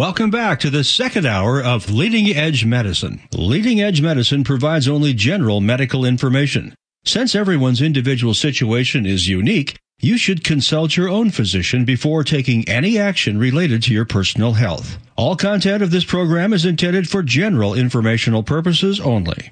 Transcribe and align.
Welcome 0.00 0.30
back 0.30 0.60
to 0.60 0.70
the 0.70 0.82
second 0.82 1.26
hour 1.26 1.62
of 1.62 1.90
Leading 1.90 2.34
Edge 2.34 2.64
Medicine. 2.64 3.20
Leading 3.34 3.82
Edge 3.82 4.00
Medicine 4.00 4.44
provides 4.44 4.88
only 4.88 5.12
general 5.12 5.60
medical 5.60 6.06
information. 6.06 6.74
Since 7.04 7.34
everyone's 7.34 7.82
individual 7.82 8.32
situation 8.32 9.04
is 9.04 9.28
unique, 9.28 9.76
you 10.00 10.16
should 10.16 10.42
consult 10.42 10.96
your 10.96 11.10
own 11.10 11.30
physician 11.30 11.84
before 11.84 12.24
taking 12.24 12.66
any 12.66 12.98
action 12.98 13.36
related 13.36 13.82
to 13.82 13.92
your 13.92 14.06
personal 14.06 14.54
health. 14.54 14.96
All 15.16 15.36
content 15.36 15.82
of 15.82 15.90
this 15.90 16.06
program 16.06 16.54
is 16.54 16.64
intended 16.64 17.06
for 17.06 17.22
general 17.22 17.74
informational 17.74 18.42
purposes 18.42 19.00
only. 19.00 19.50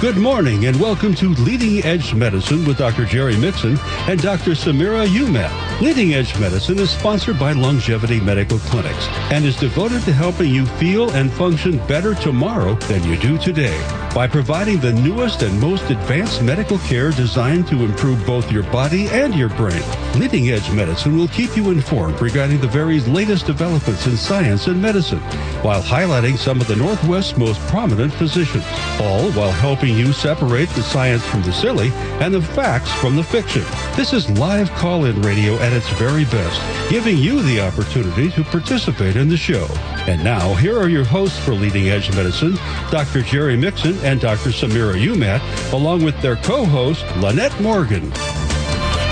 Good 0.00 0.16
morning 0.16 0.66
and 0.66 0.80
welcome 0.80 1.12
to 1.16 1.30
Leading 1.30 1.84
Edge 1.84 2.14
Medicine 2.14 2.64
with 2.64 2.78
Dr. 2.78 3.04
Jerry 3.04 3.36
Mixon 3.36 3.76
and 4.06 4.22
Dr. 4.22 4.52
Samira 4.52 5.08
Umat. 5.08 5.67
Leading 5.80 6.14
Edge 6.14 6.36
Medicine 6.40 6.76
is 6.80 6.90
sponsored 6.90 7.38
by 7.38 7.52
Longevity 7.52 8.18
Medical 8.18 8.58
Clinics 8.58 9.06
and 9.30 9.44
is 9.44 9.54
devoted 9.54 10.02
to 10.02 10.12
helping 10.12 10.52
you 10.52 10.66
feel 10.66 11.08
and 11.10 11.32
function 11.32 11.78
better 11.86 12.16
tomorrow 12.16 12.74
than 12.74 13.04
you 13.04 13.16
do 13.16 13.38
today 13.38 13.78
by 14.12 14.26
providing 14.26 14.80
the 14.80 14.92
newest 14.92 15.42
and 15.42 15.60
most 15.60 15.88
advanced 15.90 16.42
medical 16.42 16.78
care 16.78 17.12
designed 17.12 17.68
to 17.68 17.84
improve 17.84 18.26
both 18.26 18.50
your 18.50 18.64
body 18.64 19.06
and 19.10 19.36
your 19.36 19.50
brain. 19.50 19.80
Leading 20.16 20.50
Edge 20.50 20.68
Medicine 20.72 21.16
will 21.16 21.28
keep 21.28 21.56
you 21.56 21.70
informed 21.70 22.20
regarding 22.20 22.60
the 22.60 22.66
very 22.66 22.98
latest 23.02 23.46
developments 23.46 24.04
in 24.08 24.16
science 24.16 24.66
and 24.66 24.82
medicine 24.82 25.20
while 25.62 25.80
highlighting 25.80 26.36
some 26.36 26.60
of 26.60 26.66
the 26.66 26.74
Northwest's 26.74 27.36
most 27.36 27.60
prominent 27.68 28.12
physicians, 28.12 28.64
all 29.00 29.30
while 29.32 29.52
helping 29.52 29.96
you 29.96 30.12
separate 30.12 30.68
the 30.70 30.82
science 30.82 31.24
from 31.24 31.42
the 31.42 31.52
silly 31.52 31.90
and 32.20 32.34
the 32.34 32.42
facts 32.42 32.92
from 32.94 33.14
the 33.14 33.22
fiction. 33.22 33.62
This 33.94 34.12
is 34.12 34.28
live 34.30 34.70
call-in 34.72 35.22
radio 35.22 35.54
at 35.68 35.74
its 35.74 35.90
very 35.98 36.24
best, 36.24 36.90
giving 36.90 37.18
you 37.18 37.42
the 37.42 37.60
opportunity 37.60 38.30
to 38.30 38.42
participate 38.42 39.16
in 39.16 39.28
the 39.28 39.36
show. 39.36 39.66
And 40.06 40.24
now, 40.24 40.54
here 40.54 40.78
are 40.78 40.88
your 40.88 41.04
hosts 41.04 41.38
for 41.38 41.52
Leading 41.52 41.90
Edge 41.90 42.10
Medicine, 42.16 42.54
Dr. 42.90 43.20
Jerry 43.20 43.54
Mixon 43.54 43.94
and 43.98 44.18
Dr. 44.18 44.48
Samira 44.48 44.94
Umat, 44.94 45.42
along 45.74 46.04
with 46.04 46.18
their 46.22 46.36
co-host, 46.36 47.04
Lynette 47.18 47.60
Morgan. 47.60 48.10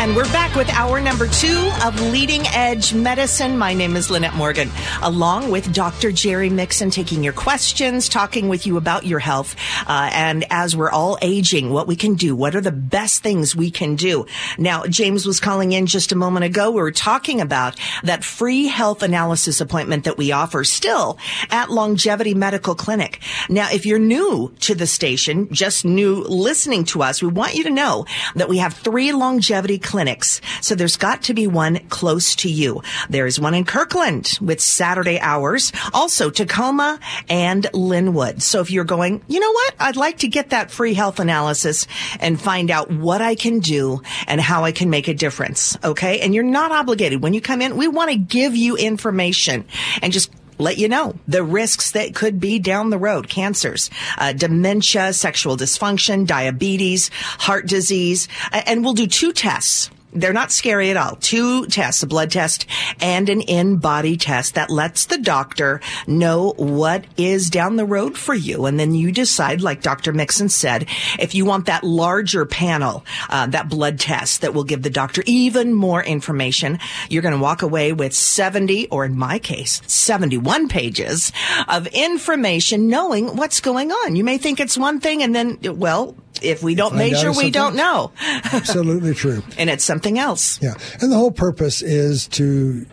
And 0.07 0.15
we're 0.15 0.23
back 0.27 0.55
with 0.55 0.69
hour 0.69 1.01
number 1.01 1.27
two 1.27 1.69
of 1.85 2.01
Leading 2.13 2.47
Edge 2.55 2.95
Medicine. 2.95 3.59
My 3.59 3.75
name 3.75 3.97
is 3.97 4.09
Lynette 4.09 4.37
Morgan, 4.37 4.71
along 5.03 5.51
with 5.51 5.75
Dr. 5.75 6.13
Jerry 6.13 6.49
Mixon, 6.49 6.91
taking 6.91 7.25
your 7.25 7.33
questions, 7.33 8.09
talking 8.09 8.49
with 8.49 8.69
you 8.69 8.77
about 8.77 9.05
your 9.05 9.19
health. 9.19 9.57
Uh, 9.85 10.09
and 10.13 10.47
as 10.49 10.77
we're 10.77 10.93
all 10.93 11.19
aging, 11.23 11.71
what 11.71 11.89
we 11.89 11.97
can 11.97 12.15
do, 12.15 12.37
what 12.37 12.55
are 12.55 12.61
the 12.61 12.71
best 12.71 13.25
things 13.25 13.57
we 13.57 13.69
can 13.69 13.97
do? 13.97 14.27
Now, 14.59 14.87
James 14.87 15.27
was 15.27 15.41
calling 15.41 15.73
in 15.73 15.87
just 15.87 16.13
a 16.13 16.17
moment 16.17 16.45
ago. 16.45 16.71
We 16.71 16.83
were 16.83 16.93
talking 16.93 17.41
about 17.41 17.77
that 18.05 18.23
free 18.23 18.69
health 18.69 19.03
analysis 19.03 19.61
appointment 19.61 20.05
that 20.05 20.17
we 20.17 20.31
offer 20.31 20.63
still 20.63 21.19
at 21.51 21.69
Longevity 21.69 22.35
Medical 22.35 22.77
Clinic. 22.77 23.21
Now, 23.49 23.73
if 23.73 23.85
you're 23.85 23.99
new 23.99 24.55
to 24.61 24.77
the 24.77 24.87
station, 24.87 25.53
just 25.53 25.85
new 25.85 26.23
listening 26.23 26.85
to 26.85 27.03
us, 27.03 27.21
we 27.21 27.29
want 27.29 27.57
you 27.57 27.65
to 27.65 27.71
know 27.71 28.07
that 28.37 28.49
we 28.49 28.59
have 28.59 28.73
three 28.73 29.11
longevity 29.11 29.79
clinics 29.81 29.96
clinics. 29.97 30.43
So 30.61 30.75
there's 30.75 30.99
got 30.99 31.23
to 31.23 31.33
be 31.33 31.47
one 31.47 31.79
close 31.89 32.37
to 32.37 32.51
you. 32.51 32.83
There's 33.09 33.41
one 33.41 33.55
in 33.55 33.65
Kirkland 33.65 34.39
with 34.43 34.61
Saturday 34.61 35.19
hours, 35.19 35.73
also 35.95 36.29
Tacoma 36.29 37.01
and 37.31 37.65
Lynnwood. 37.73 38.43
So 38.43 38.61
if 38.61 38.71
you're 38.71 38.85
going, 38.85 39.23
you 39.27 39.41
know 39.41 39.51
what? 39.51 39.75
I'd 39.81 39.97
like 39.97 40.19
to 40.19 40.29
get 40.29 40.51
that 40.51 40.71
free 40.71 40.93
health 40.93 41.19
analysis 41.19 41.87
and 42.21 42.39
find 42.39 42.71
out 42.71 42.91
what 42.91 43.23
I 43.23 43.37
can 43.37 43.61
do 43.61 44.03
and 44.27 44.39
how 44.39 44.65
I 44.65 44.73
can 44.73 44.91
make 44.91 45.09
a 45.09 45.15
difference. 45.15 45.79
Okay. 45.83 46.21
And 46.21 46.35
you're 46.35 46.45
not 46.45 46.73
obligated. 46.73 47.23
When 47.23 47.33
you 47.33 47.41
come 47.41 47.63
in, 47.63 47.79
we 47.79 47.89
want 47.89 48.11
to 48.11 48.19
give 48.19 48.55
you 48.55 48.77
information 48.77 49.65
and 50.03 50.13
just 50.13 50.31
let 50.59 50.79
you 50.79 50.89
know 50.89 51.15
the 51.29 51.43
risks 51.43 51.93
that 51.93 52.15
could 52.15 52.41
be 52.41 52.59
down 52.59 52.91
the 52.91 52.99
road. 52.99 53.29
Cancers 53.29 53.91
uh, 54.19 54.33
dementia 54.33 55.13
sexual 55.13 55.57
dysfunction 55.57 56.27
diabetes 56.27 57.11
heart 57.15 57.67
disease. 57.67 58.29
And 58.53 58.85
we'll 58.85 58.95
do 58.95 59.07
two 59.07 59.33
tests 59.33 59.91
they're 60.17 60.33
not 60.33 60.53
scary 60.53 60.91
at 60.91 60.97
all. 60.97 61.17
Two 61.17 61.67
tests, 61.67 62.03
a 62.03 62.07
blood 62.07 62.31
test 62.31 62.67
and 63.01 63.29
an 63.29 63.41
InBody 63.41 64.19
test 64.19 64.55
that 64.55 64.71
lets 64.71 65.07
the 65.07 65.19
doctor 65.19 65.81
know 66.07 66.55
what 66.57 67.05
is 67.17 67.51
down 67.51 67.77
the 67.77 67.85
road 67.85 68.17
for 68.17 68.35
you. 68.35 68.67
And 68.67 68.79
then 68.81 68.95
you 68.95 69.13
decide, 69.13 69.61
like 69.61 69.83
Dr. 69.83 70.13
Mixon 70.13 70.49
said, 70.49 70.87
if 71.19 71.35
you 71.35 71.45
want 71.45 71.67
that 71.67 71.85
larger 71.85 72.47
panel, 72.47 73.05
uh, 73.29 73.47
that 73.49 73.69
blood 73.69 74.01
test 74.01 74.41
that 74.41 74.55
will 74.55 74.65
give 74.65 74.83
the 74.83 74.91
doctor 74.91 75.23
even 75.27 75.75
more 75.75 76.03
information, 76.03 76.79
you're 77.09 77.23
going 77.23 77.35
to 77.35 77.41
walk 77.41 77.63
away 77.63 77.93
with 77.93 78.15
70, 78.15 78.89
or 78.89 79.05
in 79.05 79.17
my 79.17 79.39
case, 79.39 79.83
71 79.87 80.69
pages 80.69 81.33
of 81.69 81.87
information 81.89 82.89
knowing 82.89 83.37
what's 83.37 83.61
going 83.61 83.93
on. 83.93 84.17
You 84.17 84.25
may 84.25 84.39
think 84.39 84.61
it's 84.61 84.79
one 84.79 85.01
thing 85.01 85.23
and 85.23 85.35
then, 85.35 85.59
well, 85.79 86.15
if 86.43 86.63
we 86.63 86.75
don't 86.75 86.95
measure, 86.95 87.33
we 87.33 87.51
don't 87.51 87.77
know. 87.77 88.13
Absolutely 88.21 89.15
true. 89.15 89.43
and 89.59 89.71
it's 89.71 89.85
something 89.85 90.19
else. 90.19 90.61
Yeah. 90.63 90.75
And 91.01 91.11
the 91.11 91.17
whole 91.17 91.31
purpose 91.31 91.83
is 91.83 92.29
to 92.29 92.87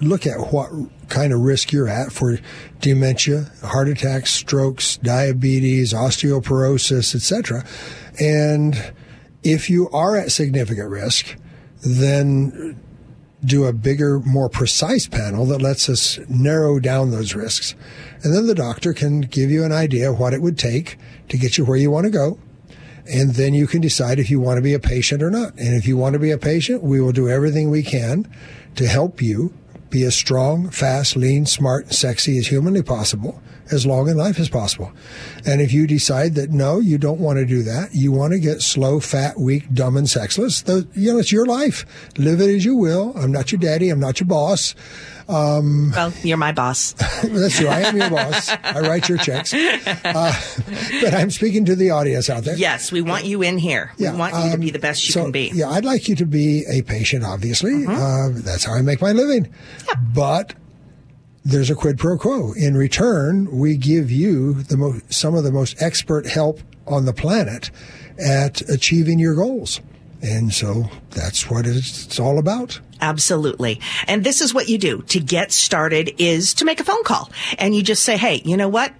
look 0.00 0.26
at 0.26 0.52
what 0.52 0.70
kind 1.08 1.32
of 1.32 1.40
risk 1.40 1.72
you're 1.72 1.88
at 1.88 2.12
for 2.12 2.38
dementia, 2.80 3.50
heart 3.62 3.88
attacks, 3.88 4.32
strokes, 4.32 4.96
diabetes, 4.98 5.92
osteoporosis, 5.92 7.14
etc. 7.14 7.64
And 8.20 8.92
if 9.42 9.70
you 9.70 9.88
are 9.90 10.16
at 10.16 10.32
significant 10.32 10.90
risk, 10.90 11.36
then 11.82 12.80
do 13.44 13.64
a 13.66 13.72
bigger, 13.72 14.20
more 14.20 14.48
precise 14.48 15.06
panel 15.06 15.44
that 15.46 15.60
lets 15.60 15.88
us 15.88 16.18
narrow 16.28 16.78
down 16.80 17.10
those 17.10 17.34
risks. 17.34 17.74
And 18.22 18.34
then 18.34 18.46
the 18.46 18.54
doctor 18.54 18.94
can 18.94 19.20
give 19.20 19.50
you 19.50 19.64
an 19.64 19.72
idea 19.72 20.10
of 20.10 20.18
what 20.18 20.32
it 20.32 20.40
would 20.40 20.58
take 20.58 20.96
to 21.28 21.36
get 21.36 21.58
you 21.58 21.64
where 21.64 21.76
you 21.76 21.90
want 21.90 22.04
to 22.04 22.10
go 22.10 22.38
and 23.06 23.34
then 23.34 23.54
you 23.54 23.66
can 23.66 23.80
decide 23.80 24.18
if 24.18 24.30
you 24.30 24.40
want 24.40 24.58
to 24.58 24.62
be 24.62 24.74
a 24.74 24.80
patient 24.80 25.22
or 25.22 25.30
not. 25.30 25.50
And 25.58 25.74
if 25.74 25.86
you 25.86 25.96
want 25.96 26.14
to 26.14 26.18
be 26.18 26.30
a 26.30 26.38
patient, 26.38 26.82
we 26.82 27.00
will 27.00 27.12
do 27.12 27.28
everything 27.28 27.70
we 27.70 27.82
can 27.82 28.30
to 28.76 28.86
help 28.86 29.20
you 29.20 29.52
be 29.90 30.04
as 30.04 30.16
strong, 30.16 30.70
fast, 30.70 31.16
lean, 31.16 31.46
smart, 31.46 31.84
and 31.84 31.94
sexy 31.94 32.38
as 32.38 32.48
humanly 32.48 32.82
possible, 32.82 33.40
as 33.70 33.86
long 33.86 34.08
in 34.08 34.16
life 34.16 34.38
as 34.38 34.48
possible. 34.48 34.92
And 35.46 35.60
if 35.60 35.72
you 35.72 35.86
decide 35.86 36.34
that 36.34 36.50
no, 36.50 36.80
you 36.80 36.98
don't 36.98 37.20
want 37.20 37.38
to 37.38 37.46
do 37.46 37.62
that, 37.62 37.94
you 37.94 38.12
want 38.12 38.32
to 38.32 38.38
get 38.38 38.60
slow, 38.60 39.00
fat, 39.00 39.38
weak, 39.38 39.72
dumb, 39.72 39.96
and 39.96 40.08
sexless, 40.08 40.62
the, 40.62 40.86
you 40.94 41.12
know, 41.12 41.18
it's 41.18 41.32
your 41.32 41.46
life. 41.46 41.84
Live 42.18 42.40
it 42.40 42.54
as 42.54 42.64
you 42.64 42.76
will. 42.76 43.12
I'm 43.16 43.32
not 43.32 43.52
your 43.52 43.58
daddy. 43.58 43.90
I'm 43.90 44.00
not 44.00 44.20
your 44.20 44.26
boss. 44.26 44.74
Um, 45.28 45.92
well, 45.94 46.12
you're 46.22 46.36
my 46.36 46.52
boss. 46.52 46.92
that's 47.22 47.56
true. 47.56 47.68
I 47.68 47.80
am 47.80 47.96
your 47.96 48.10
boss. 48.10 48.48
I 48.48 48.80
write 48.80 49.08
your 49.08 49.18
checks. 49.18 49.54
Uh, 49.54 50.34
but 51.00 51.14
I'm 51.14 51.30
speaking 51.30 51.64
to 51.64 51.74
the 51.74 51.90
audience 51.90 52.28
out 52.28 52.44
there. 52.44 52.56
Yes, 52.56 52.92
we 52.92 53.00
want 53.00 53.24
you 53.24 53.42
in 53.42 53.58
here. 53.58 53.92
Yeah, 53.96 54.12
we 54.12 54.18
want 54.18 54.34
you 54.34 54.52
to 54.52 54.58
be 54.58 54.70
the 54.70 54.78
best 54.78 55.06
you 55.06 55.12
so, 55.12 55.22
can 55.22 55.32
be. 55.32 55.50
Yeah, 55.54 55.70
I'd 55.70 55.84
like 55.84 56.08
you 56.08 56.16
to 56.16 56.26
be 56.26 56.64
a 56.70 56.82
patient, 56.82 57.24
obviously. 57.24 57.72
Mm-hmm. 57.72 57.90
Uh, 57.90 58.40
that's 58.42 58.64
how 58.64 58.74
I 58.74 58.82
make 58.82 59.00
my 59.00 59.12
living. 59.12 59.52
Yeah. 59.86 60.00
But 60.14 60.54
there's 61.44 61.70
a 61.70 61.74
quid 61.74 61.98
pro 61.98 62.16
quo. 62.16 62.52
In 62.52 62.76
return, 62.76 63.50
we 63.56 63.76
give 63.76 64.10
you 64.10 64.54
the 64.54 64.76
mo- 64.76 65.00
some 65.10 65.34
of 65.34 65.44
the 65.44 65.52
most 65.52 65.80
expert 65.80 66.26
help 66.26 66.60
on 66.86 67.04
the 67.04 67.12
planet 67.12 67.70
at 68.18 68.62
achieving 68.68 69.18
your 69.18 69.34
goals. 69.34 69.80
And 70.22 70.54
so 70.54 70.88
that's 71.10 71.50
what 71.50 71.66
it's 71.66 72.18
all 72.18 72.38
about. 72.38 72.80
Absolutely. 73.00 73.80
And 74.06 74.24
this 74.24 74.40
is 74.40 74.54
what 74.54 74.70
you 74.70 74.78
do 74.78 75.02
to 75.08 75.20
get 75.20 75.52
started 75.52 76.14
is 76.18 76.54
to 76.54 76.64
make 76.64 76.80
a 76.80 76.84
phone 76.84 77.04
call 77.04 77.30
and 77.58 77.74
you 77.74 77.82
just 77.82 78.02
say, 78.02 78.16
Hey, 78.16 78.40
you 78.44 78.56
know 78.56 78.68
what? 78.68 78.94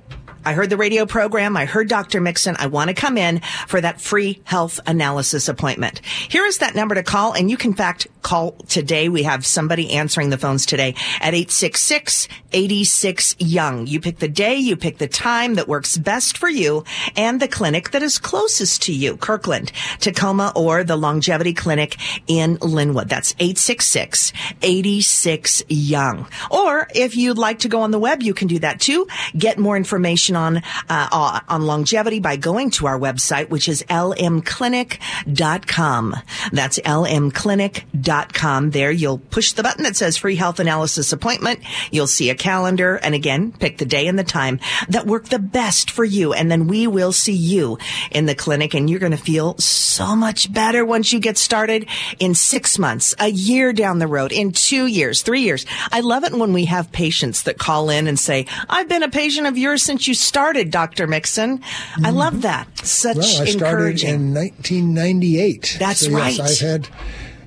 I 0.44 0.53
heard 0.53 0.71
the 0.71 0.77
radio 0.77 1.06
program. 1.06 1.56
I 1.56 1.65
heard 1.65 1.88
Dr. 1.88 2.21
Mixon. 2.21 2.56
I 2.59 2.66
want 2.66 2.88
to 2.88 2.94
come 2.94 3.16
in 3.16 3.41
for 3.66 3.81
that 3.81 4.00
free 4.00 4.41
health 4.44 4.81
analysis 4.87 5.49
appointment. 5.49 6.05
Here 6.05 6.44
is 6.44 6.59
that 6.59 6.75
number 6.75 6.94
to 6.94 7.03
call. 7.03 7.32
And 7.32 7.50
you 7.50 7.56
can, 7.56 7.72
fact, 7.75 8.06
call 8.22 8.53
today. 8.69 9.09
We 9.09 9.22
have 9.25 9.47
somebody 9.47 9.92
answering 9.92 10.30
the 10.30 10.39
phones 10.39 10.66
today 10.66 10.95
at 11.21 11.34
866-86 11.34 13.36
Young. 13.39 13.86
You 13.86 14.01
pick 14.01 14.19
the 14.19 14.28
day, 14.28 14.57
you 14.57 14.77
pick 14.77 14.98
the 14.98 15.09
time 15.09 15.54
that 15.54 15.69
works 15.69 15.97
best 15.97 16.36
for 16.39 16.48
you 16.48 16.84
and 17.16 17.41
the 17.41 17.48
clinic 17.48 17.91
that 17.91 18.03
is 18.03 18.19
closest 18.19 18.83
to 18.83 18.92
you, 18.92 19.16
Kirkland, 19.16 19.72
Tacoma, 20.01 20.53
or 20.54 20.84
the 20.84 20.97
Longevity 20.97 21.54
Clinic 21.54 21.97
in 22.27 22.59
Lynnwood. 22.59 23.09
That's 23.09 23.33
866-86 23.34 25.63
Young. 25.69 26.27
Or 26.51 26.89
if 26.95 27.16
you'd 27.16 27.39
like 27.39 27.60
to 27.60 27.69
go 27.69 27.83
on 27.83 27.91
the 27.91 27.98
web, 27.98 28.22
you 28.22 28.34
can 28.34 28.48
do 28.48 28.59
that 28.60 28.80
too. 28.80 29.07
Get 29.36 29.59
more 29.59 29.77
information 29.77 30.34
on 30.36 30.63
uh, 30.89 31.41
on 31.48 31.66
longevity 31.66 32.21
by 32.21 32.36
going 32.36 32.71
to 32.71 32.86
our 32.86 32.98
website, 32.98 33.51
which 33.51 33.69
is 33.69 33.83
lmclinic.com. 33.89 36.16
That's 36.53 36.78
lmclinic.com. 36.78 38.71
There 38.71 38.91
you'll 38.91 39.19
push 39.19 39.53
the 39.53 39.63
button 39.63 39.84
that 39.84 39.97
says 39.97 40.16
free 40.16 40.36
health 40.36 40.60
analysis 40.60 41.13
appointment. 41.13 41.60
You'll 41.91 42.07
see 42.07 42.31
a 42.31 42.34
calendar 42.34 42.97
and 42.97 43.15
again, 43.15 43.53
pick 43.53 43.77
the 43.78 43.84
day 43.84 44.07
and 44.07 44.19
the 44.19 44.25
time 44.25 44.60
that 44.89 45.07
work 45.07 45.27
the 45.27 45.39
best 45.39 45.91
for 45.91 46.04
you. 46.04 46.33
And 46.33 46.51
then 46.51 46.66
we 46.66 46.86
will 46.86 47.13
see 47.13 47.34
you 47.34 47.78
in 48.10 48.27
the 48.27 48.34
clinic 48.34 48.75
and 48.75 48.89
you're 48.89 49.01
going 49.01 49.13
to 49.13 49.19
feel 49.19 49.57
so 49.59 50.16
much 50.16 50.53
better 50.53 50.84
once 50.84 51.13
you 51.13 51.21
get 51.21 51.36
started 51.36 51.86
in 52.19 52.34
six 52.34 52.78
months, 52.78 53.15
a 53.19 53.28
year 53.28 53.72
down 53.72 53.98
the 53.98 54.07
road, 54.07 54.33
in 54.33 54.53
two 54.53 54.86
years, 54.86 55.22
three 55.22 55.42
years. 55.42 55.66
I 55.92 56.01
love 56.01 56.25
it 56.25 56.33
when 56.33 56.53
we 56.53 56.66
have 56.66 56.92
patients 56.92 57.42
that 57.42 57.59
call 57.59 57.91
in 57.91 58.07
and 58.07 58.19
say, 58.19 58.47
I've 58.69 58.89
been 58.89 59.03
a 59.03 59.09
patient 59.09 59.47
of 59.47 59.59
yours 59.59 59.83
since 59.83 60.09
you 60.09 60.15
started, 60.24 60.71
Dr. 60.71 61.06
Mixon. 61.06 61.59
Mm-hmm. 61.59 62.06
I 62.06 62.10
love 62.10 62.42
that. 62.42 62.78
Such 62.78 63.16
well, 63.16 63.42
I 63.42 63.44
started 63.47 64.03
in 64.03 64.34
1998. 64.34 65.76
That's 65.78 66.06
so, 66.06 66.12
right. 66.12 66.36
Yes, 66.36 66.62
I've 66.62 66.68
had 66.68 66.88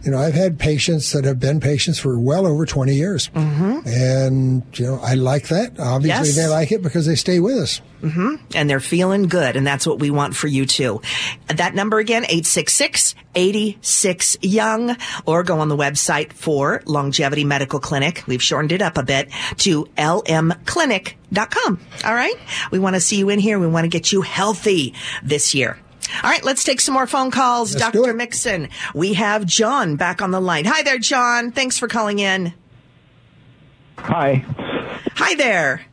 you 0.07 0.13
know, 0.13 0.19
I've 0.19 0.33
had 0.33 0.57
patients 0.57 1.11
that 1.11 1.25
have 1.25 1.37
been 1.37 1.59
patients 1.59 1.99
for 1.99 2.17
well 2.17 2.47
over 2.47 2.65
20 2.65 2.95
years. 2.95 3.27
Mm-hmm. 3.35 3.85
And, 3.85 4.63
you 4.79 4.85
know, 4.85 4.99
I 5.03 5.15
like 5.15 5.49
that. 5.49 5.77
Obviously, 5.77 6.27
yes. 6.27 6.35
they 6.37 6.47
like 6.47 6.71
it 6.71 6.81
because 6.81 7.05
they 7.05 7.15
stay 7.15 7.41
with 7.41 7.57
us. 7.57 7.81
Mm-hmm. 8.01 8.35
And 8.55 8.69
they're 8.69 8.79
feeling 8.79 9.23
good. 9.23 9.57
And 9.57 9.67
that's 9.67 9.85
what 9.85 9.99
we 9.99 10.09
want 10.09 10.33
for 10.33 10.47
you 10.47 10.65
too. 10.65 11.01
That 11.47 11.75
number 11.75 11.99
again, 11.99 12.23
866 12.23 13.15
86 13.35 14.37
Young, 14.41 14.95
or 15.25 15.43
go 15.43 15.59
on 15.59 15.67
the 15.67 15.75
website 15.75 16.31
for 16.31 16.81
Longevity 16.85 17.43
Medical 17.43 17.81
Clinic. 17.81 18.23
We've 18.27 18.41
shortened 18.41 18.71
it 18.71 18.81
up 18.81 18.97
a 18.97 19.03
bit 19.03 19.29
to 19.57 19.87
lmclinic.com. 19.97 21.79
All 22.05 22.13
right. 22.13 22.35
We 22.71 22.79
want 22.79 22.95
to 22.95 23.01
see 23.01 23.17
you 23.17 23.27
in 23.27 23.39
here. 23.39 23.59
We 23.59 23.67
want 23.67 23.83
to 23.83 23.89
get 23.89 24.13
you 24.13 24.21
healthy 24.21 24.93
this 25.21 25.53
year. 25.53 25.77
All 26.23 26.29
right, 26.29 26.43
let's 26.43 26.63
take 26.63 26.79
some 26.81 26.93
more 26.93 27.07
phone 27.07 27.31
calls. 27.31 27.75
Let's 27.75 27.91
Dr. 27.97 28.13
Mixon, 28.13 28.69
we 28.93 29.13
have 29.13 29.45
John 29.45 29.95
back 29.95 30.21
on 30.21 30.31
the 30.31 30.39
line. 30.39 30.65
Hi 30.65 30.83
there, 30.83 30.99
John. 30.99 31.51
Thanks 31.51 31.77
for 31.77 31.87
calling 31.87 32.19
in. 32.19 32.53
Hi. 33.97 34.45
Hi 35.15 35.35
there. 35.35 35.85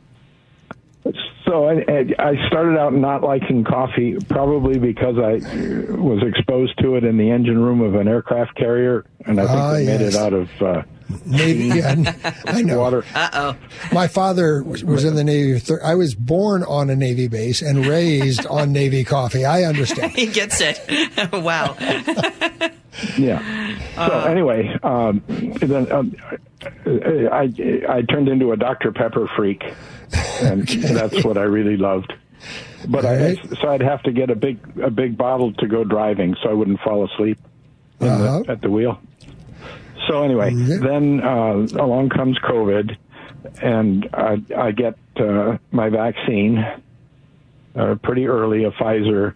So 1.46 1.68
I, 1.68 1.74
I 2.18 2.46
started 2.48 2.78
out 2.78 2.94
not 2.94 3.22
liking 3.22 3.64
coffee, 3.64 4.16
probably 4.30 4.78
because 4.78 5.16
I 5.18 5.34
was 5.92 6.22
exposed 6.26 6.78
to 6.80 6.96
it 6.96 7.04
in 7.04 7.18
the 7.18 7.30
engine 7.30 7.58
room 7.58 7.82
of 7.82 7.94
an 7.96 8.08
aircraft 8.08 8.56
carrier, 8.56 9.04
and 9.26 9.38
I 9.38 9.46
think 9.46 9.58
Ah, 9.58 9.72
they 9.74 9.84
made 9.86 10.00
it 10.00 10.16
out 10.16 10.32
of 10.32 10.48
uh, 10.62 10.82
Navy, 11.26 11.78
yeah, 11.78 11.94
I 12.46 12.62
know. 12.62 12.78
water. 12.80 13.04
Uh 13.14 13.28
oh. 13.34 13.56
My 13.92 14.06
father 14.08 14.62
was 14.62 14.82
was 14.84 15.04
in 15.04 15.14
the 15.16 15.24
Navy. 15.24 15.58
thir- 15.58 15.82
I 15.84 15.94
was 15.94 16.14
born 16.14 16.62
on 16.62 16.88
a 16.90 16.96
Navy 16.96 17.28
base 17.28 17.60
and 17.62 17.84
raised 17.86 18.46
on 18.46 18.72
Navy 18.80 19.04
coffee. 19.04 19.44
I 19.44 19.64
understand. 19.64 20.12
He 20.12 20.26
gets 20.26 20.60
it. 20.62 20.80
wow. 21.32 21.76
Yeah. 23.18 23.40
So 23.94 24.10
anyway, 24.22 24.76
um, 24.82 25.22
then 25.28 25.90
um, 25.92 26.16
I 26.84 27.48
I 27.88 28.02
turned 28.02 28.28
into 28.28 28.50
a 28.50 28.56
Dr 28.56 28.90
Pepper 28.90 29.28
freak, 29.36 29.62
and 30.40 30.66
that's 30.66 31.24
what 31.24 31.38
I 31.38 31.42
really 31.44 31.76
loved. 31.76 32.12
But 32.88 33.04
I 33.04 33.34
so 33.60 33.68
I'd 33.68 33.82
have 33.82 34.02
to 34.02 34.10
get 34.10 34.30
a 34.30 34.34
big 34.34 34.58
a 34.82 34.90
big 34.90 35.16
bottle 35.16 35.52
to 35.54 35.68
go 35.68 35.84
driving, 35.84 36.34
so 36.42 36.50
I 36.50 36.54
wouldn't 36.54 36.80
fall 36.80 37.04
asleep 37.04 37.38
Uh-huh. 38.00 38.42
the, 38.44 38.50
at 38.50 38.62
the 38.62 38.70
wheel. 38.70 38.98
So 40.08 40.22
anyway, 40.22 40.52
Yeah. 40.54 40.78
then 40.78 41.20
uh, 41.22 41.66
along 41.82 42.10
comes 42.10 42.38
COVID, 42.38 42.96
and 43.62 44.08
I, 44.12 44.42
I 44.56 44.70
get 44.72 44.96
uh, 45.16 45.58
my 45.70 45.88
vaccine 45.88 46.64
uh, 47.76 47.94
pretty 48.02 48.26
early, 48.26 48.64
a 48.64 48.70
Pfizer, 48.72 49.34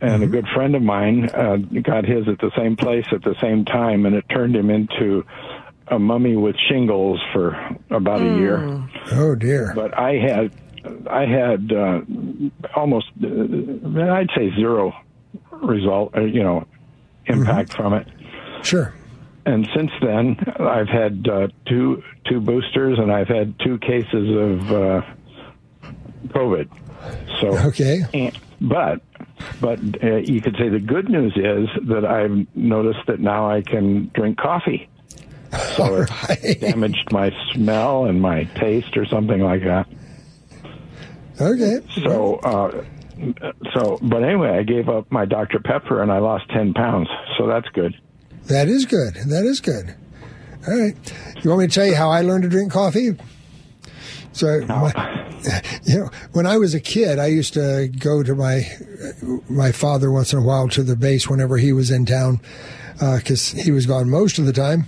and 0.00 0.22
a 0.22 0.26
good 0.26 0.46
friend 0.54 0.74
of 0.76 0.82
mine 0.82 1.28
uh, 1.30 1.56
got 1.82 2.04
his 2.04 2.28
at 2.28 2.38
the 2.38 2.50
same 2.56 2.76
place 2.76 3.06
at 3.12 3.22
the 3.22 3.34
same 3.40 3.64
time, 3.64 4.06
and 4.06 4.14
it 4.14 4.24
turned 4.28 4.54
him 4.54 4.70
into 4.70 5.24
a 5.88 5.98
mummy 5.98 6.36
with 6.36 6.54
shingles 6.68 7.20
for 7.32 7.56
about 7.90 8.20
a 8.20 8.36
year. 8.38 8.82
Oh 9.12 9.34
dear. 9.34 9.72
But 9.74 9.98
I 9.98 10.12
had, 10.18 10.52
I 11.10 11.24
had 11.24 11.72
uh, 11.72 12.00
almost, 12.76 13.06
uh, 13.24 14.02
I'd 14.12 14.30
say 14.36 14.54
zero 14.54 14.94
result, 15.50 16.14
uh, 16.16 16.20
you 16.20 16.42
know, 16.42 16.66
impact 17.26 17.72
from 17.74 17.94
it. 17.94 18.06
Sure. 18.62 18.94
And 19.48 19.66
since 19.74 19.90
then, 20.02 20.36
I've 20.60 20.88
had 20.88 21.26
uh, 21.26 21.48
two 21.66 22.02
two 22.28 22.38
boosters, 22.40 22.98
and 22.98 23.10
I've 23.10 23.28
had 23.28 23.58
two 23.60 23.78
cases 23.78 24.28
of 24.28 24.72
uh, 24.72 25.02
COVID. 26.28 26.68
So 27.40 27.56
Okay. 27.68 28.30
but 28.60 29.00
but 29.60 29.78
uh, 30.04 30.16
you 30.16 30.42
could 30.42 30.56
say 30.58 30.68
the 30.68 30.80
good 30.80 31.08
news 31.08 31.32
is 31.36 31.68
that 31.88 32.04
I've 32.04 32.46
noticed 32.54 33.06
that 33.06 33.20
now 33.20 33.50
I 33.50 33.62
can 33.62 34.10
drink 34.14 34.36
coffee. 34.36 34.88
So 35.76 35.82
All 35.84 35.94
it 36.02 36.10
right. 36.28 36.60
damaged 36.60 37.10
my 37.10 37.32
smell 37.54 38.04
and 38.04 38.20
my 38.20 38.44
taste 38.44 38.98
or 38.98 39.06
something 39.06 39.40
like 39.40 39.62
that. 39.64 39.88
Okay. 41.40 41.80
So 42.04 42.34
uh, 42.36 42.84
so 43.72 43.98
but 44.02 44.24
anyway, 44.24 44.50
I 44.58 44.62
gave 44.62 44.90
up 44.90 45.10
my 45.10 45.24
Dr 45.24 45.60
Pepper 45.60 46.02
and 46.02 46.12
I 46.12 46.18
lost 46.18 46.50
ten 46.50 46.74
pounds. 46.74 47.08
So 47.38 47.46
that's 47.46 47.68
good. 47.70 47.94
That 48.46 48.68
is 48.68 48.86
good. 48.86 49.14
That 49.14 49.44
is 49.44 49.60
good. 49.60 49.94
All 50.66 50.78
right. 50.78 50.96
You 51.42 51.50
want 51.50 51.62
me 51.62 51.66
to 51.68 51.72
tell 51.72 51.86
you 51.86 51.94
how 51.94 52.10
I 52.10 52.22
learned 52.22 52.42
to 52.44 52.48
drink 52.48 52.72
coffee? 52.72 53.16
So, 54.32 54.60
my, 54.66 54.92
you 55.84 55.98
know, 55.98 56.10
when 56.32 56.46
I 56.46 56.58
was 56.58 56.74
a 56.74 56.80
kid, 56.80 57.18
I 57.18 57.26
used 57.26 57.54
to 57.54 57.88
go 57.98 58.22
to 58.22 58.34
my 58.34 58.68
my 59.48 59.72
father 59.72 60.10
once 60.10 60.32
in 60.32 60.38
a 60.38 60.42
while 60.42 60.68
to 60.68 60.82
the 60.82 60.96
base 60.96 61.28
whenever 61.28 61.56
he 61.56 61.72
was 61.72 61.90
in 61.90 62.06
town, 62.06 62.40
because 63.00 63.50
he 63.50 63.70
was 63.70 63.86
gone 63.86 64.10
most 64.10 64.38
of 64.38 64.46
the 64.46 64.52
time. 64.52 64.86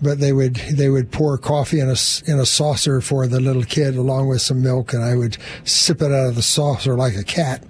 But 0.00 0.18
they 0.18 0.32
would 0.32 0.56
they 0.56 0.88
would 0.88 1.12
pour 1.12 1.38
coffee 1.38 1.78
in 1.78 1.88
a 1.88 1.96
in 2.26 2.40
a 2.40 2.46
saucer 2.46 3.00
for 3.00 3.26
the 3.26 3.40
little 3.40 3.62
kid 3.62 3.96
along 3.96 4.28
with 4.28 4.42
some 4.42 4.62
milk, 4.62 4.92
and 4.92 5.04
I 5.04 5.14
would 5.14 5.36
sip 5.64 6.02
it 6.02 6.10
out 6.10 6.28
of 6.28 6.34
the 6.34 6.42
saucer 6.42 6.96
like 6.96 7.16
a 7.16 7.22
cat. 7.22 7.62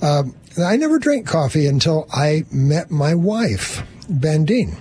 Um, 0.00 0.36
I 0.64 0.76
never 0.76 0.98
drank 0.98 1.26
coffee 1.26 1.66
until 1.66 2.06
I 2.12 2.44
met 2.50 2.90
my 2.90 3.14
wife, 3.14 3.82
Bandine. 4.08 4.76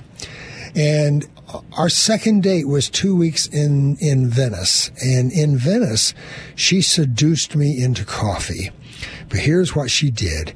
And 0.75 1.27
our 1.74 1.89
second 1.89 2.44
date 2.44 2.68
was 2.68 2.89
two 2.89 3.16
weeks 3.16 3.48
in, 3.48 3.98
in 3.98 4.30
Venice. 4.30 4.92
And 5.04 5.31
in 5.31 5.57
Venice, 5.57 6.13
she 6.56 6.81
seduced 6.81 7.56
me 7.56 7.81
into 7.81 8.04
coffee. 8.04 8.72
But 9.30 9.39
here's 9.39 9.75
what 9.75 9.89
she 9.89 10.12
did. 10.12 10.54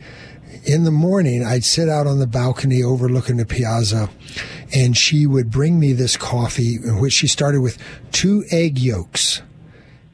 In 0.65 0.83
the 0.83 0.91
morning, 0.91 1.43
I'd 1.43 1.63
sit 1.63 1.87
out 1.87 2.05
on 2.05 2.19
the 2.19 2.27
balcony 2.27 2.83
overlooking 2.83 3.37
the 3.37 3.45
piazza, 3.45 4.09
and 4.73 4.95
she 4.95 5.25
would 5.25 5.49
bring 5.49 5.79
me 5.79 5.93
this 5.93 6.17
coffee, 6.17 6.77
which 6.77 7.13
she 7.13 7.27
started 7.27 7.61
with 7.61 7.77
two 8.11 8.43
egg 8.51 8.77
yolks. 8.77 9.41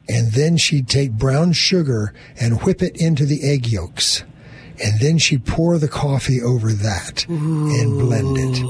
And 0.08 0.32
then 0.32 0.56
she'd 0.56 0.88
take 0.88 1.12
brown 1.12 1.52
sugar 1.52 2.14
and 2.38 2.62
whip 2.62 2.80
it 2.80 2.96
into 2.96 3.26
the 3.26 3.42
egg 3.42 3.66
yolks. 3.66 4.22
And 4.82 4.98
then 5.00 5.18
she'd 5.18 5.46
pour 5.46 5.78
the 5.78 5.88
coffee 5.88 6.40
over 6.42 6.72
that 6.72 7.26
and 7.28 7.98
blend 7.98 8.36
it. 8.38 8.62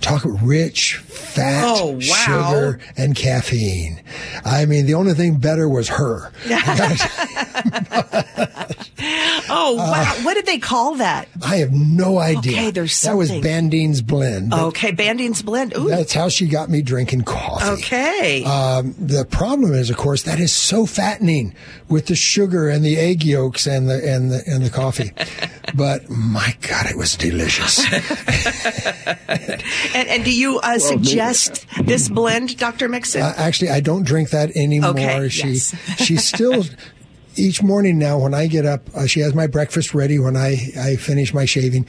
Talk 0.00 0.22
rich, 0.24 0.96
fat, 0.96 1.62
Oh, 1.66 1.92
wow. 1.92 2.00
sugar, 2.00 2.80
and 2.96 3.14
caffeine. 3.14 4.00
I 4.46 4.64
mean, 4.64 4.86
the 4.86 4.94
only 4.94 5.12
thing 5.12 5.36
better 5.36 5.68
was 5.68 5.88
her. 5.88 6.32
Oh, 9.52 9.74
wow. 9.74 10.04
what 10.22 10.34
did 10.34 10.46
they 10.46 10.58
call 10.58 10.96
that? 10.96 11.28
I 11.42 11.56
have 11.56 11.72
no 11.72 12.18
idea. 12.18 12.52
Okay, 12.52 12.70
there's 12.70 13.00
that 13.02 13.16
was. 13.16 13.32
Bandine's 13.32 14.00
blend. 14.00 14.54
Okay, 14.54 14.92
Bandine's 14.92 15.42
Blend. 15.42 15.76
Ooh. 15.76 15.88
That's 15.88 16.12
how 16.12 16.28
she 16.28 16.46
got 16.46 16.68
me 16.68 16.82
drinking 16.82 17.22
coffee. 17.22 17.64
Okay. 17.64 18.44
Um, 18.44 18.94
the 18.98 19.24
problem 19.24 19.72
is, 19.72 19.90
of 19.90 19.96
course, 19.96 20.22
that 20.24 20.38
is 20.38 20.52
so 20.52 20.86
fattening 20.86 21.54
with 21.88 22.06
the 22.06 22.14
sugar 22.14 22.68
and 22.68 22.84
the 22.84 22.96
egg 22.96 23.24
yolks 23.24 23.66
and 23.66 23.88
the 23.88 24.06
and 24.06 24.30
the 24.30 24.42
and 24.46 24.64
the 24.64 24.70
coffee. 24.70 25.12
but 25.74 26.08
my 26.08 26.56
God, 26.60 26.86
it 26.86 26.96
was 26.96 27.16
delicious. 27.16 27.80
and, 29.94 30.08
and 30.08 30.24
do 30.24 30.32
you 30.32 30.60
uh, 30.60 30.78
suggest 30.78 31.66
this 31.82 32.08
blend, 32.08 32.56
Dr. 32.58 32.88
Mixon? 32.88 33.22
Uh, 33.22 33.34
actually, 33.36 33.70
I 33.70 33.80
don't 33.80 34.04
drink 34.04 34.30
that 34.30 34.56
anymore. 34.56 34.90
Okay, 34.90 35.28
she 35.28 35.48
yes. 35.48 35.74
she 35.96 36.16
still 36.16 36.64
each 37.36 37.62
morning 37.62 37.98
now 37.98 38.18
when 38.18 38.34
I 38.34 38.46
get 38.46 38.66
up, 38.66 38.82
uh, 38.94 39.06
she 39.06 39.20
has 39.20 39.34
my 39.34 39.46
breakfast 39.46 39.94
ready 39.94 40.18
when 40.18 40.36
I 40.36 40.56
I 40.78 40.96
finish 40.96 41.32
my 41.34 41.44
shaving. 41.44 41.86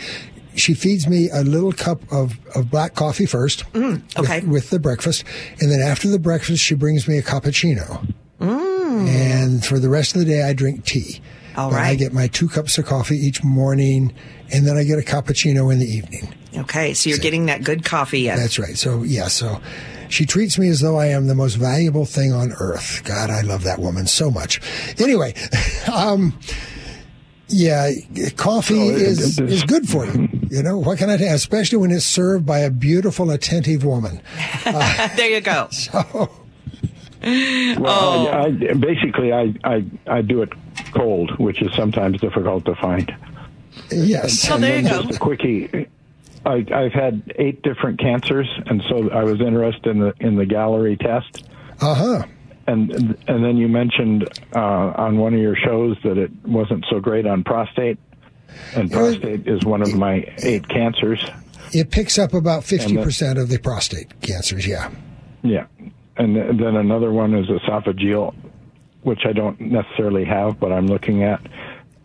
She 0.56 0.74
feeds 0.74 1.08
me 1.08 1.30
a 1.30 1.44
little 1.44 1.72
cup 1.72 2.02
of, 2.12 2.38
of 2.56 2.70
black 2.70 2.94
coffee 2.96 3.26
first 3.26 3.64
Mm, 3.72 4.02
okay. 4.20 4.42
with, 4.42 4.50
with 4.50 4.70
the 4.70 4.80
breakfast. 4.80 5.24
And 5.62 5.72
then 5.72 5.80
after 5.80 6.10
the 6.10 6.20
breakfast, 6.20 6.62
she 6.62 6.76
brings 6.76 7.08
me 7.08 7.18
a 7.18 7.22
cappuccino. 7.24 8.06
And 8.40 9.66
for 9.66 9.80
the 9.80 9.88
rest 9.90 10.14
of 10.16 10.20
the 10.20 10.26
day, 10.26 10.44
I 10.44 10.54
drink 10.54 10.84
tea. 10.86 11.22
Mm. 11.54 11.58
All 11.58 11.70
But 11.72 11.80
I 11.80 11.96
get 11.96 12.14
my 12.14 12.28
two 12.28 12.48
cups 12.50 12.78
of 12.78 12.86
coffee 12.86 13.16
each 13.18 13.44
morning, 13.44 14.14
and 14.54 14.66
then 14.68 14.78
I 14.78 14.84
get 14.84 15.00
a 15.00 15.02
cappuccino 15.02 15.72
in 15.72 15.80
the 15.80 15.86
evening. 15.86 16.34
okay, 16.58 16.94
so 16.94 17.10
you're 17.10 17.20
getting 17.20 17.46
that 17.48 17.64
good 17.64 17.84
coffee 17.86 18.28
in. 18.30 18.36
That's 18.38 18.58
right. 18.60 18.78
So 18.78 19.04
yeah, 19.04 19.28
so 19.28 19.62
she 20.12 20.26
treats 20.26 20.58
me 20.60 20.68
as 20.68 20.80
though 20.82 20.98
I 20.98 21.08
am 21.08 21.28
the 21.28 21.36
most 21.36 21.56
valuable 21.56 22.06
thing 22.06 22.32
on 22.34 22.52
earth. 22.60 23.02
God, 23.04 23.30
I 23.30 23.42
love 23.42 23.64
that 23.64 23.80
woman 23.80 24.08
so 24.08 24.30
much. 24.30 24.62
Anyway, 25.00 25.34
um, 25.94 26.38
yeah, 27.48 27.92
coffee 28.36 28.76
So, 28.76 28.94
uh, 28.94 28.98
is 28.98 29.36
this- 29.38 29.52
is 29.52 29.64
good 29.64 29.88
for 29.88 30.06
you. 30.06 30.30
You 30.50 30.64
know, 30.64 30.78
what 30.78 30.98
can 30.98 31.10
I 31.10 31.18
tell 31.18 31.28
you? 31.28 31.34
Especially 31.34 31.78
when 31.78 31.92
it's 31.92 32.06
served 32.06 32.46
by 32.46 32.60
a 32.60 32.70
beautiful, 32.70 33.32
attentive 33.32 33.86
woman. 33.86 34.22
there 34.66 35.30
you 35.30 35.42
go. 35.42 35.70
So. 37.24 37.28
Well, 37.80 37.86
oh. 37.86 38.28
I, 38.28 38.46
I, 38.46 38.74
basically, 38.74 39.32
I, 39.32 39.54
I, 39.64 39.86
I 40.08 40.22
do 40.24 40.42
it 40.42 40.50
cold, 40.94 41.38
which 41.38 41.62
is 41.62 41.72
sometimes 41.76 42.20
difficult 42.20 42.66
to 42.66 42.74
find. 42.74 43.16
Yes. 43.92 44.50
And, 44.50 44.64
there 44.64 44.80
you 44.80 44.90
go. 44.90 45.04
Just 45.04 45.18
a 45.18 45.20
quickie. 45.20 45.88
I, 46.46 46.66
I've 46.74 46.94
had 46.94 47.34
eight 47.36 47.62
different 47.62 48.00
cancers, 48.00 48.48
and 48.66 48.82
so 48.90 49.10
I 49.12 49.24
was 49.24 49.42
interested 49.42 49.88
in 49.88 50.00
the 50.00 50.14
in 50.20 50.36
the 50.36 50.46
Galleri 50.46 51.00
test. 51.00 51.48
Uh 51.80 51.96
huh. 51.96 52.24
And 52.68 52.92
and 53.28 53.44
then 53.44 53.58
you 53.58 53.68
mentioned 53.68 54.28
uh, 54.56 54.60
on 54.60 55.18
one 55.18 55.34
of 55.34 55.40
your 55.40 55.56
shows 55.56 55.98
that 56.04 56.18
it 56.18 56.32
wasn't 56.46 56.86
so 56.90 57.00
great 57.00 57.26
on 57.28 57.44
prostate, 57.44 57.98
and 58.76 58.92
prostate 58.92 59.48
is 59.48 59.64
one 59.66 59.82
of 59.82 59.94
my 59.96 60.26
eight 60.44 60.68
cancers. 60.68 61.24
It 61.74 61.92
picks 61.92 62.18
up 62.18 62.34
about 62.34 62.64
fifty 62.64 62.96
percent 62.98 63.38
of 63.38 63.50
the 63.50 63.60
prostate 63.60 64.22
cancers. 64.22 64.66
Yeah. 64.66 64.92
Yeah, 65.44 65.66
and 66.18 66.36
then 66.36 66.76
another 66.76 67.12
one 67.12 67.34
is 67.34 67.48
esophageal, 67.48 68.36
which 69.02 69.22
I 69.26 69.34
don't 69.34 69.60
necessarily 69.60 70.24
have, 70.26 70.60
but 70.60 70.72
I'm 70.72 70.88
looking 70.88 71.24
at. 71.24 71.42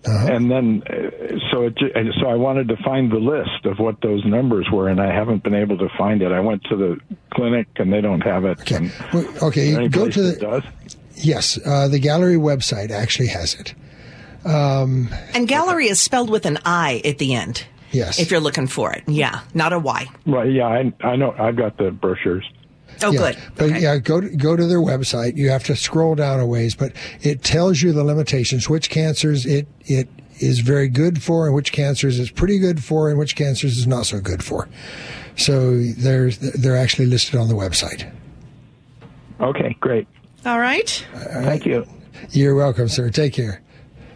Uh-huh. 0.07 0.33
And 0.33 0.51
then, 0.51 0.83
uh, 0.89 1.39
so 1.51 1.63
it, 1.63 1.79
so 2.21 2.29
I 2.29 2.35
wanted 2.35 2.69
to 2.69 2.77
find 2.85 3.11
the 3.11 3.19
list 3.19 3.65
of 3.65 3.79
what 3.79 4.01
those 4.03 4.25
numbers 4.25 4.67
were, 4.73 4.89
and 4.89 5.01
I 5.01 5.13
haven't 5.13 5.43
been 5.43 5.55
able 5.55 5.79
to 5.79 5.89
find 5.99 6.23
it. 6.23 6.33
I 6.33 6.41
went 6.41 6.63
to 6.65 6.77
the 6.77 7.01
clinic, 7.35 7.67
and 7.77 7.93
they 7.93 8.01
don't 8.01 8.21
have 8.21 8.45
it. 8.45 8.61
Okay, 8.61 8.91
well, 9.13 9.27
okay. 9.43 9.89
Go 9.89 10.09
to 10.09 10.23
the. 10.23 10.37
Does? 10.37 10.63
Yes, 11.17 11.59
uh, 11.65 11.89
the 11.89 11.99
Galleri 11.99 12.39
website 12.39 12.91
actually 12.91 13.29
has 13.29 13.55
it. 13.55 13.75
Um, 14.45 15.09
and 15.35 15.49
Galleri 15.49 15.91
is 15.91 16.01
spelled 16.01 16.31
with 16.31 16.47
an 16.47 16.59
I 16.65 17.03
at 17.05 17.19
the 17.19 17.35
end. 17.35 17.65
Yes. 17.91 18.19
If 18.21 18.31
you're 18.31 18.41
looking 18.41 18.67
for 18.67 18.93
it, 18.93 19.05
yeah, 19.09 19.41
not 19.55 19.73
a 19.73 19.79
Y. 19.79 20.07
Right. 20.27 20.53
Yeah, 20.53 20.67
I, 20.67 20.93
I 21.01 21.17
know. 21.17 21.35
I've 21.37 21.57
got 21.57 21.79
the 21.79 21.91
brochures. 21.91 22.49
Oh, 23.03 23.11
yeah. 23.11 23.19
good. 23.19 23.39
But 23.57 23.65
okay. 23.71 23.81
yeah, 23.81 23.99
go 23.99 24.21
to, 24.21 24.29
go 24.29 24.57
to 24.57 24.67
their 24.67 24.81
website. 24.81 25.37
You 25.37 25.51
have 25.51 25.65
to 25.65 25.77
scroll 25.77 26.15
down 26.15 26.41
a 26.41 26.47
ways, 26.47 26.75
but 26.75 26.93
it 27.23 27.43
tells 27.43 27.83
you 27.83 27.93
the 27.93 28.05
limitations, 28.05 28.69
which 28.69 28.91
cancers 28.91 29.47
it 29.47 29.67
it 29.83 30.09
is 30.39 30.61
very 30.61 30.89
good 30.89 31.23
for, 31.23 31.47
and 31.47 31.55
which 31.55 31.73
cancers 31.73 32.19
is 32.19 32.31
pretty 32.31 32.59
good 32.59 32.83
for, 32.83 33.09
and 33.09 33.19
which 33.19 33.37
cancers 33.37 33.77
is 33.79 33.87
not 33.87 34.07
so 34.07 34.21
good 34.21 34.43
for. 34.43 34.69
So 35.37 35.79
they're 35.81 36.31
they're 36.31 36.77
actually 36.77 37.07
listed 37.07 37.37
on 37.37 37.49
the 37.49 37.55
website. 37.55 38.11
Okay, 39.41 39.77
great. 39.81 40.07
All 40.47 40.59
right. 40.59 41.07
All 41.15 41.21
right. 41.21 41.45
Thank 41.45 41.67
you. 41.67 41.87
You're 42.31 42.55
welcome, 42.55 42.89
sir. 42.89 43.11
Take 43.11 43.35
care. 43.35 43.63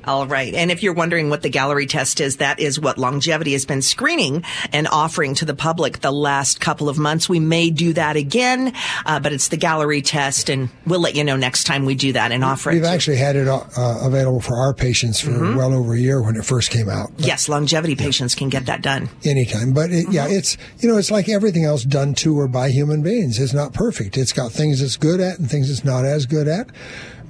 All 0.05 0.27
right. 0.27 0.55
And 0.55 0.71
if 0.71 0.83
you're 0.83 0.95
wondering 0.95 1.31
what 1.31 1.43
the 1.43 1.51
Galleri 1.51 1.89
test 1.89 2.21
is, 2.21 2.39
that 2.39 2.59
is 2.59 2.81
what 2.81 2.99
longevity 2.99 3.53
has 3.53 3.67
been 3.67 3.83
screening 3.83 4.45
and 4.73 4.89
offering 4.89 5.35
to 5.37 5.45
the 5.45 5.55
public 5.55 6.01
the 6.01 6.11
last 6.11 6.61
couple 6.61 6.89
of 6.89 6.99
months. 6.99 7.29
We 7.29 7.41
may 7.41 7.71
do 7.71 7.93
that 7.93 8.17
again, 8.17 8.73
uh, 9.05 9.21
but 9.21 9.33
it's 9.33 9.49
the 9.49 9.57
Galleri 9.57 10.03
test, 10.05 10.49
and 10.49 10.71
we'll 10.87 11.01
let 11.01 11.15
you 11.15 11.25
know 11.25 11.37
next 11.37 11.65
time 11.65 11.85
we 11.85 11.95
do 11.95 12.13
that 12.13 12.33
and 12.33 12.45
offer 12.45 12.71
We've 12.71 12.79
it. 12.79 12.81
We've 12.83 12.91
actually 12.91 13.17
had 13.19 13.37
it 13.37 13.47
uh, 13.49 13.65
available 13.77 14.41
for 14.41 14.57
our 14.57 14.73
patients 14.73 15.21
for 15.21 15.31
mm-hmm. 15.31 15.57
well 15.57 15.75
over 15.75 15.95
a 15.95 15.99
year 15.99 16.23
when 16.23 16.37
it 16.37 16.45
first 16.45 16.71
came 16.71 16.89
out. 16.89 17.11
But 17.17 17.27
yes, 17.27 17.49
longevity 17.49 17.95
yeah. 17.95 18.05
patients 18.05 18.35
can 18.35 18.49
get 18.49 18.67
that 18.67 18.83
done 18.83 19.09
anytime. 19.25 19.73
But 19.73 19.91
it, 19.91 20.05
mm-hmm. 20.05 20.13
yeah, 20.13 20.29
it's 20.29 20.57
you 20.79 20.89
know 20.89 20.97
it's 20.97 21.11
like 21.11 21.29
everything 21.29 21.65
else 21.65 21.85
done 21.85 22.15
to 22.15 22.39
or 22.39 22.49
by 22.49 22.71
human 22.71 23.03
beings. 23.03 23.39
It's 23.39 23.55
not 23.55 23.75
perfect. 23.75 24.17
It's 24.17 24.33
got 24.33 24.53
things 24.53 24.81
it's 24.81 24.97
good 24.97 25.21
at 25.21 25.39
and 25.39 25.51
things 25.51 25.71
it's 25.71 25.85
not 25.85 26.05
as 26.05 26.27
good 26.27 26.49
at 26.49 26.69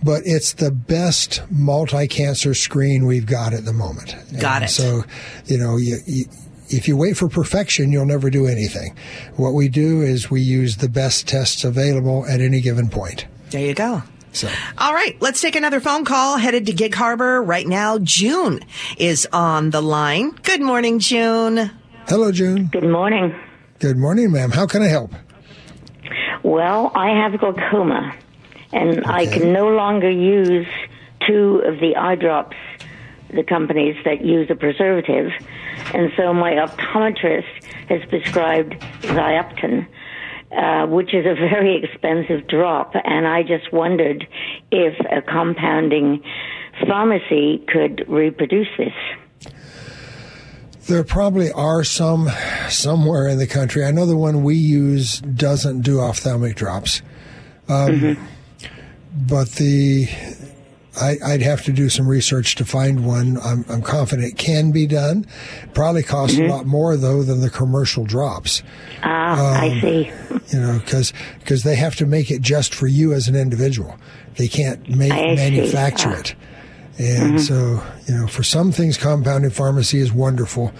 but 0.02 0.23
it's 0.25 0.54
the 0.54 0.71
best 0.71 1.42
multi-cancer 1.50 2.54
screen 2.54 3.07
we've 3.07 3.26
got 3.26 3.52
at 3.52 3.64
the 3.64 3.73
moment. 3.73 4.16
Got 4.38 4.62
and 4.62 4.64
it. 4.64 4.69
So, 4.69 5.04
you 5.47 5.59
know, 5.59 5.76
you, 5.76 5.99
you, 6.07 6.25
if 6.69 6.88
you 6.88 6.97
wait 6.97 7.16
for 7.16 7.28
perfection, 7.28 7.92
you'll 7.92 8.07
never 8.07 8.30
do 8.30 8.47
anything. 8.47 8.97
What 9.37 9.52
we 9.52 9.69
do 9.69 10.02
is 10.02 10.30
we 10.30 10.40
use 10.40 10.76
the 10.76 10.88
best 10.88 11.28
tests 11.28 11.64
available 11.64 12.25
at 12.26 12.40
any 12.40 12.61
given 12.61 12.88
point. 12.88 13.26
There 13.50 13.64
you 13.64 13.75
go. 13.75 14.02
So. 14.33 14.49
All 14.78 14.95
right, 14.95 15.21
let's 15.21 15.40
take 15.40 15.57
another 15.57 15.80
phone 15.80 16.04
call. 16.04 16.37
Headed 16.37 16.66
to 16.66 16.73
Gig 16.73 16.95
Harbor 16.95 17.42
right 17.42 17.66
now. 17.66 17.99
June 17.99 18.61
is 18.97 19.26
on 19.33 19.71
the 19.71 19.83
line. 19.83 20.30
Good 20.42 20.62
morning, 20.62 21.00
June. 21.00 21.71
Hello, 22.07 22.30
June. 22.30 22.66
Good 22.66 22.85
morning. 22.85 23.35
Good 23.80 23.97
morning, 23.97 24.30
ma'am. 24.30 24.52
How 24.52 24.66
can 24.66 24.83
I 24.83 24.88
help? 24.88 25.12
Well, 26.45 26.92
I 26.95 27.09
have 27.09 27.38
glaucoma 27.40 28.14
and 28.73 29.00
okay. 29.00 29.11
I 29.11 29.27
can 29.27 29.53
no 29.53 29.69
longer 29.69 30.11
use 30.11 30.67
two 31.27 31.62
of 31.65 31.81
the 31.81 31.97
eye 31.97 32.15
drops, 32.15 32.57
the 33.31 33.43
companies 33.43 33.97
that 34.05 34.25
use 34.25 34.50
a 34.50 34.55
preservative, 34.55 35.31
and 35.95 36.12
so 36.17 36.33
my 36.33 36.53
optometrist 36.53 37.65
has 37.89 38.00
prescribed 38.09 38.75
Zioptan. 39.03 39.87
Uh, 40.53 40.85
which 40.89 41.15
is 41.15 41.25
a 41.27 41.35
very 41.35 41.81
expensive 41.81 42.45
drop, 42.49 42.97
and 43.05 43.25
I 43.25 43.45
just 43.45 43.73
wondered 43.73 44.27
if 44.73 44.99
a 44.99 45.23
compounding 45.23 46.25
pharmacy 46.89 47.65
could 47.69 48.05
reproduce 48.09 48.67
this. 48.77 49.53
There 50.89 51.05
probably 51.05 51.53
are 51.53 51.85
some 51.85 52.29
somewhere 52.69 53.29
in 53.29 53.39
the 53.39 53.47
country. 53.47 53.85
I 53.85 53.93
know 53.93 54.07
the 54.07 54.17
one 54.17 54.43
we 54.43 54.57
use 54.57 55.21
doesn't 55.21 55.83
do 55.83 56.00
ophthalmic 56.00 56.57
drops. 56.57 57.00
Um, 57.69 57.89
mm-hmm 57.89 58.25
but 59.12 59.50
the 59.52 60.09
I, 61.00 61.17
would 61.23 61.43
have 61.43 61.62
to 61.64 61.73
do 61.73 61.88
some 61.88 62.09
research 62.09 62.57
to 62.57 62.64
find 62.64 63.07
one. 63.07 63.38
I'm, 63.43 63.64
I'm 63.69 63.83
confident 63.83 64.29
it 64.29 64.37
can 64.37 64.73
be 64.73 64.87
done. 64.87 65.26
Probably 65.73 66.02
costs 66.02 66.37
mm-hmm. 66.37 66.50
a 66.50 66.55
lot 66.55 66.67
more 66.67 66.97
though 66.97 67.23
than 67.23 67.40
the 67.40 67.50
commercial 67.50 68.05
drops. 68.05 68.62
Ah, 69.02 69.33
um, 69.33 69.71
I 69.71 69.81
see. 69.81 70.12
You 70.52 70.61
know, 70.61 70.79
because 70.79 71.12
because 71.38 71.62
they 71.62 71.76
have 71.76 71.97
to 71.97 72.07
make 72.07 72.31
it 72.31 72.43
just 72.43 72.75
for 72.75 72.87
you 72.87 73.12
as 73.12 73.29
an 73.29 73.37
individual. 73.37 73.97
They 74.37 74.49
can't 74.49 74.88
make 74.88 75.11
manufacture 75.11 76.12
it. 76.12 76.35
And 76.99 77.35
mm-hmm. 77.35 77.38
so, 77.38 77.83
you 78.07 78.19
know, 78.19 78.26
for 78.26 78.43
some 78.43 78.73
things, 78.73 78.97
compounding 78.97 79.50
pharmacy 79.50 80.00
is 80.00 80.12
wonderful. 80.12 80.73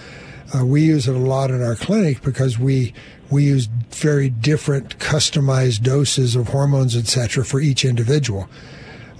Uh, 0.55 0.67
we 0.67 0.83
use 0.83 1.09
it 1.09 1.15
a 1.15 1.19
lot 1.19 1.51
in 1.51 1.63
our 1.63 1.77
clinic 1.77 2.23
because 2.23 2.59
we 2.59 2.93
we 3.31 3.45
use 3.45 3.67
very 3.91 4.29
different 4.29 4.99
customized 4.99 5.83
doses 5.83 6.37
of 6.37 6.49
hormones, 6.49 6.97
etc., 6.97 7.45
for 7.45 7.61
each 7.61 7.85
individual. 7.85 8.49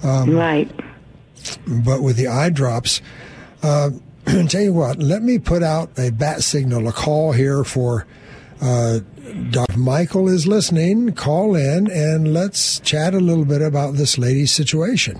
Um, 0.03 0.35
right. 0.35 0.69
But 1.67 2.01
with 2.01 2.17
the 2.17 2.27
eye 2.27 2.49
drops, 2.49 3.01
uh, 3.63 3.91
tell 4.49 4.61
you 4.61 4.73
what, 4.73 4.99
let 4.99 5.23
me 5.23 5.39
put 5.39 5.63
out 5.63 5.97
a 5.97 6.11
bat 6.11 6.43
signal, 6.43 6.87
a 6.87 6.91
call 6.91 7.31
here 7.31 7.63
for 7.63 8.05
uh, 8.61 8.99
Dr. 9.49 9.79
Michael 9.79 10.27
is 10.27 10.45
listening. 10.45 11.13
Call 11.13 11.55
in 11.55 11.89
and 11.89 12.33
let's 12.33 12.79
chat 12.81 13.13
a 13.13 13.19
little 13.19 13.45
bit 13.45 13.61
about 13.61 13.95
this 13.95 14.17
lady's 14.17 14.51
situation. 14.51 15.19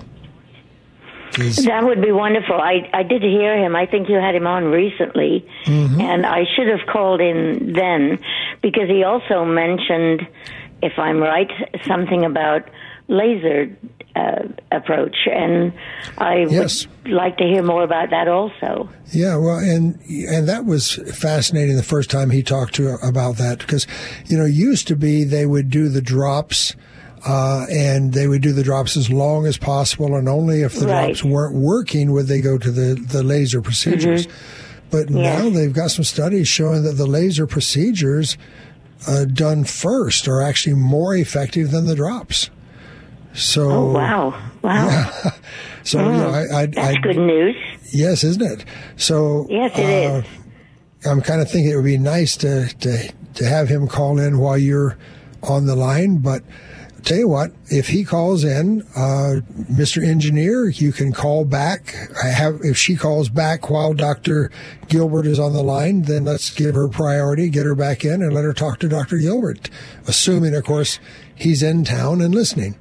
That 1.38 1.83
would 1.83 2.01
be 2.01 2.11
wonderful. 2.11 2.55
I 2.55 2.89
I 2.93 3.03
did 3.03 3.21
hear 3.21 3.57
him. 3.57 3.75
I 3.75 3.85
think 3.85 4.09
you 4.09 4.15
had 4.15 4.35
him 4.35 4.47
on 4.47 4.65
recently, 4.65 5.47
mm-hmm. 5.65 6.01
and 6.01 6.25
I 6.25 6.43
should 6.55 6.67
have 6.67 6.88
called 6.88 7.21
in 7.21 7.73
then 7.73 8.19
because 8.61 8.89
he 8.89 9.03
also 9.03 9.45
mentioned, 9.45 10.27
if 10.81 10.93
I'm 10.97 11.19
right, 11.19 11.50
something 11.88 12.25
about 12.25 12.69
laser 13.07 13.75
uh, 14.15 14.43
approach, 14.71 15.15
and 15.25 15.73
I 16.17 16.45
yes. 16.50 16.88
would 17.03 17.13
like 17.13 17.38
to 17.38 17.45
hear 17.45 17.63
more 17.63 17.83
about 17.83 18.09
that 18.09 18.27
also. 18.27 18.89
Yeah, 19.11 19.38
well, 19.38 19.57
and 19.57 20.00
and 20.09 20.50
that 20.50 20.65
was 20.65 20.95
fascinating 21.15 21.77
the 21.77 21.83
first 21.83 22.09
time 22.09 22.29
he 22.29 22.43
talked 22.43 22.75
to 22.75 22.95
about 23.01 23.38
that 23.38 23.59
because 23.59 23.88
you 24.25 24.38
know 24.38 24.45
used 24.45 24.88
to 24.89 24.95
be 24.95 25.23
they 25.23 25.45
would 25.45 25.69
do 25.69 25.88
the 25.88 26.01
drops 26.01 26.75
uh, 27.25 27.66
and 27.70 28.13
they 28.13 28.28
would 28.28 28.42
do 28.42 28.51
the 28.51 28.63
drops 28.63 28.98
as 28.98 29.10
long 29.10 29.46
as 29.46 29.58
possible, 29.58 30.16
and 30.16 30.28
only 30.28 30.62
if 30.62 30.75
the 30.75 30.88
right. 30.88 31.08
drops 31.08 31.24
weren't 31.24 31.56
working 31.56 32.12
would 32.12 32.28
they 32.28 32.42
go 32.42 32.58
to 32.58 32.72
the, 32.72 32.96
the 32.96 33.24
laser 33.24 33.62
procedures. 33.62 34.28
Mm-hmm. 34.28 34.68
But 34.90 35.10
now 35.10 35.50
they've 35.50 35.72
got 35.72 35.92
some 35.92 36.04
studies 36.04 36.50
showing 36.50 36.84
that 36.84 36.94
the 36.94 37.08
laser 37.08 37.48
procedures 37.48 38.38
uh, 39.08 39.25
done 39.25 39.63
first 39.63 40.28
are 40.28 40.42
actually 40.42 40.75
more 40.75 41.16
effective 41.16 41.72
than 41.72 41.86
the 41.86 41.96
drops. 41.96 42.50
So, 43.34 43.72
oh, 43.72 43.92
wow, 43.94 44.42
wow. 44.62 44.88
Yeah. 44.88 45.32
so, 45.84 46.00
mm, 46.00 46.06
you 46.06 46.18
know, 46.18 46.30
I, 46.30 46.62
I, 46.62 46.66
that's 46.66 46.98
I, 46.98 47.00
good 47.00 47.18
news. 47.18 47.56
Yes, 47.94 48.25
isn't 48.25 48.42
it? 48.42 48.66
So, 48.98 49.48
yes, 49.50 49.72
it 49.78 49.86
uh, 49.86 50.18
is. 50.18 50.25
I'm 51.06 51.22
kind 51.22 51.42
of 51.42 51.50
thinking 51.50 51.72
it 51.72 51.75
would 51.78 51.86
be 51.86 51.98
nice 51.98 52.36
to, 52.38 52.68
to 52.68 53.13
to 53.36 53.46
have 53.46 53.70
him 53.70 53.88
call 53.88 54.20
in 54.20 54.40
while 54.40 54.58
you're 54.58 54.98
on 55.44 55.66
the 55.66 55.75
line, 55.75 56.18
but 56.18 56.44
tell 57.03 57.17
you 57.17 57.27
what, 57.27 57.51
if 57.67 57.88
he 57.89 58.03
calls 58.03 58.43
in, 58.43 58.81
uh, 58.96 59.41
Mr. 59.72 60.05
Engineer, 60.05 60.70
you 60.70 60.91
can 60.91 61.12
call 61.12 61.46
back. 61.46 61.96
I 62.24 62.27
have, 62.27 62.60
if 62.63 62.77
she 62.77 62.96
calls 62.96 63.29
back 63.29 63.70
while 63.70 63.93
Dr. 63.93 64.51
Gilbert 64.88 65.25
is 65.25 65.39
on 65.39 65.53
the 65.53 65.63
line, 65.63 66.03
then 66.03 66.25
let's 66.25 66.50
give 66.50 66.75
her 66.75 66.88
priority, 66.88 67.50
get 67.50 67.65
her 67.65 67.75
back 67.75 68.03
in 68.05 68.22
and 68.22 68.34
let 68.34 68.43
her 68.43 68.53
talk 68.53 68.79
to 68.79 68.88
Dr. 68.89 69.17
Gilbert, 69.17 69.70
assuming, 70.08 70.53
of 70.55 70.63
course, 70.63 71.00
he's 71.36 71.63
in 71.63 71.84
town 71.84 72.22
and 72.22 72.34
listening. 72.36 72.75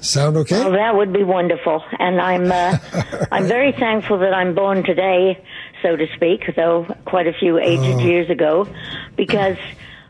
Sound 0.00 0.36
okay? 0.36 0.60
Well, 0.60 0.72
that 0.72 0.94
would 0.96 1.12
be 1.12 1.24
wonderful. 1.24 1.82
And 1.98 2.20
I'm, 2.20 2.50
uh, 2.52 2.78
I'm 3.32 3.46
very 3.46 3.72
thankful 3.72 4.18
that 4.18 4.32
I'm 4.34 4.54
born 4.54 4.84
today 4.84 5.42
so 5.82 5.94
to 5.96 6.06
speak, 6.14 6.54
though 6.56 6.84
quite 7.04 7.26
a 7.26 7.32
few 7.32 7.58
aged 7.58 7.82
Oh. 7.82 7.98
years 8.00 8.30
ago, 8.30 8.66
because 9.16 9.56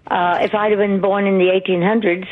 uh, 0.07 0.39
if 0.43 0.55
I'd 0.55 0.71
have 0.71 0.79
been 0.79 1.01
born 1.01 1.27
in 1.27 1.39
the 1.39 1.47
1800s, 1.47 2.27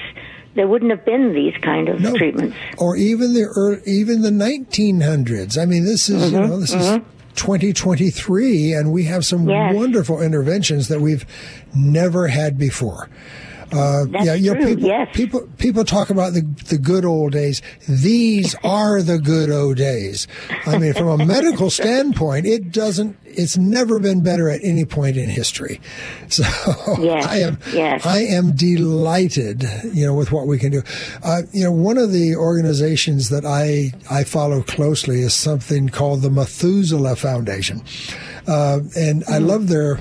there 0.54 0.66
wouldn't 0.68 0.90
have 0.90 1.04
been 1.04 1.32
these 1.34 1.54
kind 1.62 1.88
of 1.88 2.00
No. 2.00 2.16
treatments. 2.16 2.56
or 2.78 2.96
even 2.96 3.34
the 3.34 3.44
early, 3.44 3.80
even 3.86 4.22
the 4.22 4.30
1900s. 4.30 5.58
I 5.60 5.64
mean, 5.66 5.84
this 5.84 6.08
is 6.08 6.32
Mm-hmm, 6.32 6.48
know 6.50 6.60
this 6.60 6.72
is 6.74 6.98
2023, 7.34 8.72
and 8.72 8.92
we 8.92 9.04
have 9.04 9.24
some 9.24 9.48
Yes. 9.48 9.74
wonderful 9.74 10.20
interventions 10.22 10.88
that 10.88 11.00
we've 11.00 11.26
never 11.74 12.28
had 12.28 12.56
before. 12.58 13.08
Uh, 13.72 14.04
That's 14.10 14.24
yeah, 14.24 14.34
you 14.34 14.52
know, 14.52 14.60
true, 14.60 14.74
people, 14.74 14.88
yes. 14.88 15.08
people 15.14 15.40
people 15.58 15.84
talk 15.84 16.10
about 16.10 16.32
the 16.32 16.42
the 16.68 16.78
good 16.78 17.04
old 17.04 17.32
days. 17.32 17.62
These 17.88 18.54
are 18.64 19.02
the 19.02 19.18
good 19.18 19.50
old 19.50 19.76
days. 19.76 20.26
I 20.66 20.78
mean, 20.78 20.94
from 20.94 21.20
a 21.20 21.24
medical 21.24 21.70
standpoint, 21.80 22.46
it 22.46 22.72
doesn't. 22.72 23.16
It's 23.24 23.56
never 23.56 23.98
been 23.98 24.22
better 24.22 24.48
at 24.48 24.60
any 24.62 24.84
point 24.84 25.16
in 25.16 25.28
history. 25.28 25.80
So 26.28 26.42
Yes, 27.00 27.26
I 27.26 27.36
am 27.38 27.58
yes. 27.72 28.06
I 28.06 28.20
am 28.20 28.52
delighted, 28.52 29.62
you 29.92 30.04
know, 30.06 30.14
with 30.14 30.32
what 30.32 30.46
we 30.46 30.58
can 30.58 30.72
do. 30.72 30.82
Uh, 31.22 31.42
you 31.52 31.62
know, 31.64 31.70
one 31.70 31.98
of 31.98 32.12
the 32.12 32.34
organizations 32.34 33.28
that 33.28 33.44
I 33.44 33.92
I 34.10 34.24
follow 34.24 34.62
closely 34.62 35.20
is 35.20 35.34
something 35.34 35.90
called 35.90 36.22
the 36.22 36.30
Methuselah 36.30 37.16
Foundation, 37.16 37.84
uh, 38.48 38.80
and 38.96 39.22
I 39.28 39.38
love 39.38 39.68
their 39.68 40.00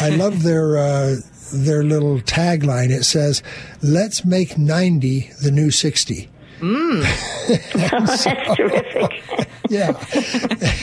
I 0.00 0.10
love 0.10 0.42
their. 0.42 1.18
Their 1.52 1.82
little 1.84 2.18
tagline 2.20 2.90
it 2.90 3.04
says 3.04 3.42
let's 3.82 4.24
make 4.24 4.56
90 4.58 5.30
the 5.42 5.50
new 5.50 5.70
60 5.70 6.28
mm. 6.60 7.02
That's 7.74 8.24
terrific. 8.56 9.48
yeah 9.68 9.92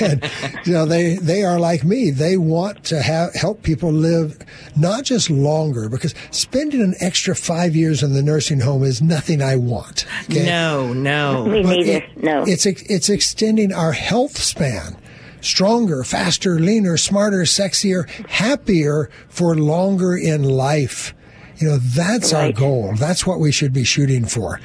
and 0.02 0.24
you 0.66 0.74
know 0.74 0.86
they 0.86 1.16
they 1.16 1.44
are 1.44 1.60
like 1.60 1.84
me 1.84 2.10
they 2.12 2.38
want 2.38 2.84
to 2.86 3.02
have 3.02 3.34
help 3.36 3.62
people 3.62 3.92
live 3.92 4.38
not 4.76 5.04
just 5.04 5.30
longer 5.30 5.90
because 5.90 6.16
spending 6.32 6.82
an 6.82 6.96
extra 7.00 7.36
five 7.36 7.76
years 7.76 8.02
in 8.02 8.14
the 8.14 8.24
nursing 8.24 8.60
home 8.62 8.84
is 8.84 9.02
nothing 9.02 9.42
i 9.44 9.56
want 9.56 10.06
okay? 10.30 10.46
No, 10.46 10.92
no. 10.94 11.46
Me 11.46 11.62
But 11.62 11.70
neither. 11.78 11.92
it- 11.92 12.24
no. 12.24 12.44
it's 12.48 12.66
it's 12.66 13.10
extending 13.10 13.72
our 13.74 13.92
health 13.92 14.38
span 14.38 14.98
stronger 15.42 16.04
faster 16.04 16.60
leaner 16.60 16.98
smarter 16.98 17.42
sexier 17.42 18.10
happier 18.28 19.10
for 19.30 19.56
longer 19.56 20.16
in 20.16 20.44
life 20.44 21.14
you 21.58 21.68
know 21.68 21.78
that's 21.78 22.34
our 22.34 22.52
goal 22.52 22.94
that's 22.96 23.26
what 23.26 23.40
we 23.40 23.52
should 23.52 23.74
be 23.74 23.84
shooting 23.84 24.26
for 24.26 24.60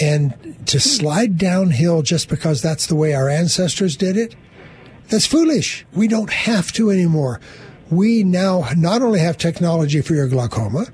and 0.00 0.32
to 0.66 0.78
hmm. 0.78 0.80
slide 0.80 1.36
downhill 1.36 2.02
just 2.02 2.28
because 2.28 2.62
that's 2.62 2.86
the 2.86 2.96
way 2.96 3.14
our 3.14 3.28
ancestors 3.28 3.96
did 3.96 4.16
it 4.16 4.34
that's 5.12 5.26
foolish. 5.26 5.84
We 5.92 6.08
don't 6.08 6.30
have 6.30 6.72
to 6.72 6.90
anymore. 6.90 7.38
We 7.90 8.24
now 8.24 8.66
not 8.74 9.02
only 9.02 9.20
have 9.20 9.36
technology 9.36 10.00
for 10.00 10.14
your 10.14 10.26
glaucoma, 10.26 10.86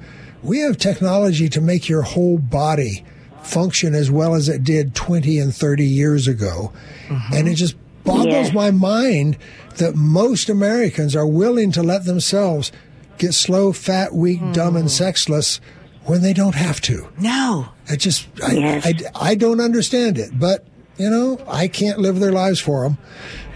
we 0.43 0.59
have 0.59 0.77
technology 0.77 1.49
to 1.51 1.61
make 1.61 1.89
your 1.89 2.03
whole 2.03 2.37
body 2.37 3.05
function 3.45 3.95
as 3.95 4.11
well 4.11 4.35
as 4.35 4.49
it 4.49 4.65
did 4.65 4.97
20 4.97 5.39
and 5.39 5.55
30 5.55 5.85
years 5.85 6.27
ago. 6.27 6.73
Mm-hmm. 7.07 7.33
And 7.33 7.49
it 7.49 7.55
just 7.55 7.77
boggles 8.09 8.47
Yes. 8.47 8.53
my 8.53 8.71
mind 8.71 9.37
that 9.77 9.95
most 9.95 10.49
Americans 10.49 11.15
are 11.15 11.27
willing 11.27 11.71
to 11.73 11.83
let 11.83 12.05
themselves 12.05 12.73
get 13.19 13.35
slow, 13.35 13.73
fat, 13.73 14.15
weak, 14.15 14.41
dumb, 14.53 14.77
and 14.77 14.85
hmm. 14.85 14.89
sexless 14.89 15.61
when 16.05 16.23
they 16.23 16.33
don't 16.33 16.55
have 16.55 16.81
to. 16.81 17.09
No. 17.21 17.69
I 17.89 17.97
just, 17.97 18.27
I, 18.43 18.53
Yes. 18.53 18.87
I, 18.87 19.31
I 19.31 19.35
don't 19.35 19.61
understand 19.61 20.19
it, 20.19 20.39
but 20.39 20.65
you 20.99 21.11
know, 21.11 21.41
I 21.47 21.69
can't 21.69 21.99
live 22.01 22.19
their 22.19 22.33
lives 22.33 22.59
for 22.61 22.83
them. 22.83 22.99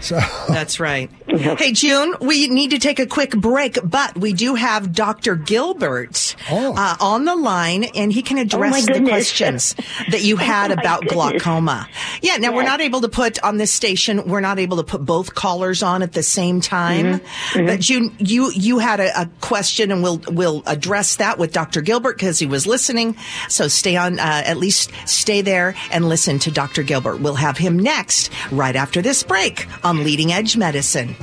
So 0.03 0.19
That's 0.49 0.81
right. 0.81 1.09
Hey, 1.27 1.71
June, 1.71 2.15
we 2.19 2.47
need 2.49 2.71
to 2.71 2.77
take 2.79 2.99
a 2.99 3.05
quick 3.07 3.31
break, 3.31 3.79
but 3.83 4.17
we 4.17 4.33
do 4.33 4.55
have 4.55 4.91
Dr. 4.93 5.35
Gilbert 5.35 6.35
Oh. 6.51 6.73
uh, 6.75 6.95
on 6.99 7.23
the 7.23 7.35
line, 7.35 7.85
and 7.85 8.11
he 8.11 8.21
can 8.21 8.37
address 8.37 8.85
my 8.85 8.93
the 8.93 9.01
questions 9.07 9.75
that 10.11 10.21
you 10.21 10.35
had 10.35 10.71
Oh, 10.71 10.73
about 10.73 11.01
goodness. 11.03 11.13
glaucoma. 11.41 11.87
Yeah, 12.21 12.35
now 12.37 12.53
we're 12.53 12.63
not 12.63 12.81
able 12.81 12.99
to 13.01 13.07
put 13.07 13.41
on 13.43 13.57
this 13.57 13.71
station, 13.71 14.27
we're 14.27 14.41
not 14.41 14.59
able 14.59 14.77
to 14.77 14.83
put 14.83 15.05
both 15.05 15.33
callers 15.33 15.81
on 15.81 16.03
at 16.03 16.11
the 16.11 16.21
same 16.23 16.59
time. 16.59 17.19
Mm-hmm. 17.21 17.65
But 17.65 17.79
June, 17.79 18.13
you 18.19 18.51
you 18.51 18.79
had 18.79 18.99
a, 18.99 19.21
a 19.21 19.29
question, 19.39 19.89
and 19.91 20.03
we'll 20.03 20.21
we'll 20.27 20.63
address 20.65 21.15
that 21.15 21.37
with 21.39 21.53
Dr. 21.53 21.81
Gilbert 21.81 22.17
because 22.17 22.39
he 22.39 22.45
was 22.45 22.67
listening. 22.67 23.15
So 23.47 23.69
stay 23.69 23.95
on, 23.95 24.19
uh, 24.19 24.43
at 24.45 24.57
least 24.57 24.91
stay 25.05 25.41
there 25.41 25.75
and 25.91 26.09
listen 26.09 26.39
to 26.39 26.51
Dr. 26.51 26.83
Gilbert. 26.83 27.21
We'll 27.21 27.35
have 27.35 27.57
him 27.57 27.79
next, 27.79 28.29
right 28.51 28.75
after 28.75 29.01
this 29.01 29.23
break 29.23 29.65
on 29.83 29.92
Leading 30.01 30.31
Edge 30.31 30.57
Medicine. 30.57 31.15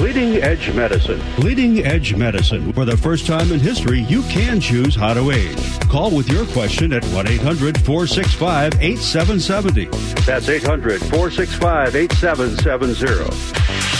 Leading 0.00 0.42
Edge 0.42 0.72
Medicine. 0.72 1.20
Leading 1.38 1.84
Edge 1.84 2.14
Medicine. 2.14 2.72
For 2.72 2.84
the 2.84 2.96
first 2.96 3.26
time 3.26 3.52
in 3.52 3.60
history, 3.60 4.00
you 4.00 4.22
can 4.22 4.60
choose 4.60 4.94
how 4.94 5.12
to 5.12 5.30
age. 5.30 5.80
Call 5.88 6.10
with 6.14 6.28
your 6.30 6.46
question 6.46 6.92
at 6.92 7.04
1 7.06 7.28
800 7.28 7.78
465 7.82 8.74
8770. 8.80 9.86
That's 10.24 10.48
800 10.48 11.00
465 11.00 11.96
8770. 11.96 13.91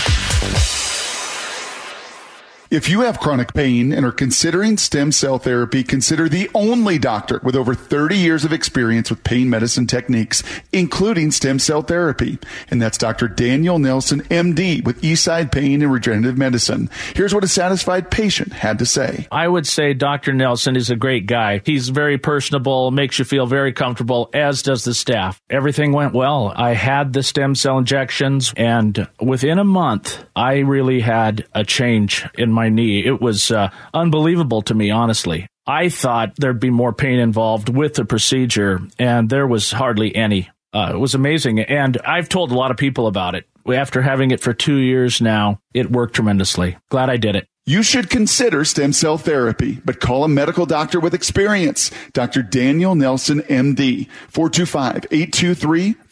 If 2.73 2.89
you 2.89 3.01
have 3.01 3.19
chronic 3.19 3.53
pain 3.53 3.93
and 3.93 4.03
are 4.03 4.11
considering 4.11 4.77
stem 4.77 5.11
cell 5.11 5.37
therapy, 5.37 5.83
consider 5.83 6.27
the 6.27 6.49
only 6.55 6.97
doctor 6.97 7.39
with 7.43 7.55
over 7.55 7.75
30 7.75 8.17
years 8.17 8.45
of 8.45 8.51
experience 8.51 9.11
with 9.11 9.23
pain 9.23 9.47
medicine 9.47 9.85
techniques, 9.85 10.41
including 10.71 11.29
stem 11.29 11.59
cell 11.59 11.83
therapy. 11.83 12.39
And 12.71 12.81
that's 12.81 12.97
Dr. 12.97 13.27
Daniel 13.27 13.77
Nelson, 13.77 14.21
MD, 14.23 14.83
with 14.83 15.03
Eastside 15.03 15.51
Pain 15.51 15.83
and 15.83 15.93
Regenerative 15.93 16.35
Medicine. 16.35 16.89
Here's 17.15 17.31
what 17.31 17.43
a 17.43 17.47
satisfied 17.47 18.09
patient 18.09 18.53
had 18.53 18.79
to 18.79 18.87
say. 18.87 19.27
I 19.31 19.47
would 19.47 19.67
say 19.67 19.93
Dr. 19.93 20.33
Nelson 20.33 20.75
is 20.75 20.89
a 20.89 20.95
great 20.95 21.27
guy. 21.27 21.61
He's 21.63 21.89
very 21.89 22.17
personable, 22.17 22.89
makes 22.89 23.19
you 23.19 23.25
feel 23.25 23.45
very 23.45 23.73
comfortable, 23.73 24.31
as 24.33 24.63
does 24.63 24.83
the 24.83 24.95
staff. 24.95 25.39
Everything 25.47 25.91
went 25.91 26.15
well. 26.15 26.51
I 26.55 26.73
had 26.73 27.13
the 27.13 27.21
stem 27.21 27.53
cell 27.53 27.77
injections, 27.77 28.51
and 28.57 29.07
within 29.21 29.59
a 29.59 29.63
month, 29.63 30.25
I 30.35 30.61
really 30.61 31.01
had 31.01 31.45
a 31.53 31.63
change 31.63 32.25
in 32.35 32.51
my 32.51 32.62
knee. 32.69 33.05
It 33.05 33.21
was 33.21 33.51
uh, 33.51 33.69
unbelievable 33.93 34.61
to 34.63 34.73
me, 34.73 34.91
honestly. 34.91 35.47
I 35.65 35.89
thought 35.89 36.35
there'd 36.35 36.59
be 36.59 36.69
more 36.69 36.93
pain 36.93 37.19
involved 37.19 37.69
with 37.69 37.93
the 37.93 38.05
procedure, 38.05 38.81
and 38.99 39.29
there 39.29 39.47
was 39.47 39.71
hardly 39.71 40.13
any. 40.15 40.49
Uh, 40.73 40.91
it 40.93 40.97
was 40.97 41.15
amazing. 41.15 41.59
And 41.59 41.97
I've 42.05 42.29
told 42.29 42.51
a 42.51 42.55
lot 42.55 42.71
of 42.71 42.77
people 42.77 43.07
about 43.07 43.35
it. 43.35 43.45
After 43.65 44.01
having 44.01 44.31
it 44.31 44.41
for 44.41 44.53
two 44.53 44.77
years 44.77 45.21
now, 45.21 45.59
it 45.73 45.91
worked 45.91 46.15
tremendously. 46.15 46.75
Glad 46.89 47.09
I 47.09 47.17
did 47.17 47.35
it. 47.35 47.47
You 47.65 47.81
should 47.81 48.09
consider 48.09 48.65
stem 48.65 48.91
cell 48.91 49.17
therapy, 49.17 49.79
but 49.85 50.01
call 50.01 50.25
a 50.25 50.27
medical 50.27 50.65
doctor 50.65 50.99
with 50.99 51.13
experience. 51.13 51.91
Dr. 52.11 52.43
Daniel 52.43 52.93
Nelson, 52.93 53.39
MD, 53.43 54.09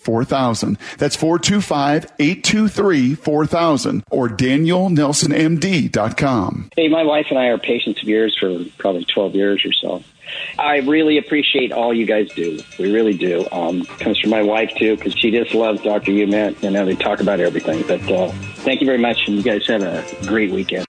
425-823-4000. 0.03 0.77
That's 0.97 1.17
425-823-4000 1.17 4.03
or 4.09 4.29
danielnelsonmd.com. 4.29 6.69
Hey, 6.75 6.87
my 6.87 7.03
wife 7.03 7.27
and 7.29 7.39
I 7.39 7.47
are 7.47 7.57
patients 7.57 8.01
of 8.01 8.07
yours 8.07 8.37
for 8.39 8.63
probably 8.77 9.03
12 9.05 9.35
years 9.35 9.65
or 9.65 9.73
so. 9.73 10.03
I 10.57 10.77
really 10.77 11.17
appreciate 11.17 11.71
all 11.71 11.93
you 11.93 12.05
guys 12.05 12.29
do. 12.29 12.59
We 12.79 12.91
really 12.91 13.17
do. 13.17 13.47
Um, 13.51 13.85
comes 13.85 14.19
from 14.19 14.29
my 14.29 14.41
wife, 14.41 14.73
too, 14.75 14.95
because 14.95 15.13
she 15.13 15.31
just 15.31 15.53
loves 15.53 15.81
Dr. 15.81 16.11
Umet. 16.11 16.61
You 16.63 16.71
know, 16.71 16.85
they 16.85 16.95
talk 16.95 17.19
about 17.19 17.39
everything. 17.39 17.83
But 17.87 18.01
uh, 18.09 18.29
thank 18.63 18.81
you 18.81 18.87
very 18.87 18.97
much, 18.97 19.27
and 19.27 19.35
you 19.35 19.43
guys 19.43 19.67
have 19.67 19.83
a 19.83 20.03
great 20.25 20.51
weekend. 20.51 20.85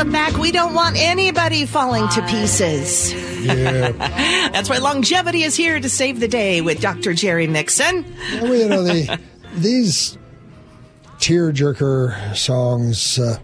Welcome 0.00 0.12
back. 0.12 0.40
We 0.40 0.50
don't 0.50 0.72
want 0.72 0.96
anybody 0.96 1.66
falling 1.66 2.08
to 2.08 2.26
pieces. 2.26 3.12
yeah, 3.44 3.90
That's 4.50 4.70
why 4.70 4.78
longevity 4.78 5.42
is 5.42 5.54
here 5.54 5.78
to 5.78 5.90
save 5.90 6.20
the 6.20 6.28
day 6.28 6.62
with 6.62 6.80
Dr. 6.80 7.12
Jerry 7.12 7.46
Mixon. 7.46 8.06
well, 8.40 8.54
you 8.54 8.66
know 8.66 8.82
the, 8.82 9.20
these 9.56 10.16
tearjerker 11.18 12.34
songs. 12.34 13.18
Uh, 13.18 13.36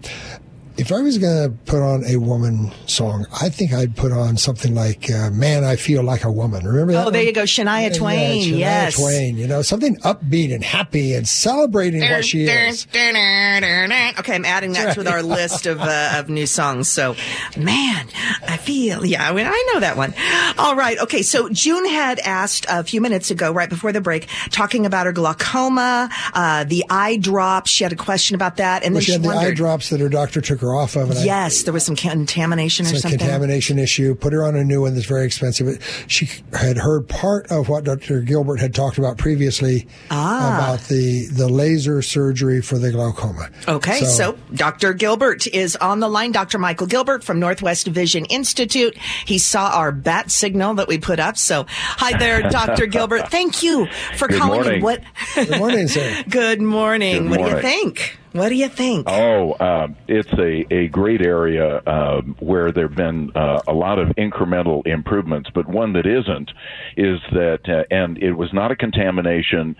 if 0.77 0.91
I 0.91 1.01
was 1.01 1.17
going 1.17 1.49
to 1.49 1.57
put 1.65 1.81
on 1.81 2.05
a 2.05 2.17
woman 2.17 2.71
song, 2.85 3.25
I 3.41 3.49
think 3.49 3.73
I'd 3.73 3.95
put 3.95 4.11
on 4.11 4.37
something 4.37 4.75
like 4.75 5.09
uh, 5.11 5.31
"Man, 5.31 5.63
I 5.63 5.75
Feel 5.75 6.03
Like 6.03 6.23
a 6.23 6.31
Woman." 6.31 6.65
Remember 6.65 6.93
that? 6.93 7.07
Oh, 7.07 7.09
there 7.09 7.21
one? 7.21 7.27
you 7.27 7.33
go, 7.33 7.43
Shania 7.43 7.89
Yeah, 7.89 7.97
Twain. 7.97 8.43
Shania 8.53 8.59
yes. 8.59 8.95
Twain. 8.95 9.37
You 9.37 9.47
know, 9.47 9.61
something 9.61 9.95
upbeat 9.97 10.53
and 10.53 10.63
happy 10.63 11.13
and 11.15 11.27
celebrating 11.27 12.01
what 12.01 12.23
she 12.23 12.45
is. 12.45 12.85
Okay, 12.93 14.35
I'm 14.35 14.45
adding 14.45 14.73
that 14.73 14.93
to 14.95 15.09
our 15.09 15.23
list 15.23 15.65
of 15.65 15.79
uh, 15.81 16.13
of 16.15 16.29
new 16.29 16.45
songs. 16.45 16.89
So, 16.89 17.15
man, 17.57 18.07
I 18.47 18.57
feel 18.57 19.05
yeah. 19.05 19.29
I 19.29 19.33
mean, 19.33 19.47
I 19.47 19.71
know 19.73 19.79
that 19.79 19.97
one. 19.97 20.13
All 20.57 20.75
right. 20.75 20.99
Okay. 20.99 21.21
So 21.23 21.49
June 21.49 21.87
had 21.87 22.19
asked 22.19 22.65
a 22.69 22.83
few 22.83 23.01
minutes 23.01 23.31
ago, 23.31 23.51
right 23.51 23.69
before 23.69 23.91
the 23.91 24.01
break, 24.01 24.27
talking 24.51 24.85
about 24.85 25.05
her 25.07 25.11
glaucoma, 25.11 26.09
uh, 26.33 26.63
the 26.65 26.83
eye 26.89 27.17
drops. 27.17 27.71
She 27.71 27.83
had 27.83 27.93
a 27.93 27.97
question 27.97 28.35
about 28.35 28.57
that, 28.57 28.83
and 28.83 28.93
Well, 28.93 28.99
then 29.01 29.05
she 29.05 29.11
had 29.13 29.23
the 29.23 29.29
eye 29.29 29.53
drops 29.53 29.89
that 29.89 29.99
her 29.99 30.09
doctor 30.09 30.41
took 30.41 30.59
her 30.61 30.66
off 30.75 30.95
of. 30.95 31.09
And 31.11 31.19
I, 31.19 31.23
Yes, 31.23 31.63
there 31.63 31.73
was 31.73 31.85
some 31.85 31.95
contamination 31.95 32.85
or 32.85 32.89
something. 32.89 33.17
contamination 33.19 33.79
issue. 33.79 34.15
Put 34.15 34.33
her 34.33 34.43
on 34.43 34.55
a 34.55 34.63
new 34.63 34.81
one 34.81 34.93
that's 34.93 35.05
very 35.05 35.25
expensive. 35.25 36.05
She 36.07 36.29
had 36.53 36.77
heard 36.77 37.07
part 37.07 37.51
of 37.51 37.69
what 37.69 37.83
Dr. 37.83 38.21
Gilbert 38.21 38.59
had 38.59 38.73
talked 38.73 38.97
about 38.97 39.17
previously 39.17 39.87
Ah. 40.11 40.57
about 40.75 40.87
the, 40.87 41.27
the 41.27 41.47
laser 41.47 42.01
surgery 42.01 42.61
for 42.61 42.77
the 42.77 42.91
glaucoma. 42.91 43.49
Okay, 43.67 44.01
so, 44.05 44.37
Dr. 44.53 44.93
Gilbert 44.93 45.47
is 45.47 45.75
on 45.75 45.99
the 45.99 46.07
line. 46.07 46.31
Dr. 46.31 46.57
Michael 46.59 46.87
Gilbert 46.87 47.23
from 47.23 47.39
Northwest 47.39 47.87
Vision 47.87 48.25
Institute. 48.25 48.97
He 49.25 49.37
saw 49.37 49.69
our 49.71 49.91
bat 49.91 50.31
signal 50.31 50.73
that 50.75 50.87
we 50.87 50.97
put 50.97 51.19
up. 51.19 51.37
So, 51.37 51.65
hi 51.69 52.17
there, 52.17 52.41
Dr. 52.49 52.85
Gilbert. 52.87 53.29
Thank 53.31 53.63
you 53.63 53.87
for 54.17 54.27
Good 54.27 54.39
calling. 54.41 54.59
in. 54.59 54.65
morning. 54.65 54.81
What? 54.83 55.03
Good 55.35 55.57
morning, 55.59 55.87
sir. 55.87 56.23
Good 56.29 56.61
morning. 56.61 57.23
Good 57.27 57.29
what 57.29 57.49
do 57.49 57.55
you 57.55 57.61
think? 57.61 58.17
What 58.37 58.49
do 58.49 58.55
you 58.55 58.69
think? 58.69 59.07
Oh, 59.09 59.55
um, 59.59 59.95
it's 60.07 60.31
a, 60.33 60.65
a 60.73 60.87
great 60.87 61.21
area 61.21 61.81
um, 61.85 62.35
where 62.39 62.71
there 62.71 62.87
have 62.87 62.95
been 62.95 63.31
uh, 63.35 63.61
a 63.67 63.73
lot 63.73 63.99
of 63.99 64.09
incremental 64.09 64.85
improvements, 64.85 65.49
but 65.53 65.67
one 65.67 65.93
that 65.93 66.05
isn't 66.05 66.51
is 66.95 67.19
that, 67.31 67.61
uh, 67.67 67.83
and 67.93 68.17
it 68.17 68.33
was 68.33 68.53
not 68.53 68.71
a 68.71 68.75
contamination. 68.75 69.75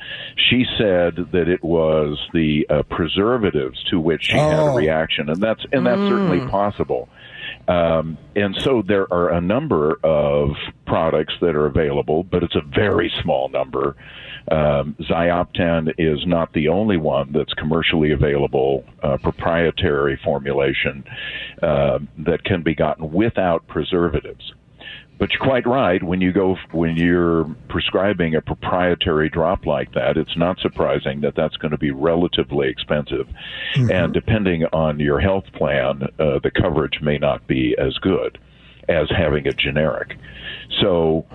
She 0.50 0.65
said 0.78 1.15
that 1.32 1.48
it 1.48 1.63
was 1.63 2.17
the 2.34 2.65
uh, 2.70 2.84
preservatives 2.89 3.84
to 3.91 4.00
which 4.00 4.24
she 4.26 4.38
had 4.38 4.60
a 4.60 4.62
Oh. 4.62 4.76
reaction, 4.76 5.30
and 5.30 5.41
that's 5.41 5.63
and 5.72 5.86
that's 5.86 6.02
certainly 6.02 6.39
possible. 6.50 7.10
Um, 7.68 8.18
and 8.36 8.56
so 8.64 8.82
there 8.88 9.12
are 9.12 9.34
a 9.34 9.42
number 9.42 10.00
of 10.04 10.52
products 10.86 11.34
that 11.42 11.56
are 11.56 11.66
available, 11.66 12.24
but 12.24 12.44
it's 12.44 12.56
a 12.56 12.62
very 12.62 13.12
small 13.22 13.50
number. 13.50 13.96
Um, 14.50 14.96
Zioptan 15.02 15.94
is 15.98 16.26
not 16.26 16.54
the 16.54 16.70
only 16.70 16.96
one 16.96 17.34
that's 17.34 17.54
commercially 17.54 18.12
available, 18.12 18.86
uh, 19.04 19.18
proprietary 19.18 20.18
formulation 20.24 21.04
uh, 21.62 22.00
that 22.20 22.46
can 22.46 22.64
be 22.64 22.74
gotten 22.74 23.12
without 23.12 23.68
preservatives. 23.68 24.54
But 25.20 25.32
you're 25.32 25.42
quite 25.42 25.66
right. 25.66 26.02
When 26.04 26.22
you 26.22 26.32
go, 26.32 26.58
when 26.72 26.96
you're 26.96 27.46
prescribing 27.70 28.36
a 28.36 28.42
proprietary 28.42 29.30
drop 29.30 29.66
like 29.66 29.94
that, 29.94 30.16
it's 30.16 30.38
not 30.38 30.60
surprising 30.60 31.22
that 31.22 31.34
that's 31.36 31.58
going 31.58 31.72
to 31.72 31.78
be 31.78 31.92
relatively 31.92 32.70
expensive. 32.70 33.28
And 33.92 34.14
depending 34.14 34.66
on 34.66 35.00
your 35.00 35.20
health 35.20 35.46
plan, 35.54 36.04
uh, 36.20 36.40
the 36.44 36.52
coverage 36.52 37.02
may 37.02 37.18
not 37.18 37.48
be 37.48 37.76
as 37.80 37.98
good 37.98 38.38
as 38.88 39.10
having 39.10 39.48
a 39.48 39.54
generic. 39.54 40.18
So, 40.82 41.26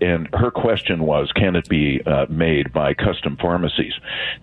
and 0.00 0.28
her 0.34 0.50
question 0.50 1.04
was, 1.04 1.32
can 1.32 1.56
it 1.56 1.68
be 1.68 2.02
uh, 2.04 2.26
made 2.28 2.72
by 2.72 2.94
custom 2.94 3.36
pharmacies? 3.40 3.94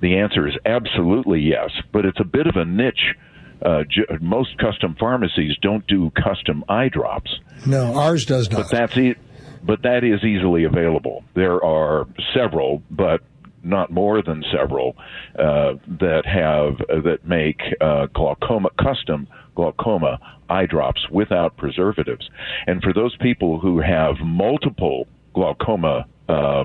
The 0.02 0.18
answer 0.18 0.48
is 0.48 0.56
absolutely 0.66 1.40
yes, 1.40 1.70
but 1.92 2.06
it's 2.06 2.20
a 2.20 2.26
bit 2.26 2.48
of 2.48 2.56
a 2.56 2.66
niche. 2.66 3.16
Uh, 3.62 3.84
j- 3.84 4.06
most 4.22 4.58
custom 4.58 4.96
pharmacies 5.00 5.56
don't 5.62 5.86
do 5.88 6.12
custom 6.12 6.64
eye 6.68 6.90
drops. 6.90 7.32
No, 7.66 7.96
ours 7.96 8.26
does 8.26 8.50
not. 8.50 8.64
But 8.64 8.72
that's 8.72 8.98
e- 8.98 9.16
but 9.64 9.84
that 9.84 10.04
is 10.04 10.24
easily 10.24 10.64
available. 10.64 11.24
There 11.36 11.64
are 11.64 12.08
several, 12.34 12.82
but 12.90 13.22
not 13.64 13.92
more 13.92 14.24
than 14.24 14.44
several 14.52 14.96
uh, 15.38 15.74
that 16.00 16.24
have 16.26 16.82
uh, 16.90 17.02
that 17.02 17.28
make 17.28 17.62
uh, 17.80 18.08
glaucoma 18.14 18.70
custom 18.82 19.28
glaucoma 19.56 20.18
eye 20.50 20.66
drops 20.66 21.08
without 21.10 21.58
preservatives. 21.58 22.30
And 22.68 22.82
for 22.82 22.94
those 22.94 23.16
people 23.18 23.60
who 23.60 23.80
have 23.80 24.16
multiple 24.24 25.08
glaucoma 25.34 26.06
uh, 26.28 26.64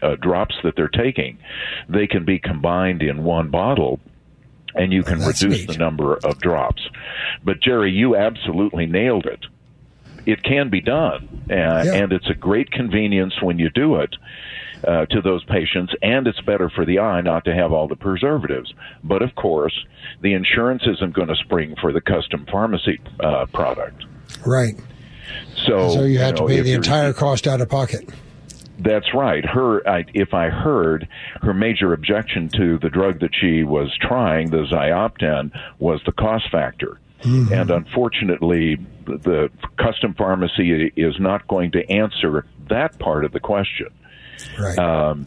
uh, 0.00 0.14
drops 0.20 0.54
that 0.62 0.74
they're 0.76 0.88
taking, 0.88 1.38
they 1.88 2.06
can 2.06 2.24
be 2.24 2.38
combined 2.38 3.02
in 3.02 3.24
one 3.24 3.50
bottle 3.50 3.98
and 4.78 4.92
you 4.92 5.02
can 5.02 5.18
that's 5.18 5.42
reduce 5.42 5.60
neat. 5.60 5.68
the 5.68 5.76
number 5.76 6.16
of 6.16 6.38
drops. 6.38 6.88
But 7.44 7.60
Jerry, 7.60 7.90
you 7.90 8.16
absolutely 8.16 8.86
nailed 8.86 9.26
it. 9.26 9.44
It 10.24 10.42
can 10.42 10.68
be 10.70 10.80
done, 10.80 11.46
uh, 11.50 11.54
and 11.54 12.12
it's 12.12 12.28
a 12.28 12.34
great 12.34 12.70
convenience 12.70 13.40
when 13.40 13.58
you 13.58 13.70
do 13.70 13.96
it 13.96 14.14
uh, 14.86 15.06
to 15.06 15.20
those 15.22 15.42
patients, 15.44 15.94
and 16.02 16.26
it's 16.26 16.40
better 16.42 16.70
for 16.70 16.84
the 16.84 16.98
eye 16.98 17.20
not 17.22 17.44
to 17.46 17.54
have 17.54 17.72
all 17.72 17.88
the 17.88 17.96
preservatives. 17.96 18.72
But 19.02 19.22
of 19.22 19.34
course, 19.34 19.72
the 20.20 20.34
insurance 20.34 20.82
isn't 20.86 21.14
going 21.14 21.28
to 21.28 21.36
spring 21.36 21.74
for 21.80 21.92
the 21.92 22.00
custom 22.00 22.46
pharmacy 22.50 23.00
uh, 23.20 23.46
product. 23.46 24.04
right. 24.46 24.74
So, 25.66 25.90
So 25.90 26.04
you 26.04 26.18
have 26.20 26.36
to 26.36 26.42
know, 26.42 26.48
pay 26.48 26.60
the 26.60 26.72
entire 26.72 27.12
cost 27.12 27.46
out 27.46 27.60
of 27.60 27.68
pocket. 27.68 28.08
That's 28.78 29.12
right. 29.12 29.44
Her, 29.44 29.86
I, 29.88 30.04
if 30.14 30.34
I 30.34 30.50
heard, 30.50 31.08
her 31.42 31.52
major 31.52 31.92
objection 31.92 32.48
to 32.50 32.78
the 32.78 32.88
drug 32.88 33.20
that 33.20 33.30
she 33.34 33.64
was 33.64 33.96
trying, 34.00 34.50
the 34.50 34.64
Zioptan, 34.70 35.50
was 35.78 36.00
the 36.06 36.12
cost 36.12 36.50
factor. 36.50 37.00
And 37.52 37.70
unfortunately, 37.70 38.76
the, 39.04 39.18
the 39.18 39.50
custom 39.76 40.14
pharmacy 40.14 40.92
is 40.96 41.18
not 41.18 41.48
going 41.48 41.72
to 41.72 41.90
answer 41.90 42.46
that 42.68 42.98
part 43.00 43.24
of 43.24 43.32
the 43.32 43.40
question. 43.40 43.88
Right. 44.58 44.78
Um, 44.78 45.26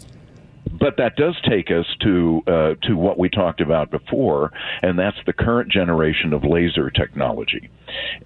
but 0.79 0.97
that 0.97 1.15
does 1.15 1.36
take 1.49 1.69
us 1.71 1.86
to 2.01 2.41
uh, 2.47 2.73
to 2.88 2.95
what 2.95 3.17
we 3.17 3.29
talked 3.29 3.62
about 3.62 3.91
before, 3.91 4.51
and 4.81 4.97
that's 4.97 5.17
the 5.25 5.34
current 5.34 5.71
generation 5.71 6.34
of 6.34 6.43
laser 6.43 6.89
technology, 6.89 7.69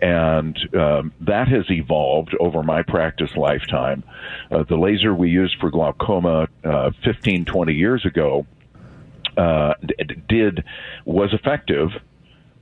and 0.01 0.57
um, 0.75 1.13
that 1.21 1.47
has 1.47 1.65
evolved 1.69 2.35
over 2.39 2.63
my 2.63 2.83
practice 2.83 3.31
lifetime. 3.35 4.03
Uh, 4.51 4.63
the 4.63 4.75
laser 4.75 5.13
we 5.13 5.29
used 5.29 5.55
for 5.59 5.69
glaucoma 5.69 6.47
uh, 6.63 6.91
15, 7.03 7.45
20 7.45 7.73
years 7.73 8.05
ago 8.05 8.45
uh, 9.37 9.73
did 10.27 10.63
was 11.05 11.33
effective, 11.33 11.89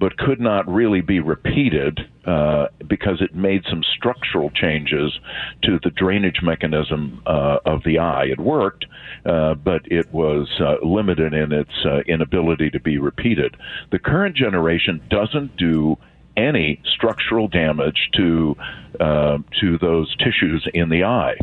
but 0.03 0.17
could 0.17 0.41
not 0.41 0.67
really 0.67 0.99
be 0.99 1.21
repeated 1.21 1.97
uh, 2.25 2.65
because 2.89 3.21
it 3.21 3.33
made 3.33 3.63
some 3.69 3.81
structural 3.95 4.49
changes 4.49 5.17
to 5.61 5.79
the 5.81 5.89
drainage 5.91 6.41
mechanism 6.43 7.21
uh, 7.25 7.59
of 7.65 7.81
the 7.85 7.97
eye. 7.97 8.25
It 8.25 8.37
worked, 8.37 8.83
uh, 9.25 9.53
but 9.53 9.83
it 9.85 10.11
was 10.11 10.49
uh, 10.59 10.85
limited 10.85 11.33
in 11.33 11.53
its 11.53 11.71
uh, 11.85 11.99
inability 12.05 12.69
to 12.71 12.81
be 12.81 12.97
repeated. 12.97 13.55
The 13.93 13.99
current 13.99 14.35
generation 14.35 15.01
doesn't 15.09 15.55
do 15.55 15.97
any 16.35 16.81
structural 16.93 17.47
damage 17.47 18.09
to 18.17 18.57
uh, 18.99 19.37
to 19.61 19.77
those 19.77 20.13
tissues 20.17 20.67
in 20.73 20.89
the 20.89 21.05
eye. 21.05 21.37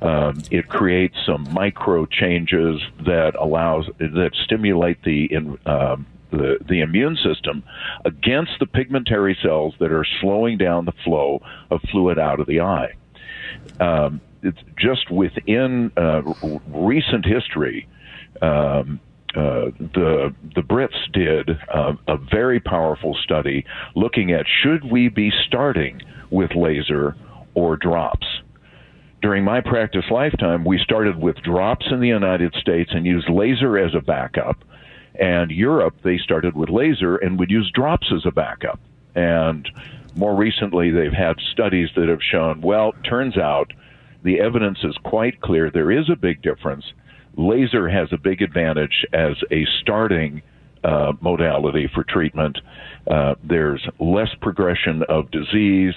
Um, 0.00 0.42
it 0.52 0.68
creates 0.68 1.16
some 1.26 1.52
micro 1.52 2.06
changes 2.06 2.80
that 3.04 3.32
allows 3.34 3.86
that 3.98 4.30
stimulate 4.44 5.02
the 5.02 5.24
in, 5.24 5.58
um, 5.66 6.06
the, 6.30 6.58
the 6.68 6.80
immune 6.80 7.16
system 7.16 7.62
against 8.04 8.52
the 8.60 8.66
pigmentary 8.66 9.36
cells 9.42 9.74
that 9.80 9.92
are 9.92 10.06
slowing 10.20 10.58
down 10.58 10.84
the 10.84 10.92
flow 11.04 11.40
of 11.70 11.80
fluid 11.90 12.18
out 12.18 12.40
of 12.40 12.46
the 12.46 12.60
eye. 12.60 12.94
Um, 13.80 14.20
it's 14.42 14.58
just 14.78 15.10
within 15.10 15.90
uh, 15.96 16.22
recent 16.68 17.24
history, 17.24 17.88
um, 18.42 19.00
uh, 19.34 19.70
the 19.78 20.34
the 20.54 20.62
Brits 20.62 21.12
did 21.12 21.50
uh, 21.72 21.92
a 22.08 22.16
very 22.16 22.58
powerful 22.58 23.14
study 23.22 23.66
looking 23.94 24.32
at 24.32 24.46
should 24.62 24.90
we 24.90 25.08
be 25.08 25.30
starting 25.46 26.00
with 26.30 26.54
laser 26.54 27.14
or 27.54 27.76
drops. 27.76 28.26
During 29.20 29.44
my 29.44 29.60
practice 29.60 30.04
lifetime, 30.10 30.64
we 30.64 30.78
started 30.78 31.18
with 31.18 31.36
drops 31.42 31.86
in 31.90 32.00
the 32.00 32.08
United 32.08 32.54
States 32.60 32.90
and 32.94 33.04
used 33.04 33.28
laser 33.28 33.78
as 33.78 33.94
a 33.94 34.00
backup. 34.00 34.56
And 35.18 35.50
Europe, 35.50 35.96
they 36.02 36.18
started 36.18 36.54
with 36.54 36.68
laser 36.68 37.16
and 37.16 37.38
would 37.38 37.50
use 37.50 37.70
drops 37.74 38.12
as 38.14 38.26
a 38.26 38.30
backup. 38.30 38.78
And 39.14 39.68
more 40.14 40.34
recently, 40.34 40.90
they've 40.90 41.12
had 41.12 41.36
studies 41.52 41.88
that 41.96 42.08
have 42.08 42.22
shown, 42.22 42.60
well, 42.60 42.92
turns 43.08 43.36
out 43.36 43.72
the 44.22 44.40
evidence 44.40 44.78
is 44.82 44.96
quite 45.04 45.40
clear. 45.40 45.70
There 45.70 45.90
is 45.90 46.10
a 46.10 46.16
big 46.16 46.42
difference. 46.42 46.84
Laser 47.36 47.88
has 47.88 48.12
a 48.12 48.16
big 48.16 48.42
advantage 48.42 49.04
as 49.12 49.36
a 49.50 49.66
starting 49.80 50.42
uh, 50.84 51.12
modality 51.20 51.88
for 51.94 52.04
treatment. 52.04 52.58
Uh, 53.10 53.34
there's 53.42 53.86
less 53.98 54.34
progression 54.40 55.02
of 55.08 55.30
disease, 55.30 55.94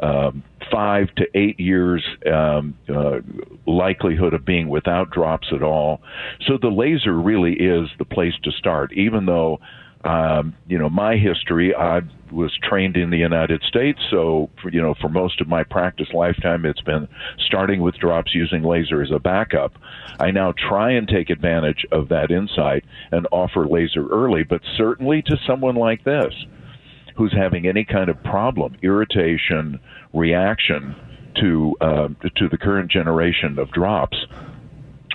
um, 0.00 0.42
five 0.70 1.06
to 1.16 1.26
eight 1.34 1.58
years 1.60 2.04
um, 2.26 2.76
uh, 2.88 3.20
likelihood 3.66 4.34
of 4.34 4.44
being 4.44 4.68
without 4.68 5.10
drops 5.10 5.48
at 5.52 5.62
all. 5.62 6.00
So 6.46 6.58
the 6.60 6.68
laser 6.68 7.14
really 7.14 7.54
is 7.54 7.88
the 7.98 8.04
place 8.04 8.34
to 8.44 8.50
start, 8.52 8.92
even 8.92 9.26
though 9.26 9.60
Um, 10.02 10.54
you 10.66 10.78
know, 10.78 10.88
my 10.88 11.16
history, 11.16 11.74
I 11.74 12.00
was 12.32 12.52
trained 12.62 12.96
in 12.96 13.10
the 13.10 13.18
United 13.18 13.62
States, 13.68 14.00
so 14.10 14.48
for, 14.62 14.70
you 14.70 14.80
know, 14.80 14.94
for 14.94 15.10
most 15.10 15.42
of 15.42 15.46
my 15.46 15.62
practice 15.62 16.08
lifetime, 16.14 16.64
it's 16.64 16.80
been 16.80 17.06
starting 17.48 17.82
with 17.82 17.96
drops 17.98 18.34
using 18.34 18.62
laser 18.62 19.02
as 19.02 19.10
a 19.10 19.18
backup. 19.18 19.72
I 20.18 20.30
now 20.30 20.54
try 20.70 20.92
and 20.92 21.06
take 21.06 21.28
advantage 21.28 21.84
of 21.92 22.08
that 22.08 22.30
insight 22.30 22.82
and 23.12 23.26
offer 23.30 23.66
laser 23.66 24.08
early, 24.08 24.42
but 24.42 24.62
certainly 24.78 25.20
to 25.20 25.36
someone 25.46 25.74
like 25.74 26.02
this 26.04 26.32
who's 27.20 27.34
having 27.34 27.66
any 27.66 27.84
kind 27.84 28.08
of 28.08 28.16
problem, 28.24 28.74
irritation, 28.82 29.78
reaction 30.14 30.96
to 31.38 31.76
uh, 31.82 32.08
to 32.34 32.48
the 32.48 32.56
current 32.56 32.90
generation 32.90 33.58
of 33.58 33.70
drops, 33.72 34.16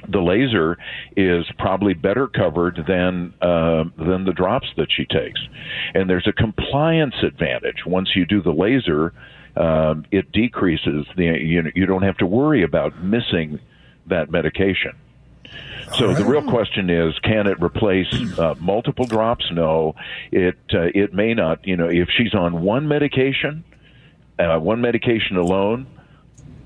the 0.08 0.20
laser 0.20 0.78
is 1.18 1.46
probably 1.58 1.96
better 1.96 2.28
covered 2.28 2.78
than 2.88 3.34
uh, 3.42 3.86
than 3.98 4.24
the 4.24 4.34
drops 4.38 4.68
that 4.78 4.86
she 4.96 5.04
takes, 5.06 5.40
and 5.96 6.08
there's 6.08 6.28
a 6.28 6.32
compliance 6.32 7.16
advantage 7.24 7.88
once 7.88 8.10
you 8.16 8.24
do 8.28 8.40
the 8.40 8.52
laser. 8.52 9.12
Um, 9.58 10.06
it 10.12 10.32
decreases 10.32 11.08
the 11.18 11.24
you 11.24 11.64
know, 11.64 11.72
you 11.74 11.88
don't 11.88 12.04
have 12.04 12.18
to 12.18 12.28
worry 12.28 12.62
about 12.62 13.04
missing 13.04 13.60
that 14.06 14.30
medication. 14.30 14.92
So 15.98 16.14
the 16.14 16.26
real 16.26 16.44
question 16.44 16.90
is, 16.90 17.18
can 17.20 17.48
it 17.48 17.62
replace 17.62 18.12
uh, 18.38 18.56
multiple 18.60 19.06
drops? 19.06 19.46
No, 19.52 19.96
it 20.32 20.58
uh, 20.74 20.90
it 20.94 21.14
may 21.14 21.34
not. 21.34 21.66
You 21.66 21.78
know, 21.78 21.88
if 21.88 22.10
she's 22.18 22.34
on 22.34 22.62
one 22.62 22.88
medication, 22.88 23.64
uh, 24.40 24.58
one 24.60 24.82
medication 24.82 25.38
alone, 25.38 25.88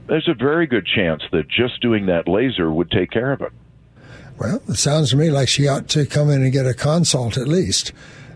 there's 0.07 0.27
a 0.27 0.33
very 0.33 0.65
good 0.65 0.87
chance 0.87 1.21
that 1.31 1.47
just 1.47 1.81
doing 1.81 2.07
that 2.07 2.27
laser 2.27 2.71
would 2.71 2.89
take 2.89 3.11
care 3.11 3.31
of 3.31 3.41
it. 3.41 3.51
Well, 4.39 4.61
it 4.67 4.75
sounds 4.75 5.11
to 5.11 5.17
me 5.17 5.29
like 5.29 5.49
she 5.49 5.67
ought 5.67 5.89
to 5.89 6.05
come 6.05 6.29
in 6.29 6.41
and 6.41 6.51
get 6.51 6.65
a 6.65 6.73
consult 6.73 7.37
at 7.37 7.47
least. 7.47 7.91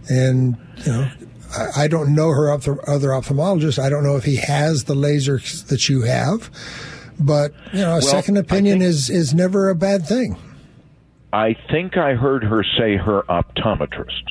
And, 0.09 0.57
you 0.85 0.91
know, 0.91 1.09
I, 1.57 1.83
I 1.83 1.87
don't 1.87 2.13
know 2.13 2.29
her 2.29 2.51
other, 2.51 2.77
other 2.89 3.09
ophthalmologist. 3.09 3.79
I 3.79 3.89
don't 3.89 4.03
know 4.03 4.17
if 4.17 4.25
he 4.25 4.35
has 4.35 4.83
the 4.83 4.95
laser 4.95 5.39
that 5.69 5.87
you 5.87 6.01
have. 6.01 6.51
But, 7.19 7.53
you 7.71 7.79
know, 7.79 7.91
a 7.91 7.93
Well, 7.93 8.01
second 8.01 8.37
opinion 8.37 8.79
think- 8.79 8.89
is, 8.89 9.09
is 9.09 9.33
never 9.33 9.69
a 9.69 9.75
bad 9.75 10.05
thing. 10.05 10.37
I 11.31 11.55
think 11.71 11.97
I 11.97 12.13
heard 12.13 12.43
her 12.43 12.63
say 12.77 12.95
her 12.95 13.23
optometrist. 13.23 14.21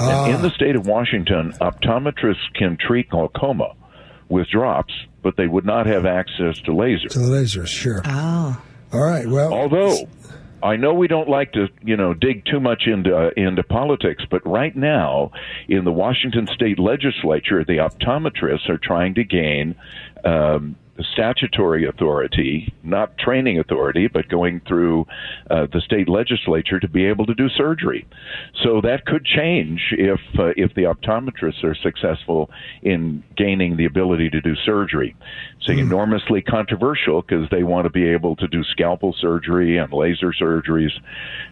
And 0.00 0.36
in 0.36 0.42
the 0.42 0.50
state 0.50 0.76
of 0.76 0.86
Washington, 0.86 1.52
optometrists 1.60 2.52
can 2.54 2.76
treat 2.78 3.10
glaucoma 3.10 3.74
with 4.28 4.46
drops, 4.48 4.94
but 5.22 5.36
they 5.36 5.46
would 5.48 5.64
not 5.66 5.86
have 5.86 6.06
access 6.06 6.58
to 6.60 6.70
lasers. 6.70 7.08
To 7.10 7.18
the 7.18 7.26
lasers, 7.26 7.66
sure. 7.66 8.02
Oh. 8.04 8.62
All 8.92 9.02
right. 9.02 9.26
Well, 9.26 9.52
Although 9.52 10.08
I 10.62 10.76
know 10.76 10.94
we 10.94 11.08
don't 11.08 11.28
like 11.28 11.52
to, 11.52 11.66
you 11.84 11.96
know, 11.96 12.14
dig 12.14 12.44
too 12.46 12.60
much 12.60 12.84
into 12.86 13.14
uh, 13.14 13.30
into 13.36 13.62
politics, 13.62 14.24
but 14.30 14.46
right 14.46 14.74
now 14.74 15.32
in 15.68 15.84
the 15.84 15.92
Washington 15.92 16.46
state 16.54 16.78
legislature, 16.78 17.64
the 17.64 17.78
optometrists 17.78 18.68
are 18.70 18.78
trying 18.78 19.14
to 19.14 19.24
gain 19.24 19.74
um, 20.24 20.76
statutory 21.12 21.86
authority, 21.86 22.72
not 22.82 23.16
training 23.18 23.58
authority, 23.58 24.08
but 24.08 24.28
going 24.28 24.60
through 24.66 25.06
uh, 25.50 25.66
the 25.72 25.80
state 25.80 26.08
legislature 26.08 26.80
to 26.80 26.88
be 26.88 27.06
able 27.06 27.26
to 27.26 27.34
do 27.34 27.48
surgery. 27.48 28.06
So 28.62 28.80
that 28.82 29.06
could 29.06 29.24
change 29.24 29.80
if 29.92 30.20
uh, 30.38 30.52
if 30.56 30.74
the 30.74 30.82
optometrists 30.82 31.62
are 31.64 31.74
successful 31.74 32.50
in 32.82 33.22
gaining 33.36 33.76
the 33.76 33.84
ability 33.84 34.30
to 34.30 34.40
do 34.40 34.54
surgery. 34.56 35.16
It's 35.58 35.68
enormously 35.68 36.42
controversial 36.42 37.22
because 37.22 37.48
they 37.50 37.62
want 37.62 37.84
to 37.84 37.90
be 37.90 38.08
able 38.08 38.36
to 38.36 38.48
do 38.48 38.64
scalpel 38.64 39.14
surgery 39.20 39.78
and 39.78 39.92
laser 39.92 40.32
surgeries. 40.32 40.92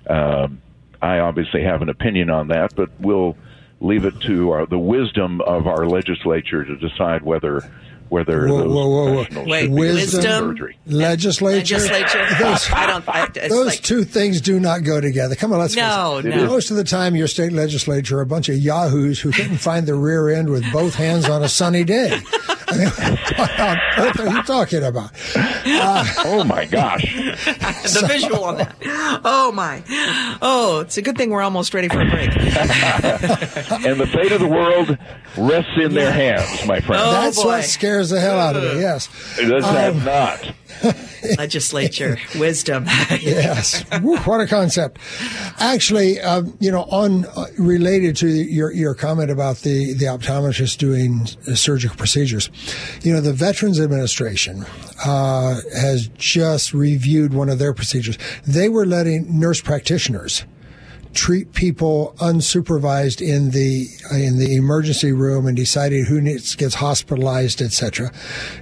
Um, 0.09 0.63
I 1.03 1.19
obviously 1.19 1.63
have 1.63 1.83
an 1.83 1.89
opinion 1.89 2.31
on 2.31 2.49
that, 2.49 2.75
but 2.75 2.91
we'll 2.99 3.37
leave 3.81 4.05
it 4.05 4.19
to 4.23 4.51
our, 4.51 4.67
the 4.67 4.79
wisdom 4.79 5.41
of 5.43 5.67
our 5.67 5.87
legislature 5.87 6.65
to 6.65 6.77
decide 6.77 7.23
whether 7.23 7.63
whether 8.09 8.47
Whoa, 8.49 8.59
those 8.59 8.73
whoa, 8.73 8.89
whoa, 8.89 9.25
whoa. 9.25 9.45
Wait, 9.45 9.61
should 9.63 9.71
be 9.71 9.77
doing 9.77 9.95
wisdom? 9.95 10.23
surgery. 10.23 10.79
legislature. 10.87 11.57
Legislature. 11.57 12.27
Those, 12.39 12.71
I 12.73 12.87
don't. 12.87 13.09
I, 13.09 13.49
those 13.49 13.67
like, 13.67 13.83
two 13.83 14.05
things 14.05 14.41
do 14.41 14.61
not 14.61 14.85
go 14.85 15.01
together. 15.01 15.35
Come 15.35 15.53
on, 15.53 15.59
let's 15.61 15.77
No, 15.77 16.21
no. 16.21 16.47
Most 16.47 16.71
of 16.71 16.77
the 16.77 16.85
time, 16.85 17.17
your 17.17 17.29
state 17.29 17.53
legislature 17.53 18.19
are 18.19 18.23
a 18.23 18.27
bunch 18.27 18.49
of 18.49 18.57
yahoos 18.57 19.21
who 19.21 19.31
couldn't 19.33 19.59
find 19.59 19.87
the 19.87 19.95
rear 19.95 20.29
end 20.29 20.49
with 20.49 20.71
both 20.73 20.95
hands 20.95 21.29
on 21.29 21.43
a 21.43 21.49
sunny 21.49 21.85
day. 21.85 22.21
I 22.69 22.77
mean, 22.77 22.89
what 23.37 23.61
on 23.61 23.79
earth 23.99 24.21
are 24.21 24.29
you 24.29 24.43
talking 24.43 24.83
about? 24.83 25.11
oh 26.25 26.45
my 26.47 26.65
gosh! 26.65 27.03
the 27.15 28.05
visual 28.09 28.45
on 28.45 28.57
that. 28.59 28.77
Oh 29.25 29.53
my. 29.53 29.83
Oh, 30.43 30.81
it's 30.81 30.97
a 30.97 31.03
good 31.03 31.17
thing 31.17 31.31
we're 31.31 31.43
almost 31.43 31.75
ready 31.75 31.89
for 31.89 32.01
a 32.01 32.11
break. 32.11 32.31
and 32.37 34.01
the 34.01 34.09
fate 34.13 34.33
of 34.33 34.41
the 34.41 34.49
world 34.49 34.99
rests 35.37 35.71
in 35.81 35.95
their 35.95 36.13
hands, 36.13 36.67
my 36.67 36.81
friend. 36.81 37.03
Oh, 37.05 37.13
That's 37.13 37.41
boy. 37.43 37.49
what 37.49 37.65
scares 37.65 38.11
the 38.11 38.21
hell 38.21 38.39
out 38.39 38.57
of 38.57 38.63
me. 38.63 38.81
Yes. 38.81 39.09
Does 39.37 39.63
that 39.65 39.93
Um, 39.95 40.05
not? 40.05 40.53
Legislature, 41.39 42.19
wisdom. 42.39 42.85
yes. 43.21 43.85
Woo, 44.03 44.17
what 44.19 44.41
a 44.41 44.47
concept. 44.47 44.99
Actually, 45.59 46.21
um, 46.21 46.57
you 46.61 46.71
know, 46.71 46.83
on 46.85 47.25
uh, 47.37 47.47
related 47.59 48.17
to 48.17 48.29
your 48.29 48.71
your 48.73 48.95
comment 48.95 49.31
about 49.31 49.59
the 49.59 49.95
the 49.95 50.05
optometrist 50.07 50.79
doing 50.79 51.27
uh, 51.49 51.55
surgical 51.55 51.97
procedures, 51.97 52.51
you 53.03 53.13
know, 53.13 53.21
the 53.21 53.33
Veterans 53.33 53.81
Administration 53.81 54.65
uh, 55.05 55.61
has 55.77 56.09
just 56.17 56.75
reviewed 56.75 57.35
one 57.35 57.49
of 57.49 57.59
their 57.59 57.75
procedures. 57.75 58.19
They 58.47 58.69
were 58.69 58.87
letting 58.87 59.39
nurse 59.39 59.61
practitioners 59.61 60.45
treat 61.17 61.55
people 61.55 62.15
unsupervised 62.19 63.27
in 63.27 63.51
the 63.51 63.87
in 64.13 64.39
the 64.39 64.55
emergency 64.55 65.13
room 65.13 65.47
and 65.47 65.57
deciding 65.57 66.05
who 66.05 66.21
needs, 66.21 66.55
gets 66.55 66.75
hospitalized, 66.75 67.63
etc. 67.63 68.13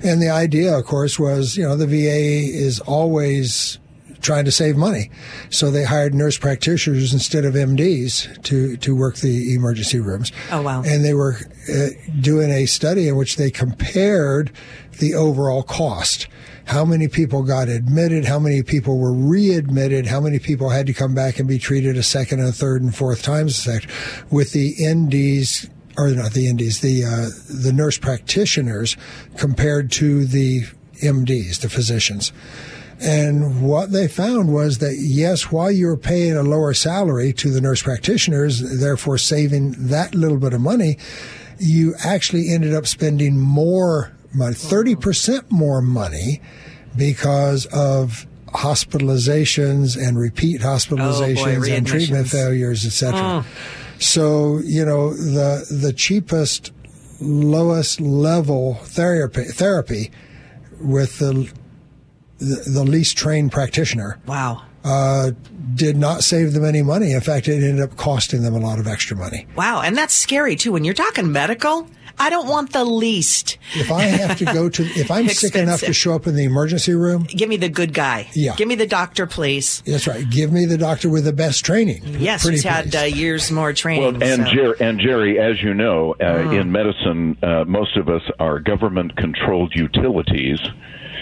And 0.02 0.22
the 0.22 0.30
idea, 0.30 0.78
of 0.78 0.84
course, 0.84 1.18
was 1.18 1.56
you 1.56 1.64
know 1.64 1.76
the 1.76 1.86
VA 1.86 2.56
is 2.56 2.80
always 2.80 3.78
trying 4.24 4.44
to 4.44 4.52
save 4.52 4.76
money, 4.76 5.10
so 5.50 5.70
they 5.70 5.84
hired 5.84 6.14
nurse 6.14 6.38
practitioners 6.38 7.12
instead 7.12 7.44
of 7.44 7.54
MDs 7.54 8.42
to 8.44 8.76
to 8.78 8.96
work 8.96 9.16
the 9.16 9.54
emergency 9.54 10.00
rooms. 10.00 10.32
Oh, 10.50 10.62
wow. 10.62 10.82
And 10.84 11.04
they 11.04 11.14
were 11.14 11.36
uh, 11.72 11.88
doing 12.20 12.50
a 12.50 12.66
study 12.66 13.06
in 13.06 13.16
which 13.16 13.36
they 13.36 13.50
compared 13.50 14.50
the 14.98 15.14
overall 15.14 15.62
cost 15.62 16.26
how 16.66 16.84
many 16.84 17.08
people 17.08 17.42
got 17.42 17.68
admitted, 17.68 18.24
how 18.24 18.38
many 18.38 18.62
people 18.62 18.98
were 18.98 19.12
readmitted, 19.12 20.06
how 20.06 20.20
many 20.20 20.38
people 20.38 20.70
had 20.70 20.86
to 20.86 20.94
come 20.94 21.14
back 21.14 21.38
and 21.38 21.46
be 21.46 21.58
treated 21.58 21.96
a 21.96 22.02
second 22.02 22.40
and 22.40 22.48
a 22.48 22.52
third 22.52 22.80
and 22.80 22.94
fourth 22.94 23.22
times 23.22 23.68
with 24.30 24.52
the 24.52 24.74
NDs 24.76 25.68
or 25.96 26.08
not 26.10 26.32
the 26.32 26.46
NDs, 26.46 26.80
the 26.80 27.04
uh, 27.04 27.28
the 27.62 27.72
nurse 27.72 27.98
practitioners 27.98 28.96
compared 29.36 29.92
to 29.92 30.24
the 30.24 30.62
MDs, 31.02 31.60
the 31.60 31.68
physicians. 31.68 32.32
And 33.04 33.62
what 33.62 33.92
they 33.92 34.08
found 34.08 34.52
was 34.52 34.78
that 34.78 34.96
yes, 34.98 35.52
while 35.52 35.70
you 35.70 35.86
were 35.86 35.96
paying 35.96 36.36
a 36.36 36.42
lower 36.42 36.72
salary 36.72 37.34
to 37.34 37.50
the 37.50 37.60
nurse 37.60 37.82
practitioners, 37.82 38.80
therefore 38.80 39.18
saving 39.18 39.74
that 39.88 40.14
little 40.14 40.38
bit 40.38 40.54
of 40.54 40.62
money, 40.62 40.96
you 41.58 41.94
actually 42.02 42.50
ended 42.50 42.74
up 42.74 42.86
spending 42.86 43.38
more 43.38 44.12
money, 44.32 44.54
30% 44.54 45.50
more 45.50 45.82
money 45.82 46.40
because 46.96 47.66
of 47.66 48.26
hospitalizations 48.46 49.96
and 50.00 50.18
repeat 50.18 50.62
oh, 50.62 50.68
hospitalizations 50.68 51.76
and 51.76 51.86
treatment 51.86 52.28
failures, 52.28 52.86
etc. 52.86 53.20
Oh. 53.20 53.46
So, 53.98 54.60
you 54.64 54.84
know, 54.84 55.12
the 55.12 55.66
the 55.70 55.92
cheapest 55.92 56.72
lowest 57.20 58.00
level 58.00 58.74
therapy 58.74 59.44
therapy 59.44 60.10
with 60.80 61.18
the 61.18 61.52
the, 62.44 62.70
the 62.70 62.84
least 62.84 63.16
trained 63.16 63.52
practitioner 63.52 64.18
Wow. 64.26 64.62
uh, 64.84 65.30
did 65.74 65.96
not 65.96 66.22
save 66.22 66.52
them 66.52 66.64
any 66.64 66.82
money. 66.82 67.12
In 67.12 67.20
fact, 67.20 67.48
it 67.48 67.54
ended 67.64 67.80
up 67.80 67.96
costing 67.96 68.42
them 68.42 68.54
a 68.54 68.60
lot 68.60 68.78
of 68.78 68.86
extra 68.86 69.16
money. 69.16 69.46
Wow. 69.56 69.80
And 69.80 69.96
that's 69.96 70.14
scary 70.14 70.56
too. 70.56 70.72
When 70.72 70.84
you're 70.84 70.94
talking 70.94 71.32
medical, 71.32 71.88
I 72.16 72.30
don't 72.30 72.46
want 72.46 72.72
the 72.72 72.84
least. 72.84 73.58
If 73.74 73.90
I 73.90 74.02
have 74.02 74.38
to 74.38 74.44
go 74.44 74.68
to, 74.68 74.82
if 74.84 75.10
I'm 75.10 75.28
sick 75.28 75.56
enough 75.56 75.80
to 75.80 75.92
show 75.92 76.14
up 76.14 76.28
in 76.28 76.36
the 76.36 76.44
emergency 76.44 76.94
room, 76.94 77.24
Give 77.24 77.48
me 77.48 77.56
the 77.56 77.68
good 77.68 77.92
guy. 77.92 78.28
Yeah. 78.34 78.54
Give 78.54 78.68
me 78.68 78.76
the 78.76 78.86
doctor, 78.86 79.26
please. 79.26 79.82
that's 79.84 80.06
right. 80.06 80.24
Give 80.30 80.52
me 80.52 80.64
the 80.64 80.78
doctor 80.78 81.08
with 81.08 81.24
the 81.24 81.32
best 81.32 81.64
training. 81.64 82.02
Yes, 82.20 82.42
Pretty 82.42 82.58
he's 82.58 82.62
had 82.64 82.94
uh, 82.94 83.00
years 83.00 83.50
more 83.50 83.72
training. 83.72 84.20
Well, 84.20 84.22
and, 84.22 84.46
so- 84.46 84.52
Jer- 84.54 84.76
and 84.80 85.00
Jerry, 85.00 85.40
as 85.40 85.60
you 85.60 85.74
know, 85.74 86.12
uh, 86.20 86.24
Mm. 86.44 86.60
in 86.60 86.70
medicine, 86.72 87.36
uh, 87.42 87.64
most 87.66 87.96
of 87.96 88.08
us 88.08 88.22
are 88.38 88.60
government-controlled 88.60 89.72
utilities, 89.74 90.60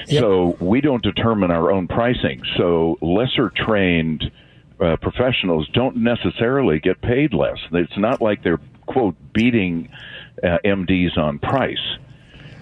so 0.08 0.56
we 0.60 0.80
don't 0.80 1.02
determine 1.02 1.50
our 1.50 1.70
own 1.72 1.88
pricing. 1.88 2.42
So 2.56 2.98
lesser-trained 3.00 4.30
uh, 4.80 4.96
professionals 4.96 5.68
don't 5.72 5.96
necessarily 5.98 6.78
get 6.80 7.00
paid 7.00 7.32
less. 7.34 7.58
It's 7.72 7.96
not 7.98 8.20
like 8.20 8.42
they're 8.42 8.60
quote 8.86 9.14
beating 9.32 9.88
uh, 10.42 10.58
MDs 10.64 11.16
on 11.16 11.38
price. 11.38 11.78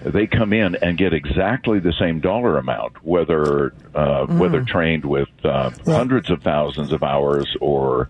They 0.03 0.25
come 0.27 0.51
in 0.53 0.75
and 0.81 0.97
get 0.97 1.13
exactly 1.13 1.79
the 1.79 1.93
same 1.99 2.19
dollar 2.19 2.57
amount, 2.57 3.03
whether 3.05 3.73
uh, 3.93 4.25
Mm. 4.25 4.39
whether 4.39 4.63
trained 4.63 5.05
with 5.05 5.29
uh, 5.43 5.69
hundreds 5.85 6.29
of 6.31 6.41
thousands 6.41 6.91
of 6.91 7.03
hours 7.03 7.55
or 7.61 8.09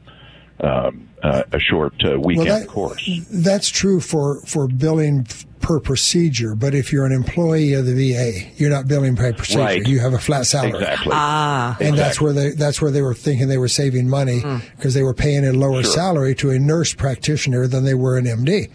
um, 0.62 1.10
uh, 1.24 1.44
a 1.52 1.60
short 1.60 1.94
uh, 2.06 2.20
weekend 2.20 2.48
that- 2.48 2.68
course. 2.68 3.10
That's 3.30 3.70
true 3.70 4.00
for, 4.00 4.42
for 4.46 4.68
billing 4.68 5.26
per 5.62 5.80
procedure, 5.80 6.56
but 6.56 6.74
if 6.74 6.92
you're 6.92 7.06
an 7.06 7.12
employee 7.12 7.74
of 7.74 7.86
the 7.86 7.94
VA, 7.94 8.50
you're 8.58 8.70
not 8.70 8.88
billing 8.88 9.16
per 9.16 9.32
procedure. 9.34 9.60
Right. 9.60 9.88
You 9.88 10.00
have 10.00 10.14
a 10.14 10.20
flat 10.20 10.46
salary. 10.46 10.80
Exactly. 10.82 11.12
Ah. 11.14 11.78
And 11.80 11.98
that's 11.98 12.20
where 12.20 12.34
they 12.34 12.52
that's 12.52 12.82
where 12.82 12.92
they 12.92 13.02
were 13.02 13.14
thinking 13.14 13.48
they 13.48 13.58
were 13.58 13.68
saving 13.68 14.10
money 14.10 14.44
because 14.76 14.94
they 14.94 15.04
were 15.04 15.14
paying 15.14 15.46
a 15.46 15.54
lower 15.54 15.84
Sure. 15.84 15.94
salary 15.94 16.36
to 16.36 16.50
a 16.52 16.60
nurse 16.60 16.94
practitioner 16.94 17.68
than 17.68 17.84
they 17.86 17.94
were 17.94 18.18
an 18.18 18.26
MD. 18.26 18.70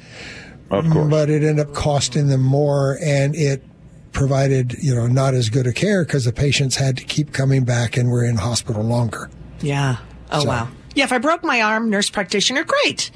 Of 0.70 0.88
course. 0.90 1.11
But 1.11 1.31
it 1.31 1.42
ended 1.44 1.66
up 1.66 1.75
costing 1.75 2.29
them 2.29 2.42
more, 2.42 2.99
and 3.03 3.35
it 3.37 3.62
provided 4.12 4.75
you 4.83 4.94
know 4.94 5.07
not 5.07 5.35
as 5.35 5.51
good 5.51 5.66
a 5.66 5.72
care 5.72 6.05
because 6.05 6.25
the 6.25 6.33
patients 6.33 6.77
had 6.77 6.96
to 6.96 7.05
keep 7.05 7.33
coming 7.33 7.64
back 7.64 7.96
and 7.96 8.11
were 8.11 8.25
in 8.25 8.37
hospital 8.37 8.83
longer. 8.83 9.29
Yeah. 9.61 9.96
Oh, 10.31 10.40
So- 10.40 10.49
wow. 10.49 10.68
Yeah, 10.94 11.05
if 11.05 11.12
I 11.12 11.18
broke 11.18 11.44
my 11.44 11.61
arm, 11.61 11.90
nurse 11.90 12.09
practitioner, 12.09 12.64
great. 12.64 13.11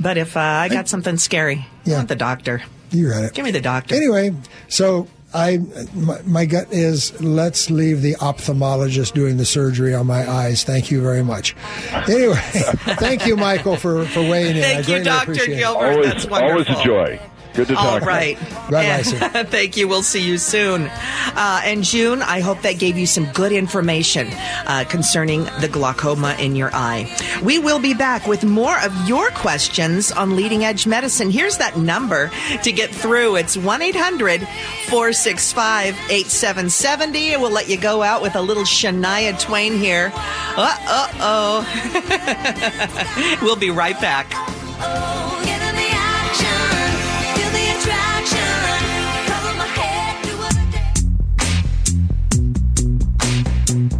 But 0.00 0.16
if 0.16 0.38
uh, 0.38 0.40
I 0.40 0.70
got 0.70 0.88
something 0.88 1.18
scary, 1.18 1.66
Yeah. 1.84 1.96
want 1.98 2.08
the 2.08 2.16
doctor. 2.16 2.62
You 2.90 3.10
got 3.10 3.24
it. 3.24 3.34
Give 3.34 3.44
me 3.44 3.50
the 3.50 3.60
doctor. 3.60 3.94
Anyway, 3.94 4.34
so 4.68 5.06
I 5.32 5.58
my, 5.94 6.20
my 6.22 6.44
gut 6.44 6.72
is 6.72 7.20
let's 7.22 7.70
leave 7.70 8.02
the 8.02 8.14
ophthalmologist 8.16 9.12
doing 9.14 9.36
the 9.36 9.44
surgery 9.44 9.94
on 9.94 10.06
my 10.06 10.28
eyes. 10.28 10.64
Thank 10.64 10.90
you 10.90 11.00
very 11.00 11.22
much. 11.22 11.54
Anyway, 11.92 12.34
thank 12.98 13.26
you, 13.26 13.36
Michael, 13.36 13.76
for 13.76 14.04
for 14.06 14.20
weighing 14.20 14.56
in. 14.56 14.64
I 14.64 14.82
Thank 14.82 14.88
you, 14.88 15.04
Dr. 15.04 15.46
Gilbert. 15.46 15.92
always, 15.92 16.06
That's 16.06 16.26
wonderful. 16.26 16.50
always 16.74 16.80
a 16.80 16.84
joy. 16.84 17.20
Good 17.54 17.68
to 17.68 17.76
All 17.76 17.98
talk. 17.98 18.08
right. 18.08 18.38
Bye-bye, 18.40 18.82
And- 18.84 19.06
sir. 19.06 19.18
Thank 19.44 19.76
you. 19.76 19.88
We'll 19.88 20.02
see 20.04 20.22
you 20.22 20.38
soon. 20.38 20.88
Uh, 21.34 21.60
and 21.64 21.82
June, 21.82 22.22
I 22.22 22.40
hope 22.40 22.62
that 22.62 22.78
gave 22.78 22.96
you 22.96 23.06
some 23.06 23.26
good 23.32 23.50
information 23.52 24.28
uh, 24.66 24.84
concerning 24.88 25.44
the 25.60 25.68
glaucoma 25.70 26.36
in 26.38 26.54
your 26.56 26.70
eye. 26.72 27.10
We 27.42 27.58
will 27.58 27.80
be 27.80 27.92
back 27.94 28.26
with 28.26 28.44
more 28.44 28.78
of 28.84 28.94
your 29.08 29.28
questions 29.30 30.12
on 30.12 30.36
leading 30.36 30.64
edge 30.64 30.86
medicine. 30.86 31.30
Here's 31.30 31.58
that 31.58 31.76
number 31.76 32.30
to 32.62 32.72
get 32.72 32.90
through. 32.90 33.36
It's 33.36 33.56
1 33.56 33.82
800 33.82 34.40
465 34.88 35.94
8770. 36.10 37.36
We'll 37.36 37.50
let 37.50 37.68
you 37.68 37.76
go 37.78 38.02
out 38.02 38.22
with 38.22 38.34
a 38.36 38.40
little 38.42 38.64
Shania 38.64 39.38
Twain 39.40 39.76
here. 39.76 40.12
Uh 40.14 40.76
uh 40.86 41.08
oh. 41.20 41.66
we'll 43.42 43.56
be 43.56 43.70
right 43.70 43.98
back. 44.00 44.30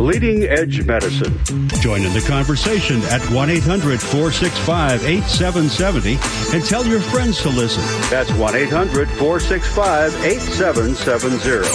Leading 0.00 0.44
Edge 0.44 0.86
Medicine. 0.86 1.38
Join 1.80 2.04
in 2.04 2.14
the 2.14 2.24
conversation 2.26 3.02
at 3.02 3.20
1 3.30 3.50
800 3.50 4.00
465 4.00 5.04
8770 5.04 6.56
and 6.56 6.64
tell 6.64 6.86
your 6.86 7.00
friends 7.00 7.42
to 7.42 7.50
listen. 7.50 7.82
That's 8.08 8.32
1 8.32 8.56
800 8.56 9.10
465 9.10 10.24
8770. 10.24 11.68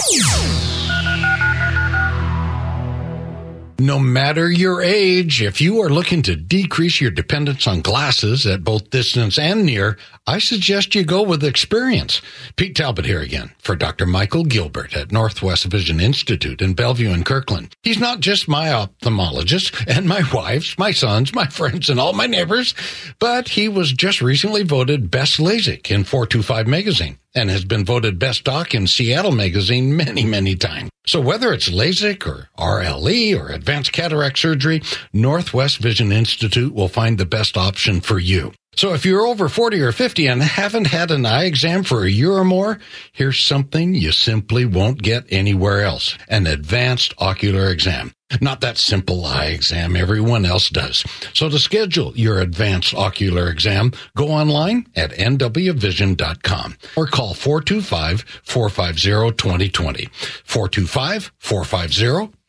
No 3.78 3.98
matter 4.00 4.50
your 4.50 4.82
age, 4.82 5.42
if 5.42 5.60
you 5.60 5.82
are 5.82 5.90
looking 5.90 6.22
to 6.22 6.34
decrease 6.34 7.00
your 7.00 7.12
dependence 7.12 7.68
on 7.68 7.80
glasses 7.80 8.44
at 8.44 8.64
both 8.64 8.90
distance 8.90 9.38
and 9.38 9.64
near, 9.64 9.98
I 10.28 10.40
suggest 10.40 10.96
you 10.96 11.04
go 11.04 11.22
with 11.22 11.44
experience. 11.44 12.20
Pete 12.56 12.74
Talbot 12.74 13.04
here 13.04 13.20
again 13.20 13.52
for 13.58 13.76
Dr. 13.76 14.06
Michael 14.06 14.42
Gilbert 14.42 14.96
at 14.96 15.12
Northwest 15.12 15.66
Vision 15.66 16.00
Institute 16.00 16.60
in 16.60 16.74
Bellevue 16.74 17.12
and 17.12 17.24
Kirkland. 17.24 17.72
He's 17.84 18.00
not 18.00 18.18
just 18.18 18.48
my 18.48 18.66
ophthalmologist 18.66 19.86
and 19.86 20.08
my 20.08 20.24
wife's, 20.34 20.76
my 20.78 20.90
sons, 20.90 21.32
my 21.32 21.46
friends, 21.46 21.88
and 21.88 22.00
all 22.00 22.12
my 22.12 22.26
neighbors, 22.26 22.74
but 23.20 23.50
he 23.50 23.68
was 23.68 23.92
just 23.92 24.20
recently 24.20 24.64
voted 24.64 25.12
Best 25.12 25.38
LASIK 25.38 25.92
in 25.92 26.02
425 26.02 26.66
magazine 26.66 27.18
and 27.36 27.48
has 27.48 27.64
been 27.64 27.84
voted 27.84 28.18
best 28.18 28.44
doc 28.44 28.74
in 28.74 28.86
Seattle 28.86 29.30
magazine 29.30 29.94
many, 29.94 30.24
many 30.24 30.56
times. 30.56 30.90
So 31.06 31.20
whether 31.20 31.52
it's 31.52 31.68
LASIK 31.68 32.26
or 32.26 32.48
RLE 32.58 33.38
or 33.38 33.50
advanced 33.50 33.92
cataract 33.92 34.38
surgery, 34.38 34.82
Northwest 35.12 35.78
Vision 35.78 36.10
Institute 36.10 36.74
will 36.74 36.88
find 36.88 37.16
the 37.16 37.26
best 37.26 37.56
option 37.56 38.00
for 38.00 38.18
you. 38.18 38.52
So 38.76 38.92
if 38.92 39.06
you're 39.06 39.26
over 39.26 39.48
40 39.48 39.80
or 39.80 39.90
50 39.90 40.26
and 40.26 40.42
haven't 40.42 40.88
had 40.88 41.10
an 41.10 41.24
eye 41.24 41.44
exam 41.44 41.82
for 41.82 42.04
a 42.04 42.10
year 42.10 42.32
or 42.32 42.44
more, 42.44 42.78
here's 43.12 43.40
something 43.40 43.94
you 43.94 44.12
simply 44.12 44.66
won't 44.66 45.00
get 45.02 45.24
anywhere 45.30 45.80
else. 45.82 46.18
An 46.28 46.46
advanced 46.46 47.14
ocular 47.16 47.70
exam. 47.70 48.12
Not 48.40 48.60
that 48.60 48.76
simple 48.76 49.24
eye 49.24 49.46
exam 49.46 49.96
everyone 49.96 50.44
else 50.44 50.68
does. 50.68 51.02
So 51.32 51.48
to 51.48 51.58
schedule 51.58 52.12
your 52.16 52.38
advanced 52.40 52.92
ocular 52.92 53.48
exam, 53.48 53.92
go 54.14 54.28
online 54.28 54.88
at 54.94 55.12
nwvision.com 55.12 56.76
or 56.96 57.06
call 57.06 57.32
425-450-2020. 57.34 60.10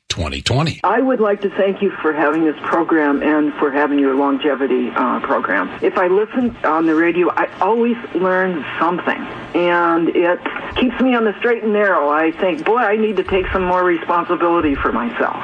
425-450-2020. 0.10 0.80
I 0.84 1.02
would 1.02 1.20
like 1.20 1.41
to 1.41 1.50
thank 1.50 1.82
you 1.82 1.91
for 2.02 2.13
having 2.13 2.46
this 2.46 2.56
program 2.63 3.22
and 3.22 3.54
for 3.56 3.72
having 3.72 4.00
your 4.00 4.15
longevity 4.15 4.89
uh, 4.89 5.20
program. 5.22 5.70
If 5.84 5.98
I 5.98 6.08
listen 6.08 6.56
on 6.65 6.86
the 6.86 6.96
radio, 6.96 7.30
I 7.32 7.48
always 7.60 7.98
learn 8.15 8.65
something, 8.80 9.22
and 9.56 10.10
it 10.10 10.39
keeps 10.76 11.00
me 11.02 11.15
on 11.15 11.26
the 11.26 11.38
straight 11.39 11.63
and 11.63 11.74
narrow. 11.74 12.10
I 12.10 12.32
think, 12.32 12.65
boy, 12.65 12.78
I 12.78 12.96
need 12.96 13.17
to 13.17 13.24
take 13.24 13.48
some 13.48 13.63
more 13.63 13.84
responsibility 13.84 14.76
for 14.76 14.91
myself. 14.91 15.36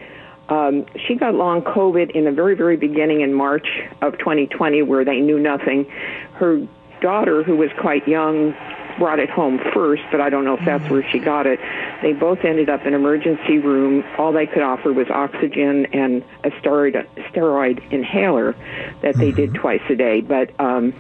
Um, 0.53 0.85
she 1.07 1.15
got 1.15 1.35
long 1.35 1.63
COVID 1.63 2.11
in 2.11 2.27
the 2.27 2.31
very, 2.31 2.55
very 2.55 2.77
beginning 2.77 3.23
in 3.23 3.33
March 3.33 3.67
of 4.03 4.19
2020, 4.19 4.83
where 4.83 5.03
they 5.03 5.19
knew 5.19 5.39
nothing. 5.39 5.87
Her 6.35 6.61
daughter, 7.01 7.43
who 7.43 7.57
was 7.57 7.71
quite 7.81 8.07
young, 8.07 8.55
brought 8.99 9.19
it 9.19 9.31
home 9.31 9.59
first, 9.73 10.03
but 10.11 10.21
I 10.21 10.29
don't 10.29 10.45
know 10.45 10.59
if 10.59 10.65
that's 10.67 10.87
where 10.91 11.09
she 11.11 11.21
got 11.21 11.47
it. 11.47 11.59
They 12.03 12.13
both 12.13 12.45
ended 12.45 12.69
up 12.69 12.85
in 12.85 12.93
emergency 12.93 13.59
room. 13.59 14.05
All 14.19 14.31
they 14.31 14.47
could 14.47 14.63
offer 14.63 14.93
was 14.93 15.09
oxygen 15.09 15.87
and 15.87 16.23
a 16.45 16.51
steroid 16.51 17.07
steroid 17.31 17.91
inhaler 17.91 18.55
that 19.01 19.17
they 19.17 19.31
did 19.31 19.55
twice 19.55 19.81
a 19.89 19.95
day. 19.95 20.21
But 20.21 20.51
um, 20.61 20.93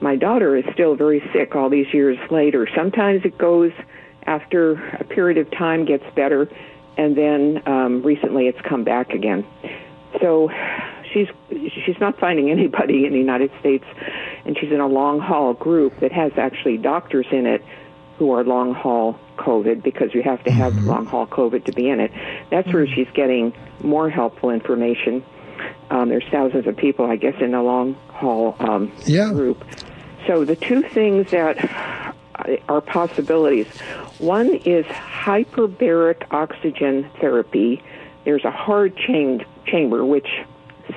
my 0.00 0.14
daughter 0.14 0.56
is 0.56 0.64
still 0.72 0.94
very 0.94 1.20
sick 1.32 1.56
all 1.56 1.68
these 1.68 1.92
years 1.92 2.18
later. 2.30 2.68
Sometimes 2.76 3.24
it 3.24 3.36
goes 3.38 3.72
after 4.24 4.74
a 5.00 5.04
period 5.04 5.38
of 5.38 5.50
time 5.50 5.84
gets 5.84 6.04
better, 6.14 6.48
and 6.96 7.16
then 7.16 7.62
um, 7.66 8.02
recently 8.02 8.46
it's 8.48 8.60
come 8.62 8.84
back 8.84 9.10
again. 9.12 9.44
So 10.20 10.50
she's 11.12 11.28
she's 11.50 11.98
not 12.00 12.18
finding 12.18 12.50
anybody 12.50 13.06
in 13.06 13.12
the 13.12 13.18
United 13.18 13.50
States, 13.60 13.84
and 14.44 14.56
she's 14.58 14.72
in 14.72 14.80
a 14.80 14.86
long 14.86 15.20
haul 15.20 15.54
group 15.54 15.98
that 16.00 16.12
has 16.12 16.32
actually 16.36 16.76
doctors 16.78 17.26
in 17.30 17.46
it 17.46 17.62
who 18.18 18.30
are 18.32 18.44
long 18.44 18.74
haul 18.74 19.18
COVID 19.38 19.82
because 19.82 20.14
you 20.14 20.22
have 20.22 20.44
to 20.44 20.50
have 20.50 20.76
long 20.84 21.06
haul 21.06 21.26
COVID 21.26 21.64
to 21.64 21.72
be 21.72 21.88
in 21.88 21.98
it. 21.98 22.12
That's 22.50 22.72
where 22.72 22.86
she's 22.86 23.08
getting 23.14 23.52
more 23.82 24.10
helpful 24.10 24.50
information. 24.50 25.24
Um, 25.90 26.08
there's 26.08 26.24
thousands 26.30 26.66
of 26.66 26.76
people, 26.76 27.06
I 27.06 27.16
guess, 27.16 27.34
in 27.40 27.52
the 27.52 27.62
long 27.62 27.94
haul 28.08 28.54
um, 28.60 28.92
Yeah. 29.06 29.32
group. 29.32 29.64
So 30.26 30.44
the 30.44 30.56
two 30.56 30.82
things 30.82 31.30
that 31.30 32.14
are 32.68 32.80
possibilities. 32.80 33.66
One 34.18 34.54
is 34.54 34.84
hyperbaric 34.86 36.26
oxygen 36.30 37.10
therapy. 37.20 37.82
There's 38.24 38.44
a 38.44 38.50
hard 38.50 38.96
chamber, 38.96 40.04
which 40.04 40.28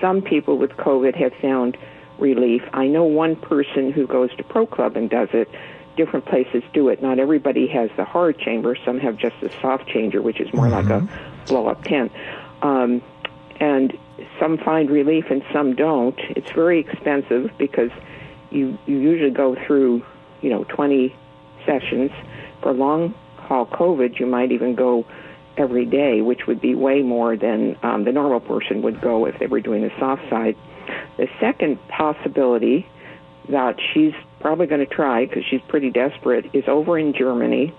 some 0.01 0.21
people 0.21 0.57
with 0.57 0.71
COVID 0.71 1.15
have 1.15 1.33
found 1.41 1.77
relief. 2.17 2.63
I 2.73 2.87
know 2.87 3.03
one 3.03 3.35
person 3.35 3.91
who 3.91 4.07
goes 4.07 4.35
to 4.37 4.43
Pro 4.43 4.65
Club 4.65 4.95
and 4.95 5.09
does 5.09 5.29
it. 5.33 5.49
Different 5.97 6.25
places 6.25 6.63
do 6.73 6.89
it. 6.89 7.01
Not 7.01 7.19
everybody 7.19 7.67
has 7.67 7.89
the 7.95 8.05
hard 8.05 8.37
chamber. 8.37 8.75
Some 8.83 8.99
have 8.99 9.17
just 9.17 9.35
the 9.41 9.49
soft 9.61 9.87
changer, 9.87 10.21
which 10.21 10.39
is 10.39 10.53
more 10.53 10.67
like 10.67 10.87
a 10.87 11.07
blow 11.47 11.67
up 11.67 11.83
tent. 11.83 12.11
Um, 12.61 13.01
and 13.59 13.97
some 14.39 14.57
find 14.57 14.89
relief 14.89 15.25
and 15.29 15.43
some 15.53 15.75
don't. 15.75 16.19
It's 16.35 16.51
very 16.51 16.79
expensive 16.79 17.51
because 17.57 17.91
you 18.51 18.77
you 18.85 18.97
usually 18.99 19.31
go 19.31 19.55
through 19.65 20.05
you 20.41 20.49
know 20.49 20.65
20 20.65 21.15
sessions 21.65 22.11
for 22.61 22.73
long 22.73 23.13
haul 23.37 23.65
COVID. 23.65 24.19
You 24.19 24.25
might 24.25 24.51
even 24.51 24.75
go 24.75 25.05
every 25.57 25.85
day, 25.85 26.21
which 26.21 26.47
would 26.47 26.61
be 26.61 26.75
way 26.75 27.01
more 27.01 27.35
than 27.37 27.77
um, 27.83 28.03
the 28.03 28.11
normal 28.11 28.39
person 28.39 28.81
would 28.81 29.01
go 29.01 29.25
if 29.25 29.39
they 29.39 29.47
were 29.47 29.61
doing 29.61 29.81
the 29.81 29.91
soft 29.99 30.21
side. 30.29 30.55
The 31.17 31.27
second 31.39 31.79
possibility 31.87 32.87
that 33.49 33.75
she's 33.93 34.13
probably 34.39 34.67
going 34.67 34.85
to 34.85 34.93
try 34.93 35.25
because 35.25 35.43
she's 35.49 35.61
pretty 35.67 35.89
desperate 35.89 36.45
is 36.53 36.63
over 36.67 36.97
in 36.99 37.13
Germany, 37.13 37.73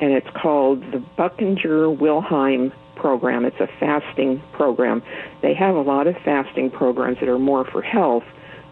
and 0.00 0.12
it's 0.12 0.28
called 0.40 0.80
the 0.92 1.02
Buchinger 1.18 1.96
Wilhelmi 1.98 2.72
program. 2.96 3.44
It's 3.44 3.60
a 3.60 3.68
fasting 3.78 4.42
program. 4.52 5.02
They 5.42 5.54
have 5.54 5.74
a 5.74 5.80
lot 5.80 6.06
of 6.06 6.16
fasting 6.24 6.70
programs 6.70 7.18
that 7.20 7.28
are 7.28 7.38
more 7.38 7.64
for 7.64 7.82
health, 7.82 8.24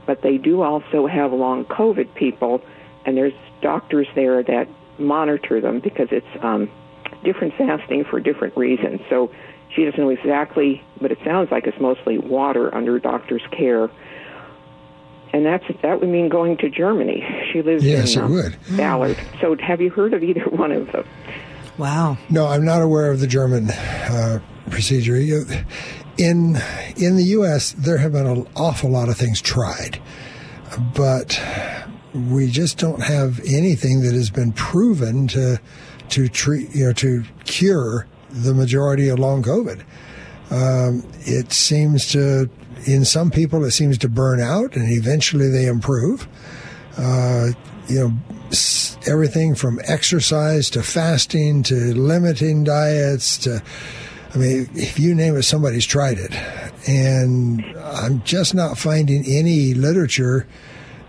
but 0.06 0.22
they 0.22 0.38
do 0.38 0.62
also 0.62 1.06
have 1.06 1.32
long 1.32 1.64
COVID 1.64 2.14
people, 2.14 2.62
and 3.04 3.16
there's 3.16 3.32
doctors 3.62 4.06
there 4.14 4.42
that 4.42 4.68
monitor 4.98 5.60
them 5.60 5.80
because 5.80 6.08
it's 6.10 6.26
um, 6.42 6.70
different 7.24 7.54
fasting 7.56 8.04
for 8.04 8.20
different 8.20 8.56
reasons. 8.56 9.00
So 9.10 9.30
she 9.74 9.84
doesn't 9.84 9.98
know 10.00 10.10
exactly, 10.10 10.82
but 11.00 11.10
it 11.12 11.18
sounds 11.24 11.50
like 11.50 11.66
it's 11.66 11.80
mostly 11.80 12.18
water 12.18 12.74
under 12.74 12.98
doctor's 12.98 13.42
care. 13.50 13.90
And 15.32 15.44
that's 15.44 15.64
that 15.82 16.00
would 16.00 16.08
mean 16.08 16.28
going 16.28 16.56
to 16.58 16.70
Germany. 16.70 17.22
She 17.52 17.60
lives 17.62 17.84
Yes, 17.84 18.14
in 18.16 18.22
it 18.22 18.24
uh, 18.24 18.28
would. 18.28 18.56
Ballard. 18.76 19.18
So 19.40 19.56
have 19.58 19.80
you 19.80 19.90
heard 19.90 20.14
of 20.14 20.22
either 20.22 20.44
one 20.48 20.72
of 20.72 20.90
them? 20.92 21.04
Wow. 21.76 22.16
No, 22.30 22.46
I'm 22.46 22.64
not 22.64 22.80
aware 22.80 23.10
of 23.10 23.20
the 23.20 23.26
German 23.26 23.68
uh, 23.70 24.40
procedure. 24.70 25.20
You- 25.20 25.44
In 26.16 26.56
in 26.96 27.16
the 27.16 27.24
U.S., 27.36 27.72
there 27.72 27.98
have 27.98 28.12
been 28.12 28.26
an 28.26 28.46
awful 28.56 28.88
lot 28.88 29.10
of 29.10 29.18
things 29.18 29.42
tried, 29.42 30.00
but 30.94 31.38
we 32.30 32.50
just 32.50 32.78
don't 32.78 33.02
have 33.02 33.40
anything 33.46 34.02
that 34.02 34.14
has 34.14 34.30
been 34.30 34.52
proven 34.52 35.28
to 35.28 35.60
to 36.08 36.28
treat 36.28 36.74
you 36.74 36.86
know 36.86 36.92
to 36.92 37.24
cure 37.44 38.06
the 38.30 38.54
majority 38.54 39.08
of 39.08 39.18
long 39.18 39.42
COVID. 39.42 39.82
Um, 40.50 41.06
it 41.20 41.52
seems 41.52 42.10
to 42.12 42.48
in 42.84 43.04
some 43.04 43.30
people 43.30 43.64
it 43.64 43.72
seems 43.72 43.98
to 43.98 44.08
burn 44.08 44.40
out, 44.40 44.76
and 44.76 44.90
eventually 44.90 45.48
they 45.48 45.66
improve. 45.66 46.28
Uh, 46.96 47.48
you 47.88 48.00
know, 48.00 48.12
everything 49.06 49.54
from 49.54 49.80
exercise 49.84 50.70
to 50.70 50.82
fasting 50.82 51.62
to 51.64 51.94
limiting 51.94 52.64
diets 52.64 53.38
to, 53.38 53.62
I 54.34 54.38
mean, 54.38 54.68
if 54.74 54.98
you 54.98 55.14
name 55.14 55.36
it, 55.36 55.42
somebody's 55.42 55.86
tried 55.86 56.18
it. 56.18 56.34
And 56.88 57.64
I'm 57.76 58.22
just 58.24 58.54
not 58.54 58.78
finding 58.78 59.24
any 59.26 59.74
literature 59.74 60.46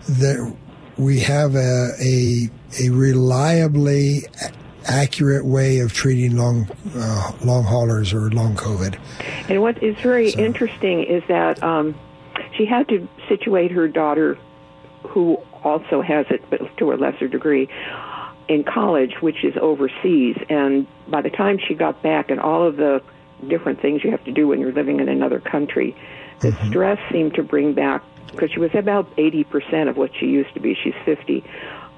that 0.08 0.56
we 0.98 1.20
have 1.20 1.54
a, 1.54 1.90
a, 2.00 2.50
a 2.82 2.90
reliably 2.90 4.22
accurate 4.84 5.44
way 5.44 5.80
of 5.80 5.92
treating 5.92 6.36
long, 6.36 6.68
uh, 6.94 7.32
long 7.44 7.62
haulers 7.62 8.12
or 8.12 8.30
long 8.30 8.56
COVID. 8.56 8.98
And 9.48 9.62
what 9.62 9.82
is 9.82 9.96
very 9.98 10.30
interesting 10.30 11.04
is 11.04 11.22
that 11.28 11.62
um, 11.62 11.94
she 12.56 12.66
had 12.66 12.88
to 12.88 13.08
situate 13.28 13.70
her 13.70 13.86
daughter, 13.86 14.38
who 15.06 15.36
also 15.62 16.02
has 16.02 16.26
it, 16.30 16.42
but 16.50 16.60
to 16.78 16.92
a 16.92 16.96
lesser 16.96 17.28
degree, 17.28 17.68
in 18.48 18.64
college, 18.64 19.14
which 19.20 19.44
is 19.44 19.54
overseas. 19.60 20.36
And 20.48 20.86
by 21.08 21.22
the 21.22 21.30
time 21.30 21.58
she 21.58 21.74
got 21.74 22.02
back, 22.02 22.30
and 22.30 22.40
all 22.40 22.66
of 22.66 22.76
the 22.76 23.02
different 23.46 23.80
things 23.80 24.02
you 24.02 24.10
have 24.10 24.24
to 24.24 24.32
do 24.32 24.48
when 24.48 24.58
you're 24.58 24.72
living 24.72 25.00
in 25.00 25.08
another 25.08 25.38
country, 25.38 25.96
the 26.40 26.52
stress 26.68 26.98
seemed 27.12 27.34
to 27.34 27.42
bring 27.42 27.74
back 27.74 28.02
because 28.30 28.50
she 28.50 28.60
was 28.60 28.74
about 28.74 29.14
80% 29.16 29.88
of 29.88 29.96
what 29.96 30.10
she 30.18 30.26
used 30.26 30.52
to 30.54 30.60
be. 30.60 30.74
She's 30.74 30.94
50. 31.04 31.44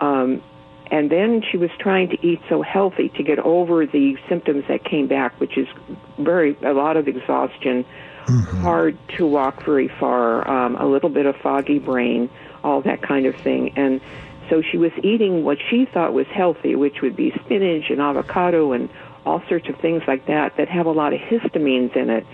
Um, 0.01 0.43
and 0.91 1.11
then 1.11 1.43
she 1.49 1.57
was 1.57 1.71
trying 1.79 2.09
to 2.09 2.27
eat 2.27 2.41
so 2.49 2.63
healthy 2.63 3.11
to 3.11 3.23
get 3.23 3.39
over 3.39 3.87
the 3.87 4.17
symptoms 4.29 4.65
that 4.69 4.85
came 4.85 5.07
back, 5.07 5.39
which 5.39 5.57
is 5.57 5.69
very 6.19 6.57
a 6.63 6.73
lot 6.73 6.97
of 6.97 7.07
exhaustion, 7.07 7.85
hard 8.27 8.99
to 9.17 9.27
walk 9.27 9.65
very 9.65 9.89
far, 9.89 10.49
um, 10.49 10.77
a 10.77 10.87
little 10.87 11.09
bit 11.09 11.27
of 11.27 11.37
foggy 11.37 11.79
brain, 11.79 12.29
all 12.65 12.81
that 12.83 13.03
kind 13.03 13.27
of 13.27 13.37
thing. 13.37 13.73
And 13.77 14.01
so 14.49 14.63
she 14.63 14.79
was 14.79 14.91
eating 15.03 15.45
what 15.45 15.59
she 15.71 15.87
thought 15.87 16.13
was 16.13 16.27
healthy, 16.27 16.75
which 16.75 17.03
would 17.03 17.15
be 17.15 17.33
spinach 17.45 17.89
and 17.89 18.01
avocado 18.01 18.73
and 18.73 18.89
all 19.25 19.43
sorts 19.49 19.69
of 19.69 19.77
things 19.77 20.03
like 20.09 20.27
that 20.27 20.57
that 20.57 20.69
have 20.69 20.87
a 20.87 20.91
lot 20.91 21.13
of 21.13 21.21
histamines 21.21 21.95
in 21.97 22.11
it. 22.11 22.27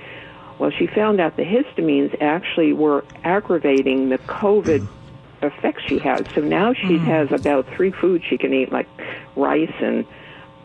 Well, 0.59 0.71
she 0.71 0.87
found 0.87 1.21
out 1.21 1.37
the 1.37 1.45
histamines 1.45 2.17
actually 2.21 2.73
were 2.73 3.05
aggravating 3.25 4.09
the 4.09 4.19
COVID 4.19 4.87
effects 5.43 5.83
she 5.87 5.99
had. 5.99 6.29
So 6.35 6.41
now 6.41 6.73
she 6.73 6.99
has 6.99 7.31
about 7.31 7.67
three 7.75 7.91
foods 7.91 8.25
she 8.25 8.39
can 8.39 8.53
eat, 8.55 8.73
like 8.73 8.89
rice 9.37 9.73
and, 9.81 10.07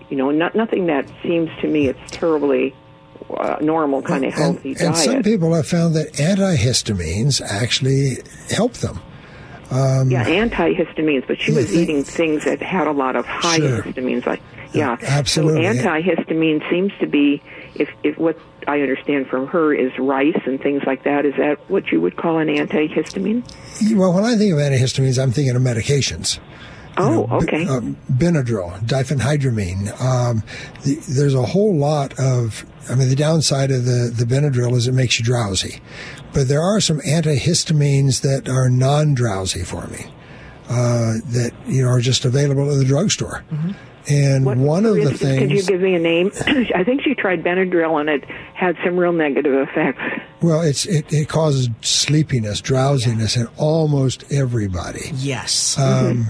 you 0.10 0.18
know, 0.18 0.32
not, 0.32 0.56
nothing 0.56 0.86
that 0.88 1.10
seems 1.22 1.50
to 1.62 1.68
me 1.68 1.88
it's 1.88 2.12
terribly 2.12 2.74
uh, 3.30 3.58
normal 3.62 4.02
kind 4.02 4.26
of 4.26 4.34
healthy 4.34 4.72
and, 4.72 4.82
and 4.82 4.96
diet. 4.96 5.06
some 5.06 5.24
people 5.24 5.54
have 5.54 5.68
found 5.68 5.96
that 5.96 6.14
antihistamines 6.14 7.42
actually 7.42 8.18
help 8.50 8.74
them. 8.74 9.00
Um, 9.70 10.12
yeah, 10.12 10.26
antihistamines, 10.26 11.26
but 11.28 11.40
she 11.40 11.54
was 11.54 11.74
eating 11.74 12.04
things 12.04 12.44
that 12.44 12.62
had 12.62 12.88
a 12.88 12.92
lot 12.92 13.16
of 13.16 13.26
high 13.26 13.58
Sure. 13.58 13.84
histamines. 13.84 14.26
Like, 14.26 14.42
yeah, 14.74 14.98
absolutely. 15.02 15.64
So 15.64 15.88
antihistamine 15.88 16.70
seems 16.70 16.92
to 17.00 17.08
be, 17.08 17.42
if 17.76 17.90
if 18.04 18.18
what 18.18 18.38
I 18.68 18.82
understand 18.82 19.28
from 19.28 19.48
her 19.48 19.74
is 19.74 19.92
rice 19.98 20.40
and 20.46 20.62
things 20.62 20.84
like 20.86 21.04
that. 21.04 21.26
Is 21.26 21.34
that 21.38 21.58
what 21.70 21.92
you 21.92 22.02
would 22.02 22.18
call 22.18 22.40
an 22.40 22.48
antihistamine? 22.48 23.44
Well, 23.96 24.14
when 24.14 24.24
I 24.24 24.36
think 24.36 24.54
of 24.54 24.60
antihistamines, 24.60 25.22
I'm 25.22 25.32
thinking 25.32 25.56
of 25.56 25.62
medications. 25.62 26.40
Oh, 26.98 27.28
okay. 27.44 27.66
uh, 27.66 27.80
Benadryl, 28.12 28.78
diphenhydramine. 28.82 30.00
Um, 30.02 30.44
the, 30.84 30.96
there's 31.08 31.34
a 31.34 31.44
whole 31.44 31.76
lot 31.76 32.18
of. 32.20 32.66
I 32.90 32.96
mean, 32.96 33.10
the 33.10 33.16
downside 33.16 33.72
of 33.72 33.86
the 33.86 34.14
the 34.14 34.26
Benadryl 34.26 34.74
is 34.76 34.88
it 34.88 34.94
makes 34.94 35.18
you 35.18 35.26
drowsy, 35.26 35.80
but 36.34 36.48
there 36.48 36.62
are 36.62 36.82
some 36.82 37.00
antihistamines 37.02 38.22
that 38.22 38.50
are 38.50 38.70
non-drowsy 38.70 39.64
for 39.64 39.88
me. 39.88 40.06
Uh, 40.70 41.20
that 41.32 41.52
you 41.66 41.84
know 41.84 41.90
are 41.90 42.00
just 42.00 42.24
available 42.26 42.72
at 42.72 42.78
the 42.78 42.86
drugstore. 42.86 43.44
And 44.10 44.46
one 44.66 44.86
of 44.86 44.96
For 44.98 45.04
the 45.06 45.18
things. 45.18 45.40
Could 45.40 45.52
you 45.52 45.64
give 45.64 45.82
me 45.82 45.96
a 45.96 46.00
name? 46.00 46.32
I 46.76 46.84
think 46.84 47.02
she 47.04 47.14
tried 47.16 47.44
Benadryl 47.44 48.00
and 48.00 48.10
it 48.10 48.24
had 48.54 48.76
some 48.84 48.98
real 48.98 49.12
negative 49.14 49.54
effects. 49.70 50.02
well, 50.42 50.62
it's 50.62 50.86
it, 50.86 51.12
it 51.14 51.30
causes 51.30 51.70
sleepiness, 51.82 52.62
drowsiness 52.62 53.38
in 53.38 53.48
almost 53.58 54.24
everybody. 54.32 55.12
Yes. 55.14 55.78
Um, 55.78 56.26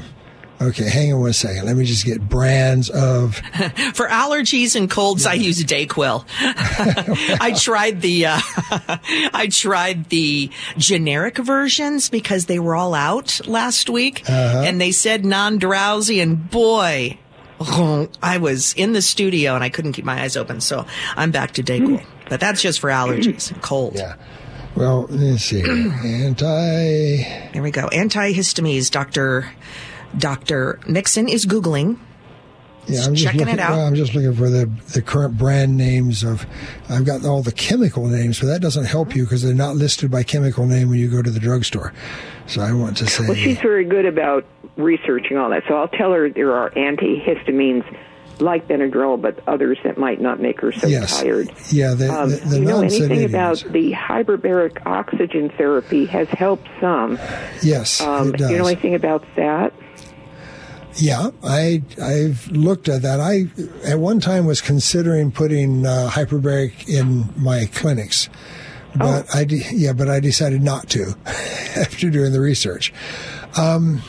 okay, 0.61 0.89
hang 0.89 1.13
on 1.13 1.21
one 1.21 1.33
second. 1.33 1.65
Let 1.65 1.75
me 1.77 1.85
just 1.85 2.05
get 2.05 2.27
brands 2.27 2.89
of 2.89 3.35
For 3.93 4.07
allergies 4.07 4.75
and 4.75 4.89
colds, 4.89 5.25
I 5.25 5.33
use 5.33 5.63
Dayquil. 5.63 6.25
I 7.41 7.53
tried 7.57 8.01
the 8.01 8.25
uh, 8.27 8.39
I 9.33 9.47
tried 9.51 10.09
the 10.09 10.49
generic 10.77 11.37
versions 11.37 12.09
because 12.09 12.45
they 12.45 12.59
were 12.59 12.75
all 12.75 12.93
out 12.93 13.41
last 13.47 13.89
week, 13.89 14.23
Uh-huh. 14.29 14.63
and 14.65 14.79
they 14.81 14.91
said 14.91 15.25
non 15.25 15.57
drowsy, 15.57 16.19
and 16.19 16.49
boy. 16.51 17.17
I 18.21 18.37
was 18.39 18.73
in 18.73 18.93
the 18.93 19.01
studio 19.01 19.55
and 19.55 19.63
I 19.63 19.69
couldn't 19.69 19.93
keep 19.93 20.05
my 20.05 20.21
eyes 20.21 20.37
open, 20.37 20.61
so 20.61 20.85
I'm 21.15 21.31
back 21.31 21.51
to 21.53 21.63
Dayquil. 21.63 22.03
But 22.29 22.39
that's 22.39 22.61
just 22.61 22.79
for 22.79 22.89
allergies 22.89 23.51
and 23.51 23.61
cold. 23.61 23.95
Yeah. 23.95 24.15
Well, 24.75 25.07
let's 25.09 25.43
see. 25.43 25.61
Anti. 25.61 26.43
There 27.51 27.61
we 27.61 27.71
go. 27.71 27.87
Antihistamines. 27.87 28.89
Doctor 28.89 29.51
Doctor 30.17 30.79
Mixon 30.87 31.27
is 31.27 31.45
googling. 31.45 31.97
Yeah, 32.93 33.05
I'm 33.05 33.13
just 33.15 33.23
checking 33.25 33.39
looking, 33.41 33.53
it 33.55 33.59
out. 33.59 33.71
well, 33.71 33.85
I'm 33.87 33.95
just 33.95 34.13
looking 34.13 34.33
for 34.33 34.49
the 34.49 34.69
the 34.93 35.01
current 35.01 35.37
brand 35.37 35.77
names 35.77 36.23
of. 36.23 36.45
I've 36.89 37.05
got 37.05 37.25
all 37.25 37.41
the 37.41 37.51
chemical 37.51 38.07
names, 38.07 38.39
but 38.39 38.47
that 38.47 38.61
doesn't 38.61 38.85
help 38.85 39.15
you 39.15 39.23
because 39.23 39.41
they're 39.43 39.53
not 39.53 39.75
listed 39.75 40.11
by 40.11 40.23
chemical 40.23 40.65
name 40.65 40.89
when 40.89 40.99
you 40.99 41.09
go 41.09 41.21
to 41.21 41.29
the 41.31 41.39
drugstore. 41.39 41.93
So 42.47 42.61
I 42.61 42.73
want 42.73 42.97
to 42.97 43.07
say. 43.07 43.25
Well, 43.27 43.35
she's 43.35 43.59
very 43.59 43.85
good 43.85 44.05
about 44.05 44.45
researching 44.75 45.37
all 45.37 45.49
that. 45.51 45.63
So 45.67 45.75
I'll 45.75 45.87
tell 45.87 46.11
her 46.13 46.29
there 46.29 46.53
are 46.53 46.69
antihistamines 46.71 47.83
like 48.39 48.67
Benadryl, 48.67 49.21
but 49.21 49.39
others 49.47 49.77
that 49.83 49.99
might 49.99 50.19
not 50.19 50.39
make 50.39 50.59
her 50.61 50.71
so 50.71 50.87
Yes. 50.87 51.21
tired. 51.21 51.51
Yeah, 51.69 51.93
the, 51.93 52.11
Um, 52.11 52.29
the, 52.31 52.35
the 52.37 52.59
you 52.59 52.65
know 52.65 52.81
anything 52.81 53.23
about 53.23 53.63
the 53.69 53.91
hyperbaric 53.91 54.83
oxygen 54.87 55.49
therapy 55.57 56.05
has 56.05 56.27
helped 56.29 56.67
some? 56.79 57.19
Yes, 57.61 58.01
Um, 58.01 58.29
it 58.33 58.37
do 58.37 58.49
you 58.49 58.57
know 58.57 58.65
anything 58.65 58.95
about 58.95 59.23
that? 59.35 59.70
Yeah, 60.95 61.29
I 61.43 61.81
I've 62.01 62.47
looked 62.51 62.89
at 62.89 63.01
that. 63.03 63.19
I 63.19 63.45
at 63.87 63.97
one 63.99 64.19
time 64.19 64.45
was 64.45 64.61
considering 64.61 65.31
putting 65.31 65.85
uh, 65.85 66.09
hyperbaric 66.11 66.87
in 66.89 67.29
my 67.41 67.65
clinics, 67.73 68.29
but 68.95 69.25
Oh. 69.33 69.39
I 69.39 69.43
de- 69.45 69.63
yeah, 69.73 69.93
but 69.93 70.09
I 70.09 70.19
decided 70.19 70.61
not 70.61 70.89
to 70.89 71.15
after 71.77 72.09
doing 72.09 72.33
the 72.33 72.41
research. 72.41 72.93
Um, 73.57 74.01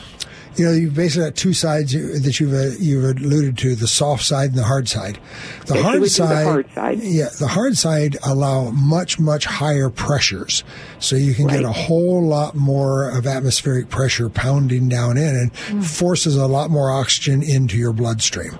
you 0.55 0.65
know, 0.65 0.71
you've 0.71 0.93
basically 0.95 1.25
got 1.29 1.35
two 1.35 1.53
sides 1.53 1.93
that 1.93 2.39
you've 2.39 2.53
uh, 2.53 2.75
you've 2.79 3.03
alluded 3.03 3.57
to: 3.59 3.75
the 3.75 3.87
soft 3.87 4.23
side 4.23 4.49
and 4.49 4.57
the 4.57 4.63
hard 4.63 4.87
side. 4.87 5.17
The 5.65 5.75
you 5.77 5.83
hard 5.83 5.99
would 6.01 6.05
do 6.05 6.09
the 6.09 6.27
side, 6.27 6.43
hard 6.45 6.71
side. 6.73 6.99
yeah, 7.01 7.29
the 7.39 7.47
hard 7.47 7.77
side 7.77 8.17
allow 8.25 8.69
much 8.71 9.19
much 9.19 9.45
higher 9.45 9.89
pressures, 9.89 10.63
so 10.99 11.15
you 11.15 11.33
can 11.33 11.47
get 11.47 11.63
a 11.63 11.71
whole 11.71 12.25
lot 12.25 12.55
more 12.55 13.09
of 13.09 13.25
atmospheric 13.25 13.89
pressure 13.89 14.29
pounding 14.29 14.89
down 14.89 15.17
in, 15.17 15.35
and 15.35 15.53
Mm. 15.53 15.83
forces 15.83 16.35
a 16.35 16.47
lot 16.47 16.69
more 16.69 16.91
oxygen 16.91 17.41
into 17.43 17.77
your 17.77 17.93
bloodstream. 17.93 18.57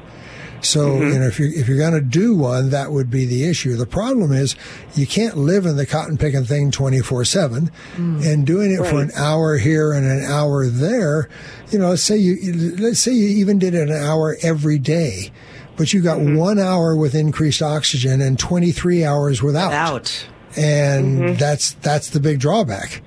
So 0.64 0.88
Mm-hmm. 0.88 1.14
you 1.14 1.20
know 1.20 1.28
if 1.28 1.40
you're 1.40 1.50
if 1.54 1.68
you're 1.68 1.78
going 1.78 1.94
to 1.94 2.02
do 2.02 2.36
one, 2.36 2.70
that 2.72 2.92
would 2.92 3.10
be 3.10 3.26
the 3.26 3.44
issue. 3.46 3.76
The 3.76 3.86
problem 3.86 4.32
is 4.32 4.56
you 4.96 5.06
can't 5.06 5.38
live 5.38 5.66
in 5.66 5.76
the 5.76 5.86
cotton 5.86 6.18
picking 6.18 6.46
thing 6.46 6.72
twenty 6.72 7.02
four 7.02 7.26
seven, 7.26 7.70
and 7.98 8.46
doing 8.48 8.72
it 8.72 8.86
for 8.86 9.02
an 9.02 9.12
hour 9.16 9.58
here 9.58 9.92
and 9.94 10.06
an 10.06 10.24
hour 10.26 10.66
there. 10.68 11.30
You 11.72 11.80
know, 11.80 11.90
let's 11.90 12.04
say 12.04 12.18
you 12.18 12.76
let's 12.80 13.00
say 13.00 13.12
you 13.12 13.28
even 13.40 13.60
did 13.60 13.74
it 13.76 13.90
an 13.90 13.96
hour 14.04 14.38
every 14.42 14.80
day, 14.80 15.32
but 15.76 15.92
you 15.94 16.02
got 16.02 16.18
Mm-hmm. 16.20 16.36
one 16.38 16.60
hour 16.60 16.96
with 16.96 17.14
increased 17.16 17.62
oxygen 17.62 18.22
and 18.22 18.40
twenty 18.40 18.72
three 18.72 19.04
hours 19.04 19.44
without. 19.44 19.74
Out. 19.74 20.26
And 20.56 21.20
Mm-hmm. 21.20 21.36
that's 21.40 21.74
that's 21.74 22.10
the 22.12 22.20
big 22.20 22.40
drawback 22.40 23.02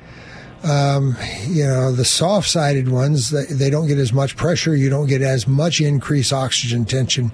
Um, 0.63 1.17
you 1.47 1.65
know, 1.65 1.93
the 1.93 2.05
soft 2.05 2.49
sided 2.49 2.89
ones, 2.89 3.31
they, 3.31 3.45
they 3.45 3.71
don't 3.71 3.87
get 3.87 3.99
as 3.99 4.13
much 4.13 4.37
pressure. 4.37 4.75
You 4.75 4.91
don't 4.91 5.07
get 5.07 5.23
as 5.23 5.47
much 5.47 5.81
increased 5.81 6.33
oxygen 6.33 6.85
tension 6.85 7.31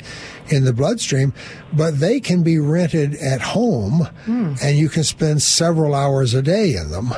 in 0.49 0.64
the 0.64 0.73
bloodstream, 0.73 1.33
but 1.73 1.99
they 2.01 2.20
can 2.20 2.43
be 2.43 2.59
rented 2.59 3.14
at 3.14 3.41
home 3.41 4.09
and 4.62 4.77
you 4.77 4.89
can 4.89 5.05
spend 5.05 5.41
several 5.41 5.95
hours 5.95 6.35
a 6.35 6.43
day 6.43 6.75
in 6.75 6.91
them. 6.91 7.14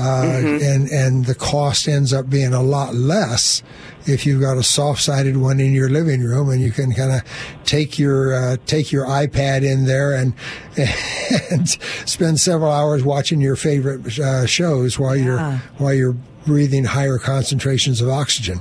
Uh, 0.00 0.40
and, 0.62 0.88
and 0.88 1.26
the 1.26 1.34
cost 1.34 1.86
ends 1.86 2.12
up 2.14 2.30
being 2.30 2.54
a 2.54 2.62
lot 2.62 2.94
less 2.94 3.62
if 4.06 4.24
you've 4.24 4.40
got 4.40 4.56
a 4.56 4.62
soft-sided 4.62 5.36
one 5.36 5.60
in 5.60 5.74
your 5.74 5.90
living 5.90 6.22
room 6.22 6.48
and 6.48 6.62
you 6.62 6.72
can 6.72 6.90
kind 6.94 7.12
of 7.12 7.20
take 7.66 7.98
your 7.98 8.32
uh, 8.34 8.56
take 8.64 8.90
your 8.92 9.04
iPad 9.04 9.62
in 9.62 9.84
there 9.84 10.14
and 10.14 10.32
and 11.50 11.68
spend 12.06 12.40
several 12.40 12.70
hours 12.72 13.02
watching 13.04 13.40
your 13.42 13.56
favorite 13.56 14.18
uh, 14.18 14.46
shows 14.46 14.98
while 14.98 15.14
Yeah. 15.16 15.24
you're 15.24 15.58
while 15.78 15.92
you're 15.94 16.16
breathing 16.46 16.84
higher 16.84 17.18
concentrations 17.18 18.00
of 18.00 18.08
oxygen. 18.08 18.58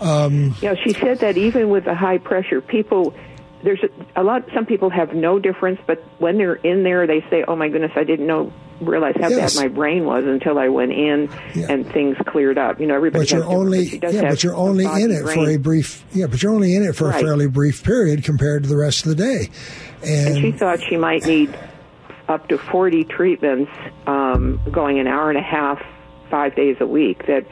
Yeah, 0.00 0.74
she 0.82 0.92
said 0.94 1.18
that 1.20 1.36
even 1.36 1.70
with 1.70 1.84
the 1.84 1.94
high 1.94 2.18
pressure, 2.18 2.60
people 2.60 3.14
there's 3.64 3.80
a, 3.82 4.20
a 4.20 4.22
lot. 4.24 4.44
Some 4.54 4.66
people 4.66 4.90
have 4.90 5.14
no 5.14 5.38
difference, 5.38 5.80
but 5.86 5.98
when 6.18 6.36
they're 6.38 6.54
in 6.56 6.82
there, 6.82 7.06
they 7.06 7.20
say, 7.30 7.44
"Oh 7.46 7.54
my 7.56 7.68
goodness, 7.68 7.92
I 7.94 8.02
didn't 8.04 8.26
know 8.26 8.52
realize 8.84 9.14
how 9.20 9.28
Yes. 9.28 9.56
bad 9.56 9.62
my 9.64 9.68
brain 9.68 10.04
was 10.04 10.24
until 10.24 10.58
I 10.58 10.68
went 10.68 10.92
in 10.92 11.28
Yeah. 11.54 11.66
and 11.70 11.86
things 11.92 12.16
cleared 12.26 12.58
up." 12.58 12.80
You 12.80 12.86
know, 12.86 12.94
everybody. 12.94 13.24
But 13.24 13.30
you're 13.32 13.44
only 13.44 13.84
yeah, 14.02 14.28
but 14.30 14.42
you're 14.42 14.54
only 14.56 14.84
in 14.84 15.10
it 15.10 15.22
for 15.24 15.48
a 15.48 15.56
brief 15.56 16.04
yeah, 16.12 16.26
but 16.26 16.42
you're 16.42 16.52
only 16.52 16.74
in 16.74 16.82
it 16.82 16.94
for 16.94 17.10
a 17.10 17.12
fairly 17.14 17.46
brief 17.48 17.82
period 17.84 18.24
compared 18.24 18.62
to 18.64 18.68
the 18.68 18.76
rest 18.76 19.06
of 19.06 19.16
the 19.16 19.22
day. 19.22 19.48
and 20.04 20.36
she 20.38 20.52
thought 20.52 20.80
she 20.82 20.96
might 20.96 21.24
need 21.26 21.54
up 22.28 22.48
to 22.48 22.58
40 22.58 23.04
treatments 23.04 23.70
um, 24.06 24.60
going 24.70 24.98
an 24.98 25.06
hour 25.06 25.28
and 25.28 25.38
a 25.38 25.42
half 25.42 25.80
five 26.30 26.54
days 26.54 26.76
a 26.80 26.86
week 26.86 27.26
that 27.26 27.44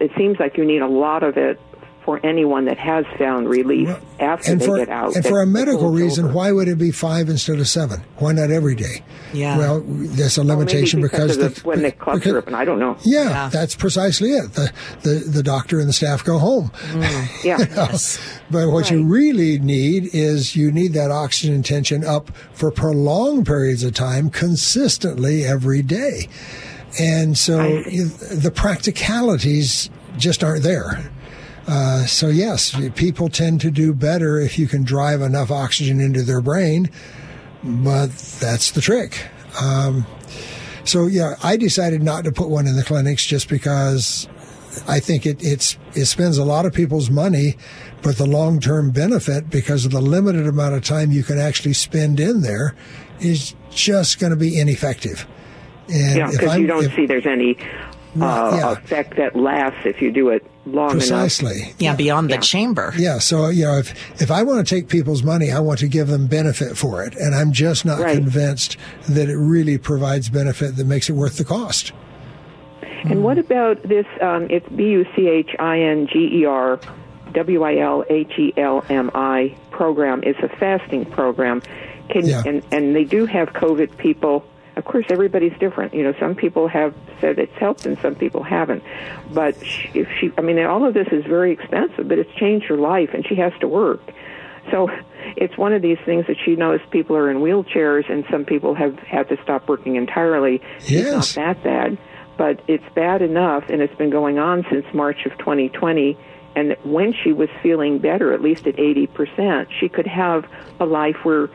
it 0.00 0.10
seems 0.16 0.38
like 0.40 0.56
you 0.56 0.64
need 0.64 0.82
a 0.82 0.88
lot 0.88 1.22
of 1.22 1.36
it 1.36 1.60
for 2.04 2.18
anyone 2.26 2.64
that 2.64 2.78
has 2.78 3.04
found 3.16 3.48
relief 3.48 3.88
after 4.18 4.50
and 4.52 4.60
they 4.60 4.66
for 4.66 4.76
get 4.78 4.88
out 4.88 5.14
and 5.14 5.24
for 5.24 5.40
a 5.40 5.46
medical 5.46 5.90
reason, 5.90 6.24
over. 6.24 6.34
why 6.34 6.50
would 6.50 6.66
it 6.66 6.76
be 6.78 6.90
five 6.90 7.28
instead 7.28 7.58
of 7.60 7.68
seven? 7.68 8.02
Why 8.16 8.32
not 8.32 8.50
every 8.50 8.74
day? 8.74 9.02
Yeah. 9.32 9.56
Well, 9.56 9.82
there's 9.86 10.36
a 10.36 10.42
Well, 10.42 10.56
limitation 10.58 11.00
because, 11.00 11.36
because, 11.36 11.58
of 11.58 11.62
the, 11.62 11.68
when 11.68 11.82
the 11.82 11.92
clubs 11.92 12.20
because- 12.20 12.32
are 12.32 12.38
open 12.38 12.54
I 12.54 12.64
don't 12.64 12.78
know 12.80 12.96
Yeah, 13.04 13.28
Yeah. 13.28 13.48
that's 13.50 13.74
precisely 13.76 14.32
it. 14.32 14.52
The, 14.54 14.72
the 15.02 15.10
the 15.28 15.42
doctor 15.42 15.78
and 15.78 15.88
the 15.88 15.92
staff 15.92 16.24
go 16.24 16.38
home. 16.38 16.70
Mm. 16.90 17.44
yeah 17.44 17.56
But 18.50 18.70
what 18.70 18.90
you 18.90 19.04
really 19.04 19.58
need 19.60 20.10
is 20.12 20.56
you 20.56 20.72
need 20.72 20.94
that 20.94 21.10
oxygen 21.10 21.62
tension 21.62 22.04
up 22.04 22.30
for 22.52 22.70
prolonged 22.70 23.46
periods 23.46 23.84
of 23.84 23.94
time 23.94 24.28
consistently 24.28 25.44
every 25.44 25.82
day. 25.82 26.28
And 27.00 27.38
so 27.38 27.60
I 27.60 27.82
the 28.34 28.52
practicalities 28.54 29.88
just 30.18 30.44
aren't 30.44 30.62
there. 30.62 31.10
Uh, 31.66 32.04
so 32.06 32.28
yes, 32.28 32.74
people 32.96 33.28
tend 33.28 33.60
to 33.60 33.70
do 33.70 33.94
better 33.94 34.40
if 34.40 34.58
you 34.58 34.66
can 34.66 34.82
drive 34.82 35.20
enough 35.22 35.50
oxygen 35.50 36.00
into 36.00 36.22
their 36.22 36.40
brain, 36.40 36.90
but 37.62 38.10
that's 38.40 38.72
the 38.72 38.80
trick. 38.80 39.24
Um, 39.60 40.06
so 40.84 41.06
yeah, 41.06 41.36
I 41.42 41.56
decided 41.56 42.02
not 42.02 42.24
to 42.24 42.32
put 42.32 42.48
one 42.48 42.66
in 42.66 42.74
the 42.76 42.82
clinics 42.82 43.24
just 43.24 43.48
because 43.48 44.28
I 44.88 44.98
think 45.00 45.26
it 45.26 45.42
it's 45.44 45.76
it 45.94 46.06
spends 46.06 46.38
a 46.38 46.44
lot 46.44 46.66
of 46.66 46.72
people's 46.72 47.10
money, 47.10 47.56
but 48.02 48.16
the 48.16 48.26
long 48.26 48.58
term 48.58 48.90
benefit 48.90 49.48
because 49.50 49.84
of 49.84 49.92
the 49.92 50.00
limited 50.00 50.46
amount 50.46 50.74
of 50.74 50.82
time 50.82 51.12
you 51.12 51.22
can 51.22 51.38
actually 51.38 51.74
spend 51.74 52.18
in 52.18 52.40
there 52.40 52.74
is 53.20 53.54
just 53.70 54.18
going 54.18 54.30
to 54.30 54.36
be 54.36 54.58
ineffective. 54.58 55.26
And 55.88 56.16
yeah 56.16 56.30
because 56.30 56.58
you 56.58 56.66
don't 56.66 56.84
if- 56.84 56.94
see 56.96 57.06
there's 57.06 57.26
any 57.26 57.56
uh, 58.20 58.54
yeah. 58.56 58.72
effect 58.72 59.16
that 59.16 59.34
lasts 59.36 59.80
if 59.84 60.00
you 60.02 60.10
do 60.12 60.28
it 60.30 60.44
long 60.66 60.90
enough 60.90 60.98
precisely. 61.08 61.74
Yeah, 61.78 61.94
beyond 61.96 62.30
Yeah. 62.30 62.36
the 62.36 62.42
chamber. 62.42 62.92
Yeah, 62.96 63.18
so 63.18 63.48
you 63.48 63.64
know, 63.64 63.78
if 63.78 64.20
if 64.20 64.30
I 64.30 64.42
want 64.42 64.66
to 64.66 64.74
take 64.74 64.88
people's 64.88 65.22
money, 65.22 65.50
I 65.50 65.60
want 65.60 65.78
to 65.80 65.88
give 65.88 66.08
them 66.08 66.26
benefit 66.26 66.76
for 66.76 67.02
it, 67.04 67.14
and 67.16 67.34
I'm 67.34 67.52
just 67.52 67.84
not 67.84 68.00
Right. 68.00 68.16
convinced 68.16 68.76
that 69.08 69.28
it 69.28 69.36
really 69.36 69.78
provides 69.78 70.28
benefit 70.28 70.76
that 70.76 70.86
makes 70.86 71.08
it 71.08 71.14
worth 71.14 71.36
the 71.38 71.44
cost. 71.44 71.92
And 73.04 73.24
what 73.24 73.38
about 73.38 73.82
this? 73.82 74.06
Um, 74.20 74.46
it's 74.50 74.68
B 74.68 74.90
U 74.90 75.06
C 75.16 75.28
H 75.28 75.50
I 75.58 75.80
N 75.80 76.06
G 76.06 76.40
E 76.42 76.44
R 76.44 76.78
W 77.32 77.62
I 77.64 77.78
L 77.78 78.04
H 78.08 78.32
E 78.38 78.52
L 78.56 78.84
M 78.88 79.10
I 79.14 79.56
program. 79.70 80.22
It's 80.24 80.38
a 80.40 80.48
fasting 80.58 81.04
program. 81.06 81.62
Can 82.10 82.26
Yeah. 82.26 82.42
and 82.46 82.62
and 82.70 82.94
they 82.94 83.04
do 83.04 83.26
have 83.26 83.52
COVID 83.54 83.96
people. 83.96 84.44
Of 84.76 84.84
course, 84.84 85.04
everybody's 85.10 85.56
different. 85.58 85.92
You 85.92 86.02
know, 86.02 86.14
some 86.18 86.34
people 86.34 86.66
have 86.68 86.94
said 87.20 87.38
it's 87.38 87.56
helped, 87.58 87.84
and 87.84 87.98
some 87.98 88.14
people 88.14 88.42
haven't. 88.42 88.82
But 89.32 89.64
she, 89.64 89.90
if 89.94 90.08
she, 90.18 90.32
I 90.38 90.40
mean, 90.40 90.58
all 90.60 90.86
of 90.86 90.94
this 90.94 91.08
is 91.12 91.24
very 91.24 91.52
expensive, 91.52 92.08
but 92.08 92.18
it's 92.18 92.32
changed 92.34 92.66
her 92.66 92.76
life, 92.76 93.10
and 93.12 93.26
she 93.26 93.34
has 93.36 93.52
to 93.60 93.68
work. 93.68 94.00
So 94.70 94.88
it's 95.36 95.56
one 95.58 95.72
of 95.72 95.82
these 95.82 95.98
things 96.04 96.26
that 96.26 96.36
she 96.42 96.56
knows 96.56 96.80
people 96.90 97.16
are 97.16 97.30
in 97.30 97.38
wheelchairs, 97.38 98.10
and 98.10 98.24
some 98.30 98.44
people 98.44 98.74
have 98.74 98.98
had 99.00 99.28
to 99.28 99.36
stop 99.42 99.68
working 99.68 99.96
entirely. 99.96 100.62
Yes. 100.80 100.90
It's 101.06 101.36
not 101.36 101.56
that 101.56 101.62
bad, 101.64 101.98
but 102.38 102.60
it's 102.68 102.88
bad 102.94 103.22
enough, 103.22 103.64
and 103.68 103.82
it's 103.82 103.94
been 103.96 104.10
going 104.10 104.38
on 104.38 104.64
since 104.70 104.86
March 104.94 105.26
of 105.26 105.36
2020. 105.38 106.16
And 106.54 106.76
when 106.84 107.12
she 107.12 107.32
was 107.32 107.48
feeling 107.62 107.98
better, 107.98 108.32
at 108.32 108.42
least 108.42 108.66
at 108.66 108.76
80%, 108.76 109.68
she 109.80 109.88
could 109.88 110.06
have 110.06 110.46
a 110.80 110.84
life 110.84 111.16
where 111.24 111.48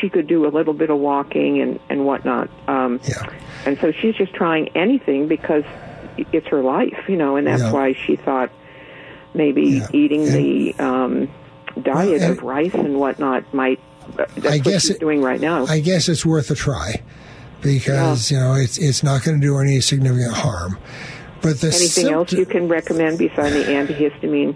she 0.00 0.08
could 0.08 0.26
do 0.26 0.46
a 0.46 0.50
little 0.50 0.72
bit 0.74 0.90
of 0.90 0.98
walking 0.98 1.60
and, 1.60 1.78
and 1.90 2.04
whatnot. 2.06 2.48
Um, 2.68 3.00
Yeah. 3.08 3.26
and 3.66 3.78
so 3.80 3.92
she's 3.92 4.14
just 4.14 4.32
trying 4.34 4.68
anything 4.76 5.28
because 5.28 5.64
it's 6.16 6.46
her 6.48 6.62
life, 6.62 7.04
you 7.08 7.16
know, 7.16 7.36
and 7.36 7.46
that's 7.46 7.62
Yeah. 7.62 7.72
why 7.72 7.92
she 7.92 8.16
thought 8.16 8.50
maybe 9.34 9.62
Yeah. 9.62 9.86
eating 9.92 10.22
And- 10.26 10.32
the 10.34 10.74
um, 10.78 11.28
diet 11.82 12.20
Well, 12.20 12.32
of 12.32 12.42
rice 12.42 12.74
and 12.74 12.98
whatnot 12.98 13.52
might. 13.54 13.80
uh, 14.18 14.24
That's 14.36 14.46
I 14.46 14.56
what 14.58 14.64
guess 14.64 14.82
she's 14.82 14.90
it- 14.92 15.00
doing 15.00 15.22
right 15.22 15.40
now. 15.40 15.66
I 15.66 15.80
guess 15.80 16.08
it's 16.08 16.24
worth 16.26 16.50
a 16.50 16.54
try 16.54 17.00
because 17.62 18.30
you 18.30 18.38
know 18.38 18.54
it's 18.54 18.76
it's 18.78 19.02
not 19.02 19.24
going 19.24 19.40
to 19.40 19.46
do 19.46 19.56
any 19.58 19.80
significant 19.80 20.34
harm. 20.34 20.76
But 21.40 21.60
the 21.60 21.68
Anything 21.68 22.12
else 22.12 22.32
you 22.32 22.46
can 22.46 22.68
recommend 22.68 23.18
besides 23.18 23.54
the 23.54 23.64
antihistamine? 23.64 24.54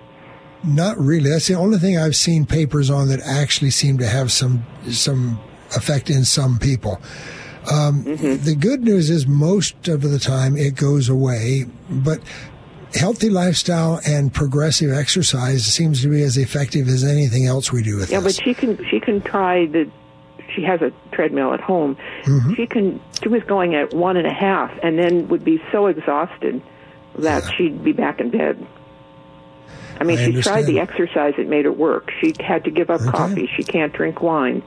Not 0.67 0.99
really. 0.99 1.31
That's 1.31 1.47
the 1.47 1.55
only 1.55 1.79
thing 1.79 1.97
I've 1.97 2.17
seen 2.17 2.45
papers 2.47 2.91
on 2.91 3.09
that 3.09 3.21
actually 3.21 3.71
seem 3.71 3.99
to 3.99 4.07
have 4.07 4.33
some 4.33 4.65
some 4.91 5.39
effect 5.77 6.11
in 6.11 6.25
some 6.25 6.59
people. 6.59 7.01
Um, 7.73 8.03
The 8.05 8.57
good 8.59 8.83
news 8.83 9.11
is 9.11 9.27
most 9.27 9.89
of 9.89 10.03
the 10.03 10.19
time 10.19 10.57
it 10.57 10.77
goes 10.77 11.09
away, 11.09 11.67
but 11.91 12.21
healthy 12.95 13.29
lifestyle 13.31 14.01
and 14.07 14.33
progressive 14.33 14.93
exercise 14.93 15.65
seems 15.67 16.01
to 16.03 16.09
be 16.09 16.23
as 16.23 16.37
effective 16.37 16.89
as 16.89 17.03
anything 17.05 17.47
else 17.47 17.73
we 17.73 17.83
do 17.83 17.97
with 17.97 18.11
Yeah, 18.11 18.21
but 18.21 18.35
she 18.35 18.55
can 18.55 18.79
she 18.91 19.01
can 19.01 19.21
try 19.21 19.67
the. 19.67 19.91
She 20.55 20.63
has 20.63 20.81
a 20.81 20.93
treadmill 21.13 21.53
at 21.53 21.61
home. 21.61 21.97
Mm-hmm. 22.25 22.55
She 22.55 22.67
can. 22.67 23.01
She 23.23 23.29
was 23.29 23.43
going 23.45 23.75
at 23.75 23.93
one 23.95 24.17
and 24.17 24.27
a 24.27 24.33
half, 24.33 24.71
and 24.83 24.99
then 24.99 25.29
would 25.29 25.45
be 25.45 25.61
so 25.73 25.87
exhausted 25.87 26.63
that 27.19 27.43
Yeah. 27.45 27.51
she'd 27.57 27.85
be 27.85 27.93
back 27.93 28.21
in 28.21 28.31
bed. 28.31 28.65
I 30.01 30.05
mean, 30.05 30.19
I 30.19 30.31
she 30.31 30.43
tried 30.43 30.67
the 30.67 30.81
exercise; 30.81 31.35
it 31.39 31.49
made 31.49 31.67
it 31.67 31.77
work. 31.77 32.11
She 32.21 32.35
had 32.41 32.65
to 32.65 32.71
give 32.71 32.91
up 32.91 33.01
coffee. 33.01 33.49
She 33.57 33.65
can't 33.65 33.93
drink 33.93 34.23
wine. 34.23 34.63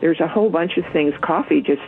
There's 0.00 0.20
a 0.20 0.28
whole 0.28 0.50
bunch 0.50 0.76
of 0.76 0.84
things. 0.92 1.14
Coffee 1.22 1.62
just 1.62 1.82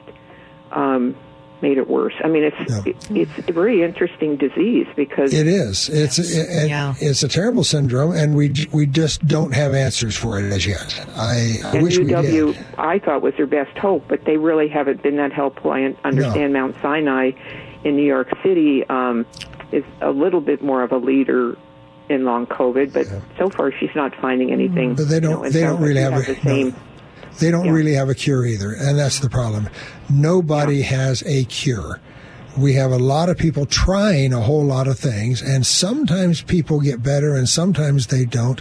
um, 0.73 1.15
made 1.63 1.79
it 1.79 1.89
worse. 1.89 2.15
I 2.23 2.29
mean, 2.29 2.45
it's 2.45 2.87
it, 2.87 3.11
it's 3.11 3.49
a 3.49 3.53
very 3.53 3.83
interesting 3.83 4.37
disease 4.37 4.87
because 4.97 5.33
It 5.35 5.47
is. 5.47 5.89
It's 5.89 6.19
it, 6.19 6.49
and 6.49 6.97
it's 7.01 7.23
a 7.23 7.29
terrible 7.29 7.65
syndrome, 7.65 8.13
and 8.13 8.35
we 8.35 8.55
we 8.73 8.87
just 8.87 9.27
don't 9.27 9.55
have 9.55 9.75
answers 9.75 10.17
for 10.17 10.39
it 10.39 10.53
as 10.53 10.67
yet. 10.67 11.05
I, 11.17 11.59
I 11.65 11.71
and 11.75 11.83
wish 11.83 11.99
we 11.99 12.05
did. 12.05 12.17
UW, 12.17 12.65
I 12.79 12.99
thought 12.99 13.23
was 13.23 13.35
their 13.37 13.47
best 13.47 13.77
hope, 13.79 14.05
but 14.09 14.25
they 14.25 14.37
really 14.37 14.69
haven't 14.69 15.03
been 15.03 15.17
that 15.17 15.33
helpful. 15.33 15.71
I 15.73 15.85
un- 15.85 15.97
understand 16.05 16.53
Mount 16.53 16.77
Sinai 16.81 17.33
in 17.85 17.97
New 17.97 18.07
York 18.07 18.29
City 18.43 18.85
um, 18.89 19.27
is 19.73 19.85
a 20.01 20.11
little 20.11 20.41
bit 20.41 20.63
more 20.63 20.83
of 20.83 20.93
a 20.93 20.97
leader 20.99 21.57
in 22.09 22.25
long 22.25 22.47
COVID, 22.47 22.93
but 22.93 23.07
so 23.39 23.49
far 23.51 23.73
she's 23.73 23.95
not 23.95 24.15
finding 24.17 24.51
anything. 24.53 24.95
But 24.95 25.09
they 25.09 25.21
don't. 25.21 25.33
know, 25.33 25.45
it 25.45 25.53
they 25.53 25.61
don't 25.61 25.81
really 25.81 26.01
you 26.01 26.11
have, 26.11 26.25
the 26.25 26.33
a, 26.33 26.35
no, 26.35 26.43
same. 26.43 26.77
They 27.39 27.51
don't 27.51 27.71
really 27.71 27.95
have 27.95 28.09
a 28.09 28.15
cure 28.15 28.45
either, 28.45 28.73
and 28.73 28.99
that's 28.99 29.21
the 29.21 29.31
problem. 29.31 29.69
Nobody 30.11 30.83
has 30.83 31.23
a 31.23 31.45
cure. 31.45 32.01
We 32.57 32.75
have 32.75 32.91
a 32.91 32.99
lot 32.99 33.29
of 33.29 33.39
people 33.39 33.67
trying 33.67 34.33
a 34.33 34.41
whole 34.41 34.65
lot 34.65 34.89
of 34.89 34.99
things, 34.99 35.41
and 35.41 35.65
sometimes 35.65 36.43
people 36.43 36.81
get 36.81 37.03
better, 37.03 37.37
and 37.37 37.49
sometimes 37.49 38.09
they 38.09 38.25
don't. 38.25 38.61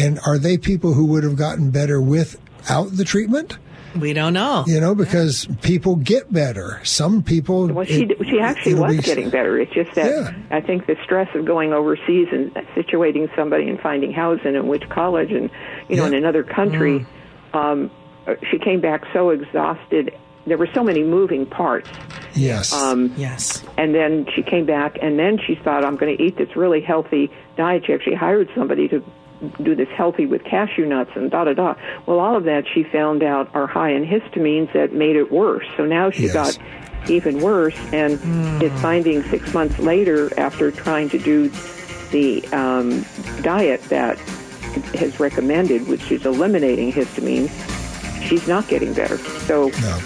And 0.00 0.20
are 0.24 0.38
they 0.38 0.56
people 0.56 0.92
who 0.94 1.06
would 1.06 1.24
have 1.24 1.34
gotten 1.34 1.70
better 1.70 2.00
without 2.00 2.96
the 2.96 3.04
treatment? 3.04 3.58
We 3.96 4.12
don't 4.12 4.32
know. 4.32 4.64
You 4.66 4.80
know, 4.80 4.94
because 4.94 5.46
people 5.62 5.96
get 5.96 6.32
better. 6.32 6.80
Some 6.84 7.22
people. 7.22 7.68
Well, 7.68 7.84
she 7.84 8.04
it- 8.04 8.26
she 8.28 8.40
actually 8.40 8.74
was 8.74 8.96
be- 8.96 9.02
getting 9.02 9.30
better. 9.30 9.58
It's 9.60 9.72
just 9.72 9.94
that 9.94 10.34
I 10.50 10.60
think 10.60 10.86
the 10.86 10.96
stress 11.04 11.28
of 11.34 11.44
going 11.44 11.72
overseas 11.72 12.28
and 12.32 12.52
situating 12.76 13.34
somebody 13.36 13.68
and 13.68 13.78
finding 13.80 14.12
housing 14.12 14.56
and 14.56 14.68
which 14.68 14.88
college 14.88 15.30
and 15.32 15.50
you 15.88 15.96
know 15.96 16.06
in 16.06 16.14
another 16.14 16.42
country, 16.42 17.06
um, 17.54 17.90
uh, 18.26 18.34
she 18.50 18.58
came 18.58 18.80
back 18.80 19.04
so 19.12 19.30
exhausted. 19.30 20.14
There 20.46 20.58
were 20.58 20.68
so 20.74 20.82
many 20.82 21.02
moving 21.04 21.46
parts. 21.46 21.88
Yes. 22.34 22.72
Um, 22.72 23.12
yes. 23.16 23.62
And 23.76 23.94
then 23.94 24.26
she 24.34 24.42
came 24.42 24.64
back, 24.66 24.98
and 25.02 25.18
then 25.18 25.38
she 25.46 25.54
thought, 25.54 25.84
"I'm 25.84 25.96
going 25.96 26.16
to 26.16 26.22
eat 26.22 26.36
this 26.36 26.56
really 26.56 26.80
healthy 26.80 27.30
diet." 27.56 27.84
She 27.86 27.92
actually 27.92 28.16
hired 28.16 28.48
somebody 28.54 28.88
to 28.88 29.04
do 29.62 29.74
this 29.74 29.88
healthy 29.90 30.26
with 30.26 30.44
cashew 30.44 30.86
nuts 30.86 31.10
and 31.14 31.30
da 31.30 31.44
da 31.44 31.52
da. 31.54 31.74
Well, 32.06 32.18
all 32.20 32.36
of 32.36 32.44
that 32.44 32.64
she 32.72 32.82
found 32.84 33.22
out 33.22 33.48
are 33.54 33.66
high 33.66 33.90
in 33.90 34.04
histamines 34.04 34.72
that 34.72 34.92
made 34.92 35.16
it 35.16 35.30
worse. 35.32 35.66
So 35.76 35.84
now 35.84 36.10
she 36.10 36.24
Yes. 36.24 36.32
got 36.32 36.58
even 37.10 37.40
worse, 37.40 37.76
and 37.92 38.12
is 38.62 38.72
finding 38.80 39.22
six 39.24 39.52
months 39.52 39.78
later 39.78 40.30
after 40.38 40.70
trying 40.70 41.08
to 41.10 41.18
do 41.18 41.50
the 42.12 42.44
um, 42.52 43.04
diet 43.42 43.82
that 43.84 44.18
has 44.94 45.18
recommended, 45.18 45.88
which 45.88 46.12
is 46.12 46.24
eliminating 46.24 46.92
histamines, 46.92 47.50
she's 48.28 48.46
not 48.46 48.68
getting 48.68 48.92
better. 48.94 49.18
So 49.18 49.68
No. 49.80 49.98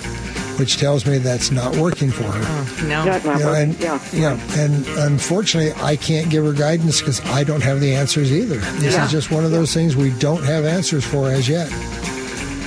Which 0.57 0.79
tells 0.79 1.05
me 1.05 1.19
that's 1.19 1.51
not 1.51 1.77
working 1.77 2.11
for 2.11 2.23
her. 2.25 2.41
Oh, 2.43 2.87
No. 2.87 3.05
Not- 3.05 3.25
not 3.25 3.39
You 3.39 3.45
know, 3.45 3.51
working, 3.51 3.63
and, 3.71 3.81
yeah. 3.81 3.99
yeah, 4.13 4.39
and 4.59 4.87
unfortunately, 4.99 5.73
I 5.83 5.97
can't 5.97 6.31
give 6.31 6.45
her 6.45 6.53
guidance 6.53 7.01
because 7.01 7.21
I 7.27 7.45
don't 7.45 7.63
have 7.63 7.81
the 7.81 7.95
answers 7.95 8.33
either. 8.33 8.57
This 8.79 8.95
Yeah. 8.95 9.05
is 9.05 9.11
just 9.13 9.31
one 9.31 9.45
of 9.45 9.51
those 9.51 9.75
things 9.75 9.97
we 9.97 10.11
don't 10.11 10.43
have 10.45 10.65
answers 10.65 11.05
for 11.05 11.29
as 11.31 11.47
yet. 11.49 11.71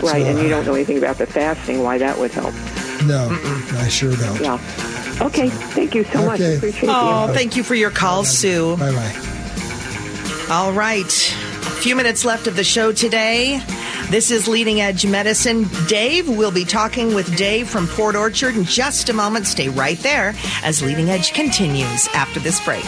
right, 0.02 0.22
So, 0.24 0.28
and 0.30 0.40
you 0.40 0.46
uh, 0.46 0.50
don't 0.50 0.66
know 0.68 0.76
anything 0.76 0.98
about 1.00 1.18
the 1.18 1.26
fasting, 1.26 1.82
why 1.84 1.98
that 1.98 2.18
would 2.20 2.32
help. 2.32 2.54
No, 3.06 3.36
I 3.80 3.88
sure 3.90 4.16
don't. 4.16 4.40
Yeah. 4.42 4.60
Okay. 5.22 5.50
Thank 5.50 5.96
you 5.96 6.06
so 6.14 6.24
much. 6.26 6.40
Appreciate 6.40 6.90
Oh, 6.90 7.28
you. 7.28 7.34
thank 7.34 7.56
you 7.58 7.64
for 7.64 7.76
your 7.76 7.90
call, 7.92 8.24
Sue. 8.24 8.78
Bye 8.78 8.92
bye. 8.92 9.16
All 10.50 10.72
right. 10.74 11.06
A 11.06 11.72
few 11.82 11.96
minutes 11.96 12.24
left 12.26 12.48
of 12.48 12.56
the 12.56 12.64
show 12.64 12.92
today. 12.92 13.62
This 14.10 14.32
is 14.32 14.48
Leading 14.48 14.82
Edge 14.82 15.06
Medicine. 15.06 15.68
Dave, 15.88 16.28
we'll 16.28 16.50
be 16.50 16.66
talking 16.66 17.14
with 17.14 17.38
Dave 17.38 17.70
from 17.70 17.88
Port 17.88 18.16
Orchard 18.16 18.56
in 18.56 18.64
just 18.64 19.10
a 19.10 19.14
moment. 19.14 19.46
Stay 19.46 19.70
right 19.70 20.00
there 20.00 20.34
as 20.64 20.82
Leading 20.82 21.12
Edge 21.12 21.32
continues 21.32 22.08
after 22.16 22.40
this 22.40 22.60
break. 22.66 22.84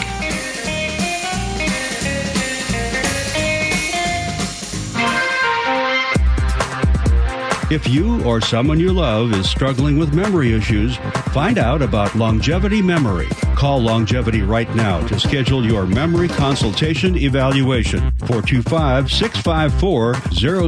If 7.72 7.88
you 7.88 8.22
or 8.24 8.42
someone 8.42 8.78
you 8.78 8.92
love 8.92 9.32
is 9.32 9.48
struggling 9.48 9.98
with 9.98 10.12
memory 10.12 10.52
issues, 10.52 10.98
find 11.32 11.56
out 11.56 11.80
about 11.80 12.14
Longevity 12.14 12.82
Memory. 12.82 13.28
Call 13.56 13.80
Longevity 13.80 14.42
right 14.42 14.68
now 14.74 15.00
to 15.06 15.18
schedule 15.18 15.64
your 15.64 15.86
memory 15.86 16.28
consultation 16.28 17.16
evaluation. 17.16 18.00
425 18.26 19.10
654 19.10 20.14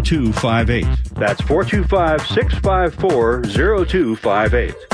0258. 0.03 0.87
That's 1.15 1.43
425 1.43 2.27
654 2.27 3.43
0258. 3.85 4.94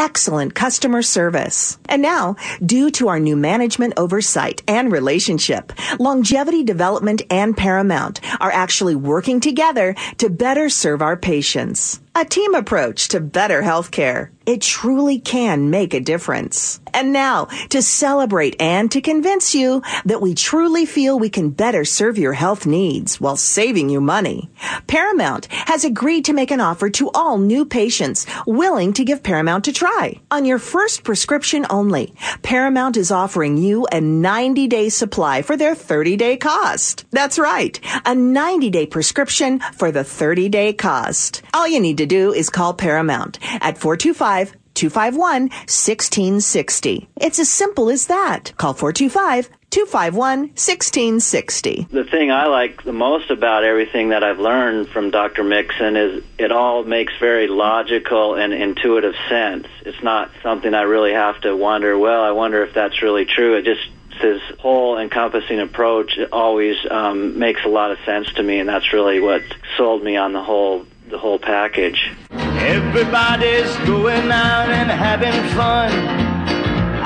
excellent 0.00 0.54
customer 0.54 1.02
service. 1.02 1.78
And 1.86 2.00
now, 2.00 2.36
due 2.64 2.90
to 2.92 3.08
our 3.08 3.20
new 3.20 3.36
management 3.36 3.92
oversight 3.98 4.62
and 4.66 4.90
relationship, 4.90 5.74
Longevity 5.98 6.64
Development 6.64 7.20
and 7.28 7.54
Paramount 7.54 8.20
are 8.40 8.50
actually 8.50 8.94
working 8.94 9.40
together 9.40 9.94
to 10.16 10.30
better 10.30 10.70
serve 10.70 11.02
our 11.02 11.18
patients. 11.18 12.00
A 12.14 12.24
team 12.24 12.54
approach 12.54 13.08
to 13.08 13.20
better 13.20 13.62
healthcare. 13.62 14.30
It 14.44 14.62
truly 14.62 15.20
can 15.20 15.70
make 15.70 15.94
a 15.94 16.00
difference. 16.00 16.80
And 16.92 17.12
now, 17.12 17.44
to 17.68 17.82
celebrate 17.82 18.60
and 18.60 18.90
to 18.90 19.00
convince 19.00 19.54
you 19.54 19.82
that 20.06 20.20
we 20.20 20.34
truly 20.34 20.86
feel 20.86 21.20
we 21.20 21.30
can 21.30 21.50
better 21.50 21.84
serve 21.84 22.18
your 22.18 22.32
health 22.32 22.66
needs 22.66 23.20
while 23.20 23.36
saving 23.36 23.90
you 23.90 24.00
money, 24.00 24.50
Paramount 24.88 25.46
has 25.52 25.84
agreed 25.84 26.24
to 26.24 26.32
make 26.32 26.50
an 26.50 26.60
offer 26.60 26.90
to 26.90 27.10
all 27.10 27.38
new 27.38 27.64
patients 27.64 28.26
willing 28.44 28.92
to 28.94 29.04
give 29.04 29.22
Paramount 29.22 29.68
a 29.68 29.72
try. 29.72 29.89
On 30.30 30.44
your 30.44 30.58
first 30.58 31.04
prescription 31.04 31.66
only, 31.68 32.14
Paramount 32.42 32.96
is 32.96 33.10
offering 33.10 33.56
you 33.56 33.86
a 33.92 34.00
90 34.00 34.68
day 34.68 34.88
supply 34.88 35.42
for 35.42 35.56
their 35.56 35.74
30 35.74 36.16
day 36.16 36.36
cost. 36.36 37.04
That's 37.10 37.38
right, 37.38 37.78
a 38.06 38.14
90 38.14 38.70
day 38.70 38.86
prescription 38.86 39.60
for 39.74 39.90
the 39.90 40.04
30 40.04 40.48
day 40.48 40.72
cost. 40.72 41.42
All 41.52 41.68
you 41.68 41.80
need 41.80 41.98
to 41.98 42.06
do 42.06 42.32
is 42.32 42.50
call 42.50 42.74
Paramount 42.74 43.38
at 43.60 43.78
425 43.78 44.52
251 44.74 45.42
1660. 45.42 47.08
It's 47.20 47.38
as 47.38 47.48
simple 47.48 47.90
as 47.90 48.06
that. 48.06 48.52
Call 48.56 48.74
425 48.74 49.50
251 49.70 50.40
1660. 50.40 51.86
The 51.90 52.04
thing 52.04 52.32
I 52.32 52.46
like 52.46 52.82
the 52.82 52.92
most 52.92 53.30
about 53.30 53.62
everything 53.62 54.08
that 54.08 54.24
I've 54.24 54.40
learned 54.40 54.88
from 54.88 55.10
Dr. 55.10 55.44
Mixon 55.44 55.96
is 55.96 56.24
it 56.38 56.50
all 56.50 56.82
makes 56.82 57.12
very 57.20 57.46
logical 57.46 58.34
and 58.34 58.52
intuitive 58.52 59.14
sense. 59.28 59.68
It's 59.86 60.02
not 60.02 60.30
something 60.42 60.74
I 60.74 60.82
really 60.82 61.12
have 61.12 61.40
to 61.42 61.54
wonder, 61.54 61.96
well, 61.96 62.22
I 62.22 62.32
wonder 62.32 62.64
if 62.64 62.74
that's 62.74 63.00
really 63.00 63.26
true. 63.26 63.54
It 63.56 63.64
just 63.64 63.88
his 64.20 64.42
whole 64.58 64.98
encompassing 64.98 65.60
approach 65.60 66.18
always 66.30 66.76
um, 66.90 67.38
makes 67.38 67.64
a 67.64 67.68
lot 67.68 67.90
of 67.90 67.98
sense 68.04 68.30
to 68.34 68.42
me, 68.42 68.58
and 68.58 68.68
that's 68.68 68.92
really 68.92 69.18
what 69.20 69.42
sold 69.76 70.02
me 70.02 70.16
on 70.16 70.32
the 70.32 70.42
whole 70.42 70.86
the 71.08 71.18
whole 71.18 71.38
package. 71.38 72.12
Everybody's 72.30 73.76
going 73.78 74.30
out 74.30 74.68
and 74.68 74.90
having 74.90 75.32
fun. 75.54 76.29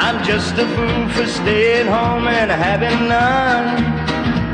I'm 0.07 0.23
just 0.23 0.53
a 0.59 0.67
fool 0.77 1.09
for 1.15 1.27
staying 1.27 1.87
home 1.87 2.29
and 2.29 2.51
having 2.51 3.09
none. 3.09 3.83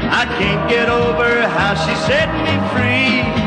I 0.09 0.24
can't 0.38 0.70
get 0.70 0.88
over 0.88 1.48
how 1.48 1.74
she 1.74 1.92
set 2.07 2.28
me 2.46 2.55
free. 2.70 3.39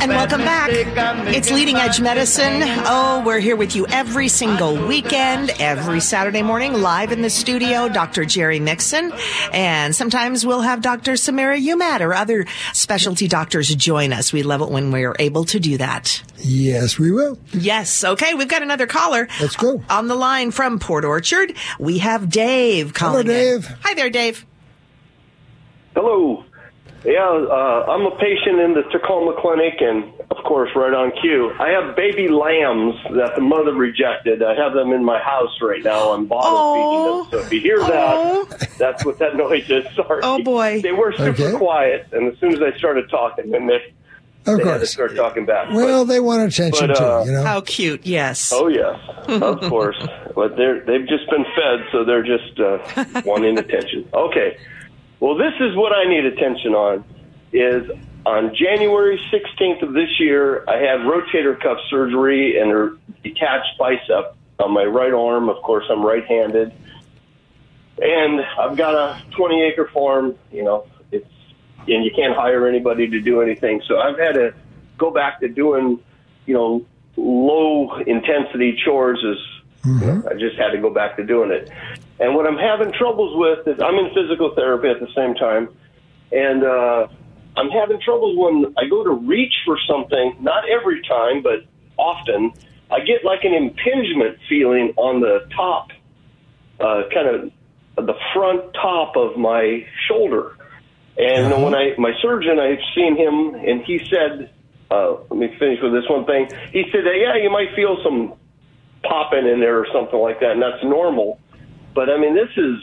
And 0.00 0.10
welcome 0.10 0.40
back. 0.40 0.70
It's 1.34 1.50
Leading 1.50 1.76
Edge 1.76 2.00
Medicine. 2.00 2.62
Oh, 2.86 3.22
we're 3.26 3.40
here 3.40 3.56
with 3.56 3.76
you 3.76 3.86
every 3.88 4.28
single 4.28 4.74
weekend, 4.86 5.50
every 5.60 6.00
Saturday 6.00 6.42
morning, 6.42 6.80
live 6.80 7.12
in 7.12 7.20
the 7.20 7.28
studio. 7.28 7.88
Dr. 7.88 8.24
Jerry 8.24 8.58
Mixon. 8.58 9.12
And 9.52 9.94
sometimes 9.94 10.46
we'll 10.46 10.62
have 10.62 10.80
Dr. 10.80 11.12
Samira 11.12 11.60
Umat 11.60 12.00
or 12.00 12.14
other 12.14 12.46
specialty 12.72 13.28
doctors 13.28 13.74
join 13.74 14.12
us. 14.12 14.32
We 14.32 14.42
love 14.42 14.62
it 14.62 14.70
when 14.70 14.90
we're 14.92 15.14
able 15.18 15.44
to 15.44 15.60
do 15.60 15.76
that. 15.78 16.22
Yes, 16.38 16.98
we 16.98 17.10
will. 17.10 17.38
Yes. 17.52 18.02
Okay. 18.02 18.34
We've 18.34 18.48
got 18.48 18.62
another 18.62 18.86
caller. 18.86 19.28
Let's 19.40 19.56
go. 19.56 19.84
On 19.90 20.08
the 20.08 20.16
line 20.16 20.52
from 20.52 20.78
Port 20.78 21.04
Orchard, 21.04 21.54
we 21.78 21.98
have 21.98 22.30
Dave 22.30 22.94
calling. 22.94 23.26
Hello, 23.26 23.38
in. 23.38 23.60
Dave. 23.60 23.76
Hi 23.82 23.94
there, 23.94 24.10
Dave. 24.10 24.46
Hello. 25.94 26.44
Yeah, 27.04 27.18
uh, 27.28 27.86
I'm 27.90 28.06
a 28.06 28.16
patient 28.16 28.60
in 28.60 28.74
the 28.74 28.82
Tacoma 28.92 29.34
Clinic, 29.40 29.74
and 29.80 30.04
of 30.30 30.36
course, 30.44 30.70
right 30.76 30.94
on 30.94 31.10
cue. 31.20 31.50
I 31.58 31.70
have 31.70 31.96
baby 31.96 32.28
lambs 32.28 32.94
that 33.16 33.34
the 33.34 33.40
mother 33.42 33.74
rejected. 33.74 34.40
I 34.42 34.54
have 34.54 34.72
them 34.72 34.92
in 34.92 35.04
my 35.04 35.18
house 35.20 35.50
right 35.60 35.82
now. 35.82 36.12
I'm 36.12 36.26
bottle 36.26 36.74
feeding 36.74 37.04
them. 37.04 37.30
So 37.40 37.46
if 37.46 37.52
you 37.52 37.60
hear 37.60 37.78
that, 37.80 38.76
that's 38.78 39.04
what 39.04 39.18
that 39.18 39.34
noise 39.46 39.68
is. 39.68 39.84
Sorry. 39.96 40.20
Oh 40.22 40.42
boy. 40.44 40.80
They 40.80 40.92
were 40.92 41.12
super 41.12 41.30
Okay. 41.42 41.56
quiet, 41.56 42.06
and 42.12 42.32
as 42.32 42.38
soon 42.38 42.52
as 42.54 42.60
I 42.62 42.76
started 42.78 43.10
talking, 43.10 43.50
then 43.50 43.66
they, 43.66 43.80
Of 44.46 44.58
they 44.58 44.64
had 44.64 44.72
to 44.74 44.78
course. 44.78 44.90
start 44.92 45.16
talking 45.16 45.44
back. 45.44 45.70
Well, 45.72 46.04
they 46.04 46.20
want 46.20 46.42
attention 46.52 46.86
but, 46.86 47.00
uh, 47.00 47.24
too, 47.24 47.30
you 47.30 47.36
know. 47.36 47.42
How 47.42 47.62
cute. 47.62 48.06
Yes. 48.06 48.52
Oh 48.54 48.68
yes, 48.68 48.96
of 49.28 49.60
course. 49.62 49.96
But 50.34 50.56
they're 50.56 50.80
they've 50.80 51.06
just 51.06 51.28
been 51.28 51.44
fed, 51.54 51.84
so 51.92 52.04
they're 52.04 52.22
just 52.22 52.58
uh, 52.58 52.78
wanting 53.26 53.58
attention. 53.58 54.08
Okay. 54.14 54.56
Well, 55.22 55.36
this 55.36 55.54
is 55.60 55.76
what 55.76 55.92
I 55.92 56.02
need 56.10 56.24
attention 56.24 56.74
on. 56.74 57.04
Is 57.52 57.88
on 58.26 58.56
January 58.56 59.20
16th 59.32 59.80
of 59.82 59.92
this 59.92 60.18
year, 60.18 60.64
I 60.66 60.78
had 60.78 60.98
rotator 61.06 61.62
cuff 61.62 61.78
surgery 61.88 62.58
and 62.58 62.72
a 62.72 62.96
detached 63.22 63.78
bicep 63.78 64.34
on 64.58 64.72
my 64.72 64.82
right 64.82 65.12
arm. 65.12 65.48
Of 65.48 65.62
course, 65.62 65.84
I'm 65.88 66.04
right-handed, 66.04 66.72
and 68.00 68.40
I've 68.58 68.76
got 68.76 68.96
a 68.96 69.22
20 69.36 69.62
acre 69.62 69.88
farm. 69.94 70.36
You 70.50 70.64
know, 70.64 70.86
it's 71.12 71.30
and 71.86 72.04
you 72.04 72.10
can't 72.16 72.34
hire 72.34 72.66
anybody 72.66 73.06
to 73.06 73.20
do 73.20 73.42
anything. 73.42 73.80
So 73.86 74.00
I've 74.00 74.18
had 74.18 74.32
to 74.32 74.52
go 74.98 75.12
back 75.12 75.38
to 75.38 75.48
doing, 75.48 76.00
you 76.46 76.54
know, 76.54 76.84
low 77.16 77.94
intensity 77.98 78.76
chores. 78.84 79.22
Is 79.22 79.84
mm-hmm. 79.84 80.26
I 80.26 80.32
just 80.32 80.56
had 80.56 80.70
to 80.70 80.78
go 80.78 80.90
back 80.90 81.16
to 81.18 81.22
doing 81.22 81.52
it. 81.52 81.70
And 82.20 82.34
what 82.34 82.46
I'm 82.46 82.58
having 82.58 82.92
troubles 82.92 83.32
with 83.36 83.66
is 83.66 83.82
I'm 83.82 83.94
in 83.94 84.10
physical 84.14 84.54
therapy 84.54 84.88
at 84.88 85.00
the 85.00 85.12
same 85.14 85.34
time, 85.34 85.68
and 86.30 86.64
uh, 86.64 87.08
I'm 87.56 87.70
having 87.70 88.00
troubles 88.00 88.36
when 88.38 88.74
I 88.78 88.88
go 88.88 89.04
to 89.04 89.10
reach 89.10 89.54
for 89.64 89.76
something. 89.88 90.36
Not 90.40 90.64
every 90.68 91.02
time, 91.02 91.42
but 91.42 91.64
often. 91.96 92.52
I 92.90 93.00
get 93.00 93.24
like 93.24 93.44
an 93.44 93.54
impingement 93.54 94.38
feeling 94.48 94.92
on 94.96 95.20
the 95.20 95.48
top, 95.56 95.88
uh, 96.78 97.02
kind 97.12 97.28
of 97.96 98.06
the 98.06 98.14
front 98.34 98.74
top 98.74 99.16
of 99.16 99.38
my 99.38 99.86
shoulder. 100.08 100.56
And 101.16 101.62
when 101.62 101.74
I 101.74 101.94
my 101.98 102.12
surgeon, 102.20 102.58
I've 102.58 102.84
seen 102.94 103.16
him, 103.16 103.54
and 103.54 103.82
he 103.84 103.98
said, 104.10 104.50
uh, 104.90 105.16
"Let 105.28 105.38
me 105.38 105.56
finish 105.58 105.78
with 105.82 105.92
this 105.92 106.08
one 106.08 106.24
thing." 106.24 106.48
He 106.72 106.84
said, 106.90 107.04
that, 107.04 107.16
"Yeah, 107.16 107.36
you 107.36 107.50
might 107.50 107.74
feel 107.74 107.98
some 108.02 108.34
popping 109.02 109.46
in 109.46 109.60
there 109.60 109.78
or 109.78 109.86
something 109.92 110.18
like 110.18 110.40
that, 110.40 110.52
and 110.52 110.62
that's 110.62 110.82
normal." 110.82 111.38
But 111.94 112.10
I 112.10 112.18
mean, 112.18 112.34
this 112.34 112.50
is 112.56 112.78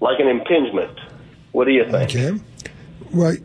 like 0.00 0.18
an 0.20 0.28
impingement. 0.28 0.98
What 1.52 1.66
do 1.66 1.72
you 1.72 1.84
think? 1.84 2.10
Okay. 2.10 2.38
Well, 3.12 3.36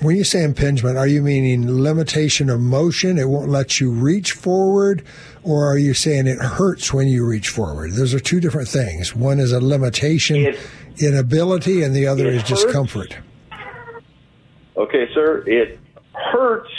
when 0.00 0.16
you 0.16 0.24
say 0.24 0.44
impingement, 0.44 0.96
are 0.96 1.06
you 1.06 1.22
meaning 1.22 1.82
limitation 1.82 2.48
of 2.48 2.60
motion? 2.60 3.18
It 3.18 3.28
won't 3.28 3.50
let 3.50 3.80
you 3.80 3.90
reach 3.90 4.32
forward, 4.32 5.04
or 5.42 5.70
are 5.70 5.76
you 5.76 5.92
saying 5.92 6.26
it 6.26 6.38
hurts 6.38 6.92
when 6.92 7.06
you 7.08 7.26
reach 7.26 7.48
forward? 7.48 7.92
Those 7.92 8.14
are 8.14 8.20
two 8.20 8.40
different 8.40 8.68
things. 8.68 9.14
One 9.14 9.38
is 9.38 9.52
a 9.52 9.60
limitation 9.60 10.54
in 10.96 11.16
ability, 11.16 11.82
and 11.82 11.94
the 11.94 12.06
other 12.06 12.28
is 12.28 12.42
hurts. 12.42 12.64
discomfort. 12.64 13.16
Okay, 14.76 15.12
sir. 15.12 15.44
It 15.46 15.78
hurts, 16.14 16.70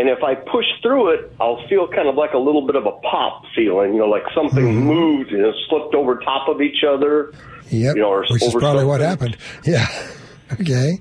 and 0.00 0.08
if 0.08 0.22
I 0.24 0.34
push 0.34 0.64
through 0.82 1.10
it, 1.14 1.30
I'll 1.38 1.60
feel 1.68 1.86
kind 1.86 2.08
of 2.08 2.14
like 2.14 2.32
a 2.32 2.38
little 2.38 2.66
bit 2.66 2.74
of 2.76 2.86
a 2.86 2.92
pop 2.92 3.42
feeling. 3.54 3.92
You 3.92 4.00
know, 4.00 4.06
like 4.08 4.24
something 4.34 4.64
Mm-hmm. 4.64 4.86
moved 4.86 5.30
and 5.32 5.44
it 5.44 5.54
slipped 5.68 5.94
over 5.94 6.16
top 6.20 6.48
of 6.48 6.60
each 6.62 6.82
other. 6.88 7.32
Yep. 7.68 7.96
You 7.96 8.02
know, 8.02 8.08
or 8.10 8.24
which 8.30 8.42
is 8.42 8.54
probably 8.54 8.84
what 8.86 9.00
happened. 9.00 9.36
Yeah. 9.64 9.86
Okay. 10.60 10.98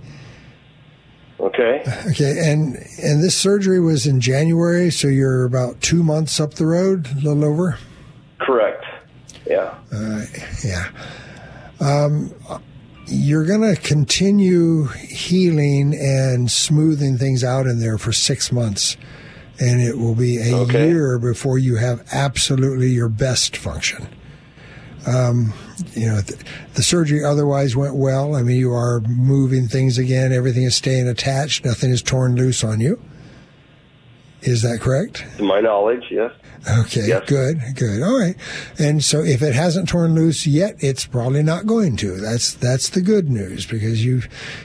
Okay. 1.39 1.84
Okay. 2.12 2.52
And 2.52 2.76
and 3.02 3.24
this 3.24 3.36
surgery 3.36 3.80
was 3.80 4.06
in 4.06 4.20
January, 4.22 4.91
so 4.91 5.08
you're 5.08 5.43
about 5.45 5.82
two 5.82 6.04
months 6.04 6.39
up 6.39 6.54
the 6.54 6.68
road, 6.68 7.08
a 7.12 7.16
little 7.16 7.45
over. 7.45 7.78
Correct. 8.39 8.84
Yeah. 9.47 9.74
Uh, 9.91 10.26
yeah. 10.64 10.89
Um, 11.80 12.32
you're 13.10 13.45
going 13.45 13.76
to 13.76 13.80
continue 13.82 14.86
healing 14.88 15.93
and 15.95 16.49
smoothing 16.49 17.18
things 17.18 17.43
out 17.43 17.66
in 17.66 17.80
there 17.80 17.97
for 17.97 18.12
six 18.12 18.51
months. 18.51 18.97
And 19.60 19.82
it 19.82 19.97
will 19.97 20.16
be 20.16 20.38
a 20.38 20.66
year 20.66 21.20
before 21.20 21.57
you 21.57 21.76
have 21.76 22.07
absolutely 22.14 22.89
your 22.89 23.10
best 23.10 23.57
function. 23.57 24.07
Um, 25.05 25.53
you 25.93 26.07
know, 26.07 26.22
the, 26.22 26.41
the 26.76 26.84
surgery 26.84 27.24
otherwise 27.24 27.76
went 27.76 27.95
well. 27.95 28.36
I 28.36 28.43
mean, 28.43 28.57
you 28.57 28.72
are 28.72 29.01
moving 29.01 29.68
things 29.68 29.97
again. 29.97 30.32
Everything 30.32 30.64
is 30.64 30.76
staying 30.76 31.07
attached. 31.07 31.66
Nothing 31.66 31.91
is 31.91 32.01
torn 32.01 32.36
loose 32.36 32.64
on 32.64 32.80
you. 32.80 33.01
Is 34.42 34.62
that 34.62 34.80
correct? 34.80 35.26
To 35.38 35.44
my 35.44 35.60
knowledge, 35.60 36.06
yes. 36.10 36.32
Okay, 36.68 37.08
good, 37.26 37.62
good. 37.76 38.02
All 38.02 38.20
right. 38.20 38.36
And 38.78 39.04
so 39.04 39.22
if 39.22 39.42
it 39.42 39.54
hasn't 39.54 39.90
torn 39.90 40.14
loose 40.14 40.46
yet, 40.46 40.76
it's 40.80 41.06
probably 41.06 41.42
not 41.42 41.66
going 41.66 41.96
to. 41.98 42.18
That's 42.18 42.54
that's 42.54 42.90
the 42.90 43.02
good 43.02 43.30
news 43.30 43.66
because 43.66 44.04
you 44.04 44.24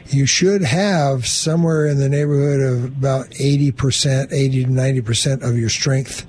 you 0.08 0.26
should 0.26 0.62
have 0.62 1.26
somewhere 1.26 1.86
in 1.86 1.98
the 1.98 2.08
neighborhood 2.08 2.60
of 2.60 2.84
about 2.84 3.26
80%, 3.30 4.32
80 4.32 4.64
to 4.64 4.70
90% 4.70 5.48
of 5.48 5.56
your 5.56 5.68
strength 5.68 6.26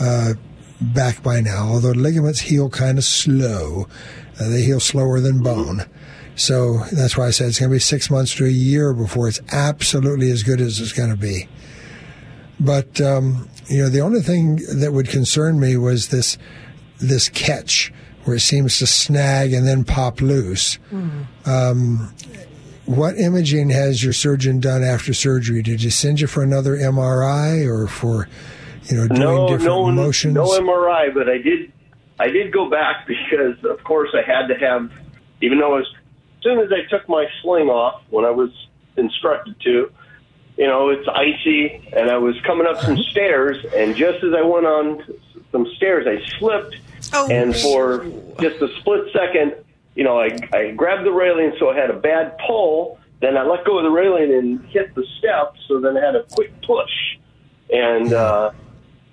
uh, 0.00 0.34
back 0.80 1.22
by 1.22 1.40
now. 1.40 1.68
Although 1.68 1.90
ligaments 1.90 2.40
heal 2.40 2.70
kind 2.70 2.96
of 2.96 3.04
slow. 3.04 3.88
Uh, 4.40 4.48
they 4.48 4.62
heal 4.62 4.80
slower 4.80 5.20
than 5.20 5.42
bone. 5.42 5.84
So 6.36 6.78
that's 6.92 7.16
why 7.16 7.26
I 7.26 7.30
said 7.30 7.48
it's 7.48 7.58
going 7.58 7.70
to 7.70 7.74
be 7.74 7.80
6 7.80 8.10
months 8.10 8.34
to 8.36 8.46
a 8.46 8.48
year 8.48 8.94
before 8.94 9.28
it's 9.28 9.40
absolutely 9.52 10.30
as 10.30 10.42
good 10.42 10.60
as 10.60 10.80
it's 10.80 10.92
going 10.92 11.10
to 11.10 11.16
be. 11.16 11.48
But 12.64 13.00
um, 13.00 13.48
you 13.66 13.82
know, 13.82 13.88
the 13.88 14.00
only 14.00 14.20
thing 14.20 14.60
that 14.72 14.92
would 14.92 15.08
concern 15.08 15.58
me 15.58 15.76
was 15.76 16.08
this 16.08 16.38
this 16.98 17.28
catch 17.28 17.92
where 18.24 18.36
it 18.36 18.40
seems 18.40 18.78
to 18.78 18.86
snag 18.86 19.52
and 19.52 19.66
then 19.66 19.82
pop 19.82 20.20
loose. 20.20 20.78
Um, 21.44 22.14
what 22.84 23.18
imaging 23.18 23.70
has 23.70 24.02
your 24.02 24.12
surgeon 24.12 24.60
done 24.60 24.84
after 24.84 25.12
surgery? 25.12 25.62
Did 25.62 25.80
he 25.80 25.90
send 25.90 26.20
you 26.20 26.28
for 26.28 26.42
another 26.42 26.76
MRI 26.76 27.66
or 27.66 27.88
for 27.88 28.28
you 28.84 28.96
know 28.96 29.08
doing 29.08 29.20
no, 29.20 29.48
different 29.48 29.64
no, 29.64 29.90
motions? 29.90 30.34
no 30.34 30.46
MRI, 30.46 31.12
but 31.12 31.28
I 31.28 31.38
did. 31.38 31.72
I 32.20 32.28
did 32.28 32.52
go 32.52 32.70
back 32.70 33.06
because, 33.08 33.56
of 33.64 33.82
course, 33.84 34.10
I 34.14 34.22
had 34.24 34.46
to 34.48 34.54
have. 34.54 34.90
Even 35.40 35.58
though 35.58 35.76
as 35.76 35.86
soon 36.42 36.60
as 36.60 36.70
I 36.70 36.88
took 36.88 37.08
my 37.08 37.26
sling 37.42 37.68
off 37.68 38.02
when 38.10 38.24
I 38.24 38.30
was 38.30 38.50
instructed 38.96 39.56
to, 39.64 39.90
you 40.62 40.68
know, 40.68 40.90
it's 40.90 41.08
icy, 41.08 41.82
and 41.92 42.08
I 42.08 42.18
was 42.18 42.36
coming 42.46 42.68
up 42.68 42.80
some 42.80 42.96
stairs, 43.10 43.56
and 43.74 43.96
just 43.96 44.22
as 44.22 44.32
I 44.32 44.42
went 44.42 44.64
on 44.64 45.02
some 45.50 45.66
stairs, 45.74 46.06
I 46.06 46.24
slipped, 46.38 46.76
and 47.32 47.52
for 47.56 48.04
just 48.40 48.62
a 48.62 48.68
split 48.78 49.12
second, 49.12 49.56
you 49.96 50.04
know, 50.04 50.20
I, 50.20 50.38
I 50.52 50.70
grabbed 50.70 51.04
the 51.04 51.10
railing, 51.10 51.52
so 51.58 51.70
I 51.70 51.76
had 51.76 51.90
a 51.90 51.98
bad 51.98 52.38
pull. 52.46 53.00
Then 53.20 53.36
I 53.36 53.42
let 53.42 53.64
go 53.64 53.78
of 53.78 53.82
the 53.82 53.90
railing 53.90 54.32
and 54.32 54.64
hit 54.66 54.94
the 54.94 55.04
steps, 55.18 55.58
so 55.66 55.80
then 55.80 55.96
I 55.96 56.06
had 56.06 56.14
a 56.14 56.22
quick 56.30 56.52
push, 56.62 56.94
and 57.68 58.12
uh, 58.12 58.52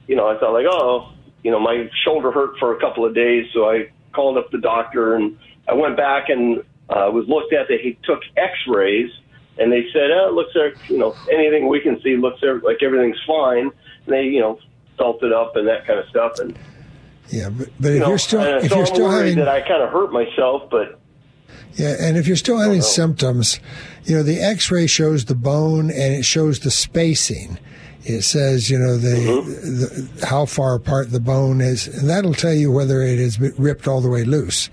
you 0.05 0.15
know, 0.15 0.27
I 0.27 0.37
thought 0.39 0.53
like, 0.53 0.67
oh, 0.69 1.11
you 1.43 1.49
know, 1.49 1.59
my 1.59 1.89
shoulder 2.03 2.31
hurt 2.31 2.59
for 2.59 2.77
a 2.77 2.79
couple 2.79 3.05
of 3.05 3.15
days, 3.15 3.47
so 3.55 3.67
I 3.71 3.89
called 4.13 4.37
up 4.37 4.51
the 4.51 4.59
doctor, 4.59 5.15
and 5.15 5.35
I 5.67 5.73
went 5.73 5.97
back 5.97 6.29
and 6.29 6.59
uh, 6.91 7.09
was 7.11 7.27
looked 7.27 7.53
at. 7.53 7.67
They 7.67 7.97
took 8.03 8.19
X-rays, 8.37 9.09
and 9.57 9.71
they 9.71 9.85
said, 9.91 10.11
oh, 10.11 10.29
it 10.29 10.33
looks 10.33 10.55
like 10.55 10.89
you 10.89 10.97
know 10.97 11.15
anything 11.31 11.67
we 11.67 11.79
can 11.79 12.01
see 12.01 12.15
looks 12.15 12.41
like 12.63 12.81
everything's 12.81 13.19
fine. 13.25 13.71
And 14.05 14.13
they, 14.13 14.23
you 14.23 14.39
know, 14.39 14.59
felt 14.97 15.23
it 15.23 15.33
up 15.33 15.55
and 15.55 15.67
that 15.67 15.85
kind 15.85 15.99
of 15.99 16.07
stuff, 16.09 16.39
and 16.39 16.57
Yeah, 17.29 17.49
but, 17.49 17.69
but 17.79 17.89
you 17.89 17.95
if 17.95 18.01
know, 18.01 18.09
you're 18.09 18.17
still 18.17 18.41
if 18.41 18.69
so 18.69 18.75
you're 18.75 18.85
I'm 18.85 18.93
still 18.93 19.09
having 19.09 19.37
that 19.37 19.47
I 19.47 19.61
kind 19.61 19.81
of 19.81 19.89
hurt 19.89 20.11
myself, 20.11 20.69
but 20.69 20.99
Yeah, 21.75 21.95
and 21.99 22.17
if 22.17 22.27
you're 22.27 22.35
still 22.35 22.57
having 22.57 22.81
symptoms, 22.81 23.59
you 24.05 24.15
know, 24.15 24.23
the 24.23 24.39
x-ray 24.39 24.87
shows 24.87 25.25
the 25.25 25.35
bone 25.35 25.89
and 25.89 26.13
it 26.13 26.25
shows 26.25 26.59
the 26.59 26.71
spacing. 26.71 27.59
It 28.03 28.21
says, 28.21 28.69
you 28.69 28.79
know, 28.79 28.97
the, 28.97 29.09
mm-hmm. 29.09 30.19
the 30.19 30.25
how 30.25 30.45
far 30.45 30.73
apart 30.73 31.11
the 31.11 31.19
bone 31.19 31.59
is, 31.59 31.85
and 31.85 32.09
that'll 32.09 32.33
tell 32.33 32.53
you 32.53 32.71
whether 32.71 33.01
it 33.01 33.19
has 33.19 33.37
been 33.37 33.53
ripped 33.57 33.87
all 33.87 33.99
the 33.99 34.09
way 34.09 34.23
loose. 34.23 34.69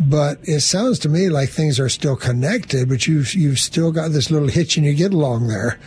But 0.00 0.38
it 0.42 0.60
sounds 0.60 0.98
to 1.00 1.08
me 1.08 1.28
like 1.28 1.50
things 1.50 1.78
are 1.78 1.88
still 1.88 2.16
connected, 2.16 2.88
but 2.88 3.06
you've 3.06 3.32
you've 3.34 3.58
still 3.58 3.92
got 3.92 4.10
this 4.10 4.30
little 4.30 4.48
hitch 4.48 4.76
in 4.76 4.84
your 4.84 4.94
get 4.94 5.14
along 5.14 5.46
there, 5.48 5.78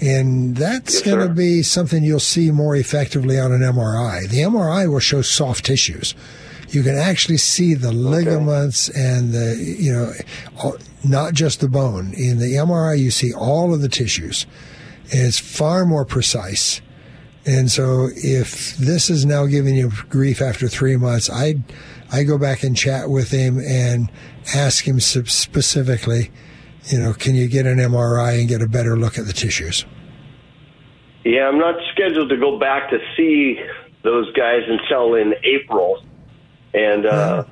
And 0.00 0.56
that's 0.56 0.94
Yes, 0.94 1.02
going 1.02 1.26
to 1.26 1.34
be 1.34 1.62
something 1.62 2.04
you'll 2.04 2.20
see 2.20 2.50
more 2.50 2.76
effectively 2.76 3.38
on 3.38 3.50
an 3.52 3.60
MRI. 3.60 4.28
The 4.28 4.42
MRI 4.42 4.90
will 4.90 5.00
show 5.00 5.22
soft 5.22 5.64
tissues. 5.64 6.14
You 6.68 6.82
can 6.82 6.96
actually 6.96 7.38
see 7.38 7.74
the 7.74 7.92
ligaments 7.92 8.88
and 8.90 9.32
the, 9.32 9.56
you 9.56 9.92
know, 9.92 10.12
not 11.02 11.32
just 11.34 11.60
the 11.60 11.68
bone. 11.68 12.12
In 12.14 12.38
the 12.38 12.54
MRI, 12.54 12.98
you 12.98 13.10
see 13.10 13.32
all 13.32 13.74
of 13.74 13.80
the 13.80 13.88
tissues. 13.88 14.46
And 15.10 15.22
it's 15.22 15.38
far 15.38 15.84
more 15.86 16.04
precise. 16.04 16.80
And 17.48 17.70
so 17.70 18.10
if 18.14 18.76
this 18.76 19.08
is 19.08 19.24
now 19.24 19.46
giving 19.46 19.74
you 19.74 19.90
grief 20.10 20.42
after 20.42 20.68
three 20.68 20.98
months, 20.98 21.30
I 21.30 21.54
I 22.12 22.24
go 22.24 22.36
back 22.36 22.62
and 22.62 22.76
chat 22.76 23.08
with 23.08 23.30
him 23.30 23.58
and 23.58 24.12
ask 24.54 24.86
him 24.86 25.00
specifically, 25.00 26.30
you 26.88 26.98
know, 26.98 27.14
can 27.14 27.34
you 27.34 27.48
get 27.48 27.64
an 27.64 27.78
MRI 27.78 28.38
and 28.40 28.50
get 28.50 28.60
a 28.60 28.68
better 28.68 28.98
look 28.98 29.18
at 29.18 29.24
the 29.24 29.32
tissues? 29.32 29.86
Yeah, 31.24 31.48
I'm 31.48 31.58
not 31.58 31.76
scheduled 31.92 32.28
to 32.28 32.36
go 32.36 32.58
back 32.58 32.90
to 32.90 32.98
see 33.16 33.58
those 34.02 34.30
guys 34.34 34.60
until 34.68 35.14
in 35.14 35.32
April, 35.42 36.04
and 36.74 37.06
uh, 37.06 37.44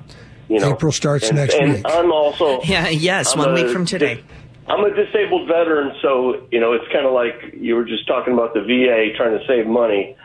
you 0.47 0.59
know, 0.59 0.73
April 0.73 0.91
starts 0.91 1.29
and, 1.29 1.37
next 1.37 1.55
and 1.55 1.73
week. 1.73 1.85
I'm 1.87 2.11
also 2.11 2.61
Yeah, 2.61 2.87
yes, 2.89 3.33
I'm 3.33 3.39
one 3.39 3.49
a 3.49 3.53
week 3.53 3.73
from 3.73 3.87
today. 3.87 4.23
I'm 4.67 4.83
a 4.83 4.93
disabled 4.93 5.47
veteran, 5.47 5.93
so 6.01 6.47
you 6.51 6.59
know 6.59 6.73
it's 6.73 6.87
kind 6.91 7.05
of 7.05 7.13
like 7.13 7.53
you 7.53 7.75
were 7.75 7.85
just 7.85 8.05
talking 8.07 8.33
about 8.33 8.53
the 8.53 8.61
VA 8.61 9.15
trying 9.15 9.37
to 9.37 9.45
save 9.47 9.65
money. 9.65 10.15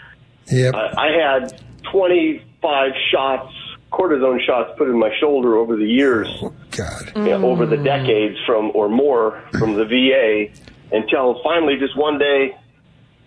Yep. 0.51 0.75
I, 0.75 0.95
I 0.97 1.11
had 1.13 1.63
25 1.93 2.93
shots, 3.13 3.55
cortisone 3.93 4.45
shots, 4.45 4.71
put 4.77 4.89
in 4.89 4.99
my 4.99 5.11
shoulder 5.21 5.57
over 5.57 5.77
the 5.77 5.87
years. 5.87 6.29
God. 6.73 7.13
you 7.15 7.23
know, 7.25 7.47
over 7.47 7.67
the 7.67 7.77
decades 7.77 8.37
from 8.45 8.73
or 8.75 8.89
more 8.89 9.43
from 9.53 9.75
the 9.75 9.85
VA 9.85 10.53
until 10.91 11.41
finally 11.45 11.77
just 11.79 11.97
one 11.97 12.19
day 12.19 12.57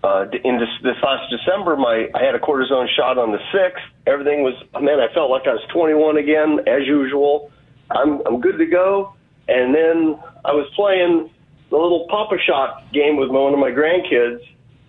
uh, 0.04 0.26
in 0.44 0.60
this, 0.60 0.70
this 0.84 0.98
last 1.02 1.32
December, 1.32 1.76
my 1.76 2.08
I 2.14 2.24
had 2.24 2.36
a 2.36 2.40
cortisone 2.40 2.88
shot 2.96 3.18
on 3.18 3.32
the 3.32 3.40
sixth. 3.52 3.84
Everything 4.06 4.44
was 4.44 4.54
man, 4.80 5.00
I 5.00 5.12
felt 5.14 5.32
like 5.32 5.48
I 5.48 5.54
was 5.54 5.64
21 5.74 6.18
again 6.18 6.60
as 6.68 6.86
usual. 6.86 7.52
I'm 7.90 8.22
I'm 8.28 8.40
good 8.40 8.58
to 8.58 8.66
go. 8.66 9.15
And 9.48 9.76
then 9.76 10.20
I 10.44 10.54
was 10.54 10.68
playing 10.76 11.30
the 11.70 11.78
little 11.78 12.08
Papa 12.10 12.38
Shot 12.46 12.92
game 12.94 13.18
with 13.18 13.30
one 13.30 13.54
of 13.54 13.60
my 13.60 13.72
grandkids, 13.72 14.40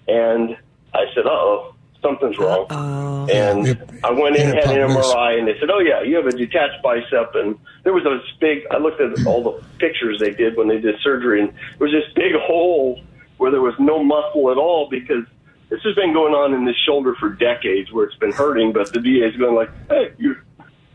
and 0.08 0.56
I 0.94 1.04
said, 1.14 1.26
"Uh 1.26 1.30
oh, 1.30 1.74
something's 2.02 2.38
wrong." 2.38 2.66
And 3.30 3.66
I 4.04 4.10
went 4.12 4.36
in, 4.36 4.50
and 4.50 4.58
had 4.58 4.78
an 4.78 4.86
popped 4.88 4.96
loose. 4.96 5.12
MRI, 5.12 5.38
and 5.38 5.48
they 5.48 5.58
said, 5.58 5.70
"Oh 5.70 5.80
yeah, 5.80 6.02
you 6.02 6.16
have 6.16 6.26
a 6.26 6.32
detached 6.32 6.82
bicep." 6.82 7.34
And 7.34 7.58
there 7.84 7.92
was 7.92 8.04
this 8.04 8.22
big. 8.40 8.64
I 8.70 8.78
looked 8.78 9.00
at 9.00 9.26
all 9.26 9.42
the 9.42 9.64
pictures 9.78 10.18
they 10.20 10.30
did 10.30 10.56
when 10.56 10.68
they 10.68 10.78
did 10.78 10.94
surgery, 11.02 11.40
and 11.40 11.50
there 11.78 11.88
was 11.88 11.92
this 11.92 12.12
big 12.14 12.32
hole 12.40 13.00
where 13.38 13.50
there 13.50 13.60
was 13.60 13.74
no 13.78 14.02
muscle 14.02 14.50
at 14.50 14.56
all 14.56 14.88
because 14.88 15.24
this 15.68 15.80
has 15.82 15.94
been 15.94 16.14
going 16.14 16.32
on 16.32 16.54
in 16.54 16.64
this 16.64 16.76
shoulder 16.86 17.14
for 17.18 17.30
decades, 17.30 17.92
where 17.92 18.06
it's 18.06 18.16
been 18.16 18.32
hurting. 18.32 18.72
But 18.72 18.92
the 18.92 19.00
VA 19.00 19.26
is 19.28 19.36
going 19.36 19.54
like, 19.54 19.70
"Hey, 19.88 20.12
you're 20.18 20.42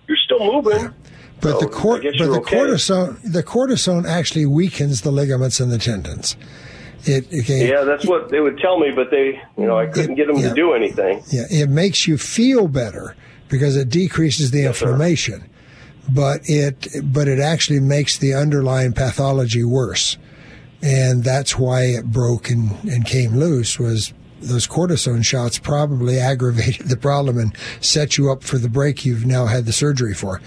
you're 0.08 0.18
still 0.26 0.40
moving." 0.40 0.94
But 1.42 1.60
the 1.60 1.68
cor- 1.68 2.00
but 2.02 2.18
the 2.18 2.40
okay. 2.40 2.58
cortisone 2.58 3.20
the 3.24 3.44
cortisone 3.44 4.08
actually 4.08 4.46
weakens 4.46 5.02
the 5.02 5.12
ligaments 5.12 5.60
and 5.60 5.72
the 5.72 5.80
tendons. 5.80 6.36
It 7.06 7.32
Yeah, 7.32 7.84
that's 7.84 8.06
what 8.06 8.30
they 8.30 8.40
would 8.40 8.60
tell 8.60 8.80
me, 8.80 8.92
but 8.92 9.10
they, 9.10 9.42
you 9.58 9.66
know, 9.66 9.78
I 9.78 9.88
couldn't 9.88 10.16
get 10.16 10.28
them 10.28 10.38
yeah. 10.38 10.50
to 10.50 10.54
do 10.56 10.74
anything. 10.74 11.24
Yeah, 11.30 11.46
it 11.50 11.70
makes 11.70 12.08
you 12.08 12.18
feel 12.18 12.68
better 12.68 13.16
because 13.50 13.76
it 13.76 13.90
decreases 13.90 14.52
the 14.52 14.66
inflammation, 14.66 15.50
but 16.10 16.42
it 16.44 16.88
but 17.04 17.28
it 17.28 17.40
actually 17.40 17.80
makes 17.80 18.18
the 18.18 18.36
underlying 18.36 18.94
pathology 18.94 19.64
worse, 19.64 20.18
and 20.84 21.24
that's 21.24 21.58
why 21.58 21.86
it 21.86 22.06
broke 22.06 22.52
and, 22.52 22.72
and 22.84 23.04
came 23.04 23.36
loose. 23.36 23.80
Was 23.80 24.14
those 24.40 24.68
cortisone 24.68 25.26
shots 25.26 25.58
probably 25.58 26.20
aggravated 26.20 26.88
the 26.88 26.98
problem 26.98 27.40
and 27.40 27.56
set 27.80 28.18
you 28.18 28.32
up 28.32 28.44
for 28.44 28.60
the 28.60 28.70
break 28.70 29.06
you've 29.06 29.26
now 29.26 29.48
had 29.48 29.66
the 29.66 29.74
surgery 29.74 30.14
for. 30.14 30.40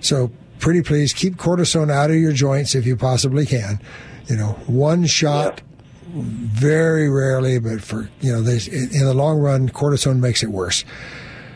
So, 0.00 0.30
pretty 0.58 0.82
please 0.82 1.12
keep 1.12 1.36
cortisone 1.36 1.90
out 1.90 2.10
of 2.10 2.16
your 2.16 2.32
joints 2.32 2.74
if 2.74 2.86
you 2.86 2.96
possibly 2.96 3.46
can. 3.46 3.80
You 4.26 4.36
know, 4.36 4.52
one 4.66 5.06
shot 5.06 5.62
very 6.08 7.08
rarely, 7.08 7.58
but 7.58 7.82
for 7.82 8.10
you 8.20 8.32
know, 8.32 8.42
there's, 8.42 8.68
in 8.68 9.04
the 9.04 9.14
long 9.14 9.38
run, 9.38 9.68
cortisone 9.68 10.20
makes 10.20 10.42
it 10.42 10.50
worse. 10.50 10.84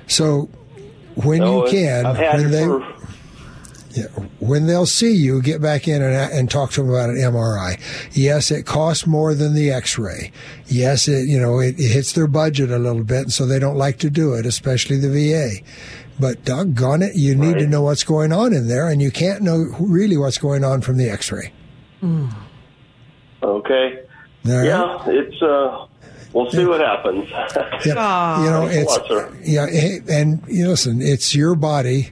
So 0.06 0.48
when 1.14 1.40
No, 1.40 1.64
you 1.64 1.70
can, 1.70 2.04
when 2.04 2.50
they 2.50 2.66
yeah, 3.94 4.06
when 4.38 4.66
they'll 4.66 4.86
see 4.86 5.12
you, 5.12 5.42
get 5.42 5.60
back 5.60 5.86
in 5.86 6.02
and, 6.02 6.32
and 6.32 6.50
talk 6.50 6.70
to 6.72 6.80
them 6.80 6.88
about 6.88 7.10
an 7.10 7.16
MRI. 7.16 7.78
Yes, 8.12 8.50
it 8.50 8.64
costs 8.64 9.06
more 9.06 9.34
than 9.34 9.54
the 9.54 9.70
X-ray. 9.70 10.32
Yes, 10.66 11.08
it 11.08 11.28
you 11.28 11.38
know 11.38 11.58
it, 11.60 11.78
it 11.78 11.90
hits 11.90 12.12
their 12.12 12.26
budget 12.26 12.70
a 12.70 12.78
little 12.78 13.04
bit, 13.04 13.30
so 13.30 13.44
they 13.44 13.58
don't 13.58 13.76
like 13.76 13.98
to 13.98 14.10
do 14.10 14.32
it, 14.34 14.46
especially 14.46 14.96
the 14.96 15.10
VA. 15.10 15.62
But 16.20 16.44
doggone 16.44 17.02
it, 17.02 17.16
you 17.16 17.34
need 17.34 17.58
to 17.58 17.66
know 17.66 17.82
what's 17.82 18.04
going 18.04 18.32
on 18.32 18.52
in 18.52 18.68
there, 18.68 18.88
and 18.88 19.00
you 19.02 19.10
can't 19.10 19.42
know 19.42 19.66
really 19.80 20.16
what's 20.16 20.38
going 20.38 20.62
on 20.64 20.80
from 20.82 20.96
the 20.98 21.08
X-ray. 21.10 21.52
Okay. 23.42 24.02
All 24.46 24.52
right? 24.56 24.64
Yeah, 24.64 25.04
it's 25.06 25.42
uh, 25.42 25.86
we'll 26.32 26.50
see 26.50 26.64
what 26.64 26.80
happens. 26.80 27.28
Yeah, 27.84 28.44
you 28.44 28.50
know, 28.50 28.66
it's 28.70 28.98
yeah, 29.48 29.66
and 30.14 30.42
you 30.46 30.68
listen, 30.68 31.02
it's 31.02 31.34
your 31.34 31.56
body, 31.56 32.10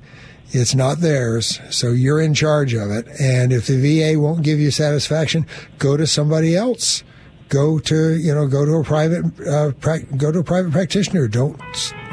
it's 0.50 0.74
not 0.74 0.98
theirs, 0.98 1.60
so 1.70 1.92
you're 1.92 2.20
in 2.20 2.34
charge 2.34 2.74
of 2.74 2.90
it. 2.90 3.06
And 3.20 3.52
if 3.52 3.68
the 3.68 3.76
VA 3.76 4.18
won't 4.18 4.42
give 4.42 4.58
you 4.58 4.72
satisfaction, 4.72 5.46
go 5.78 5.96
to 5.96 6.06
somebody 6.08 6.56
else. 6.56 7.04
Go 7.50 7.78
to 7.80 8.16
you 8.16 8.32
know, 8.34 8.46
go 8.46 8.64
to 8.64 8.76
a 8.76 8.84
private, 8.84 9.24
uh, 9.46 9.72
prac 9.80 10.02
go 10.16 10.30
to 10.30 10.38
a 10.38 10.44
private 10.44 10.70
practitioner. 10.72 11.26
Don't 11.28 11.60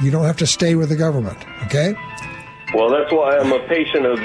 you 0.02 0.10
don't 0.12 0.26
have 0.26 0.38
to 0.38 0.48
stay 0.48 0.74
with 0.76 0.90
the 0.90 0.96
government. 0.96 1.38
Okay. 1.66 1.94
Well, 2.74 2.90
that's 2.90 3.12
why 3.14 3.38
I'm 3.38 3.52
a 3.54 3.60
patient 3.68 4.06
of 4.08 4.20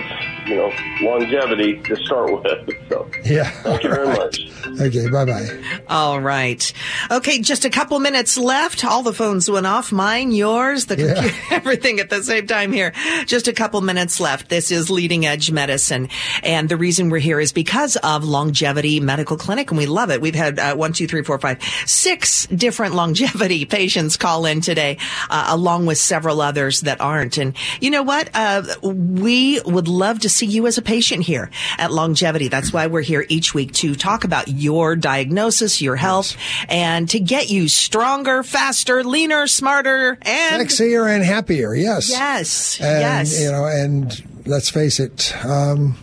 you 0.46 0.56
know 0.56 0.72
longevity 1.02 1.80
to 1.82 1.96
start 1.96 2.32
with. 2.32 2.76
So 2.88 3.08
Yeah. 3.24 3.50
thank 3.62 3.84
you 3.84 3.90
very 3.90 4.06
much. 4.18 4.50
Okay. 4.80 5.08
Bye 5.08 5.24
bye. 5.24 5.62
All 5.88 6.20
right. 6.20 6.72
Okay, 7.10 7.40
just 7.40 7.64
a 7.64 7.70
couple 7.70 7.98
minutes 7.98 8.36
left. 8.38 8.84
All 8.84 9.02
the 9.02 9.12
phones 9.12 9.50
went 9.50 9.66
off. 9.66 9.92
Mine, 9.92 10.32
yours, 10.32 10.86
the 10.86 10.96
Yeah. 10.96 11.14
computer, 11.14 11.36
everything 11.50 12.00
at 12.00 12.10
the 12.10 12.22
same 12.22 12.46
time 12.46 12.72
here. 12.72 12.92
Just 13.26 13.48
a 13.48 13.52
couple 13.52 13.80
minutes 13.80 14.20
left. 14.20 14.48
This 14.48 14.70
is 14.70 14.90
Leading 14.90 15.26
Edge 15.26 15.50
Medicine. 15.50 16.08
And 16.42 16.68
the 16.68 16.76
reason 16.76 17.10
we're 17.10 17.18
here 17.18 17.40
is 17.40 17.52
because 17.52 17.96
of 17.96 18.24
Longevity 18.24 19.00
Medical 19.00 19.36
Clinic, 19.36 19.70
and 19.70 19.78
we 19.78 19.86
love 19.86 20.10
it. 20.10 20.20
We've 20.20 20.34
had 20.34 20.58
uh, 20.58 20.74
one, 20.76 20.92
two, 20.92 21.06
three, 21.06 21.22
four, 21.22 21.38
five, 21.38 21.62
six 21.86 22.46
different 22.46 22.94
longevity 22.94 23.64
patients 23.66 24.16
call 24.16 24.46
in 24.46 24.60
today, 24.60 24.98
uh, 25.30 25.46
along 25.48 25.86
with 25.86 25.98
several 25.98 26.40
others 26.40 26.80
that 26.82 27.00
aren't. 27.00 27.38
And 27.38 27.56
you 27.80 27.90
know 27.90 28.02
what? 28.02 28.30
Uh, 28.34 28.62
we 28.82 29.60
would 29.64 29.88
love 29.88 30.20
to 30.20 30.28
see 30.28 30.46
you 30.46 30.66
as 30.66 30.78
a 30.78 30.82
patient 30.82 31.24
here 31.24 31.50
at 31.78 31.92
Longevity. 31.92 32.48
That's 32.48 32.72
why 32.72 32.86
we're 32.86 33.02
here 33.02 33.24
each 33.28 33.54
week 33.54 33.72
to 33.74 33.94
talk 33.94 34.24
about 34.24 34.48
your 34.52 34.96
diagnosis, 34.96 35.80
your 35.82 35.96
health, 35.96 36.36
and 36.68 37.08
to 37.10 37.20
get 37.20 37.50
you 37.50 37.68
stronger, 37.68 38.42
faster, 38.42 39.02
leaner, 39.04 39.46
smarter, 39.46 40.18
and 40.22 40.68
Sexier 40.68 41.12
and 41.12 41.24
happier. 41.24 41.74
Yes. 41.74 42.10
yes, 42.10 42.80
And, 42.80 43.00
yes. 43.00 43.40
You 43.40 43.50
know, 43.50 43.64
and 43.64 44.46
let's 44.46 44.70
face 44.70 45.00
it, 45.00 45.34
um, 45.44 45.96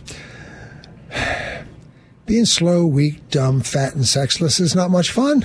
being 2.26 2.44
slow, 2.44 2.86
weak, 2.86 3.28
dumb, 3.30 3.60
fat, 3.60 3.94
and 3.94 4.06
sexless 4.06 4.60
is 4.60 4.74
not 4.74 4.90
much 4.90 5.10
fun. 5.10 5.44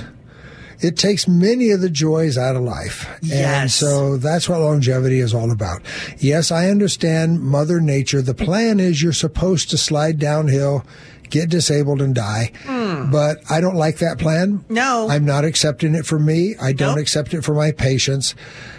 It 0.82 0.98
takes 0.98 1.28
many 1.28 1.72
of 1.72 1.82
the 1.82 1.90
joys 1.90 2.38
out 2.38 2.56
of 2.56 2.62
life. 2.62 3.08
And 3.32 3.72
so 3.72 4.18
that's 4.18 4.50
what 4.50 4.60
longevity 4.60 5.20
is 5.20 5.34
all 5.34 5.50
about. 5.52 5.82
Yes, 6.20 6.52
I 6.52 6.70
understand 6.70 7.42
Mother 7.42 7.80
Nature. 7.80 8.22
The 8.22 8.34
plan 8.34 8.80
is 8.80 9.02
you're 9.02 9.14
supposed 9.14 9.70
to 9.70 9.78
slide 9.78 10.20
downhill, 10.20 10.86
get 11.30 11.50
disabled, 11.50 12.02
and 12.02 12.14
die. 12.14 12.52
Mm. 12.96 13.12
But 13.12 13.40
I 13.50 13.62
don't 13.62 13.76
like 13.76 13.98
that 13.98 14.18
plan. 14.20 14.64
No. 14.70 15.08
I'm 15.10 15.26
not 15.26 15.46
accepting 15.46 15.96
it 15.96 16.06
for 16.06 16.20
me. 16.20 16.56
I 16.62 16.74
don't 16.74 16.98
accept 16.98 17.34
it 17.34 17.44
for 17.44 17.54
my 17.54 17.72
patients. 17.72 18.36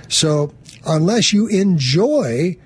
So 0.09 0.53
unless 0.87 1.33
you 1.33 1.49
enjoy 1.49 2.57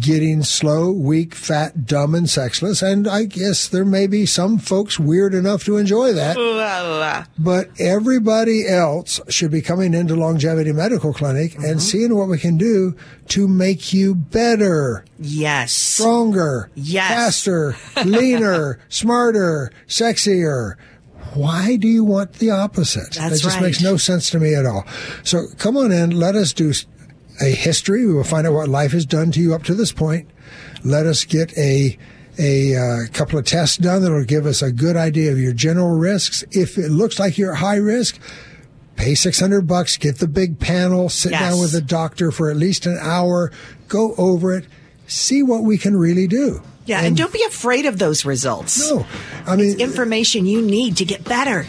getting 0.00 0.42
slow, 0.42 0.90
weak, 0.90 1.34
fat, 1.34 1.86
dumb, 1.86 2.14
and 2.14 2.28
sexless, 2.28 2.82
and 2.82 3.06
I 3.06 3.24
guess 3.24 3.68
there 3.68 3.84
may 3.84 4.06
be 4.06 4.24
some 4.26 4.58
folks 4.58 4.98
weird 4.98 5.34
enough 5.34 5.64
to 5.64 5.76
enjoy 5.76 6.12
that. 6.12 6.36
Well, 6.54 7.26
But 7.38 7.70
everybody 7.78 8.66
else 8.66 9.20
should 9.28 9.50
be 9.50 9.60
coming 9.60 9.92
into 9.94 10.14
Longevity 10.14 10.72
Medical 10.72 11.12
Clinic 11.12 11.52
Mm-hmm. 11.52 11.64
and 11.64 11.82
seeing 11.82 12.14
what 12.16 12.28
we 12.28 12.38
can 12.38 12.56
do 12.56 12.96
to 13.28 13.46
make 13.48 13.92
you 13.92 14.14
better, 14.14 15.04
yes. 15.18 15.72
stronger, 15.72 16.70
Yes. 16.74 17.08
faster, 17.08 17.76
leaner, 18.04 18.78
smarter, 18.88 19.70
sexier. 19.86 20.74
Why 21.34 21.76
do 21.76 21.88
you 21.88 22.04
want 22.04 22.34
the 22.34 22.50
opposite? 22.50 23.14
That's 23.14 23.16
that 23.16 23.30
just 23.42 23.56
right. 23.56 23.62
makes 23.64 23.82
no 23.82 23.96
sense 23.96 24.30
to 24.30 24.38
me 24.38 24.54
at 24.54 24.66
all. 24.66 24.86
So 25.24 25.46
come 25.58 25.76
on 25.76 25.90
in. 25.90 26.10
Let 26.10 26.36
us 26.36 26.52
do 26.52 26.72
a 27.40 27.46
history. 27.54 28.06
We 28.06 28.14
will 28.14 28.24
find 28.24 28.46
out 28.46 28.52
what 28.54 28.68
life 28.68 28.92
has 28.92 29.06
done 29.06 29.32
to 29.32 29.40
you 29.40 29.54
up 29.54 29.62
to 29.64 29.74
this 29.74 29.92
point. 29.92 30.28
Let 30.84 31.06
us 31.06 31.24
get 31.24 31.56
a 31.58 31.98
a 32.38 32.74
uh, 32.76 32.98
couple 33.12 33.38
of 33.38 33.44
tests 33.44 33.76
done 33.76 34.02
that'll 34.02 34.24
give 34.24 34.44
us 34.44 34.60
a 34.60 34.72
good 34.72 34.96
idea 34.96 35.30
of 35.30 35.38
your 35.38 35.52
general 35.52 35.96
risks. 35.96 36.42
If 36.50 36.78
it 36.78 36.90
looks 36.90 37.18
like 37.18 37.38
you're 37.38 37.52
at 37.52 37.58
high 37.58 37.76
risk, 37.76 38.18
pay 38.96 39.14
600 39.14 39.66
bucks, 39.68 39.96
get 39.96 40.18
the 40.18 40.26
big 40.26 40.58
panel, 40.58 41.08
sit 41.08 41.30
Yes. 41.30 41.40
down 41.40 41.60
with 41.60 41.74
a 41.74 41.80
doctor 41.80 42.32
for 42.32 42.50
at 42.50 42.56
least 42.56 42.86
an 42.86 42.98
hour, 43.00 43.52
go 43.86 44.14
over 44.18 44.52
it, 44.56 44.66
see 45.06 45.44
what 45.44 45.62
we 45.62 45.78
can 45.78 45.96
really 45.96 46.26
do. 46.26 46.60
Yeah, 46.86 47.00
and, 47.02 47.16
don't 47.16 47.32
be 47.32 47.42
afraid 47.44 47.86
of 47.86 47.98
those 47.98 48.24
results. 48.26 48.78
No, 48.90 49.06
I 49.46 49.56
mean, 49.56 49.70
it's 49.72 49.80
information 49.80 50.44
you 50.46 50.60
need 50.60 50.98
to 50.98 51.04
get 51.06 51.24
better. 51.24 51.66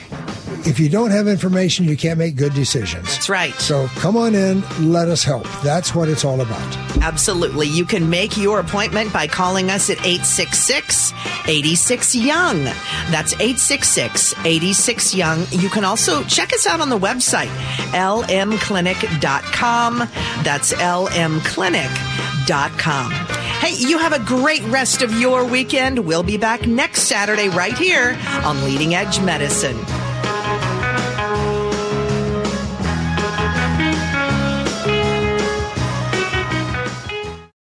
if 0.65 0.77
you 0.79 0.89
don't 0.89 1.11
have 1.11 1.25
information, 1.27 1.85
you 1.85 1.95
can't 1.95 2.17
make 2.19 2.35
good 2.35 2.53
decisions. 2.53 3.05
That's 3.05 3.29
right. 3.29 3.53
So 3.53 3.87
come 3.95 4.17
on 4.17 4.35
in, 4.35 4.61
let 4.91 5.07
us 5.07 5.23
help. 5.23 5.47
That's 5.63 5.95
what 5.95 6.09
it's 6.09 6.25
all 6.25 6.41
about. 6.41 6.77
Absolutely. 7.01 7.67
You 7.67 7.85
can 7.85 8.09
make 8.09 8.35
your 8.35 8.59
appointment 8.59 9.13
by 9.13 9.27
calling 9.27 9.69
us 9.69 9.89
at 9.89 9.99
866 9.99 11.13
86 11.47 12.15
Young. 12.15 12.63
That's 13.11 13.31
866 13.33 14.33
86 14.43 15.15
Young. 15.15 15.45
You 15.51 15.69
can 15.69 15.85
also 15.85 16.23
check 16.23 16.51
us 16.51 16.65
out 16.67 16.81
on 16.81 16.89
the 16.89 16.99
website, 16.99 17.47
lmclinic.com. 17.93 19.97
That's 20.43 20.73
lmclinic.com. 20.73 23.44
Hey, 23.59 23.73
you 23.75 23.97
have 23.97 24.13
a 24.13 24.19
great 24.19 24.63
rest 24.65 25.01
of 25.01 25.11
your 25.19 25.45
weekend. 25.45 25.99
We'll 25.99 26.23
be 26.23 26.37
back 26.37 26.67
next 26.67 27.03
Saturday 27.03 27.49
right 27.49 27.75
here 27.75 28.17
on 28.43 28.63
Leading 28.63 28.93
Edge 28.93 29.19
Medicine. 29.21 29.77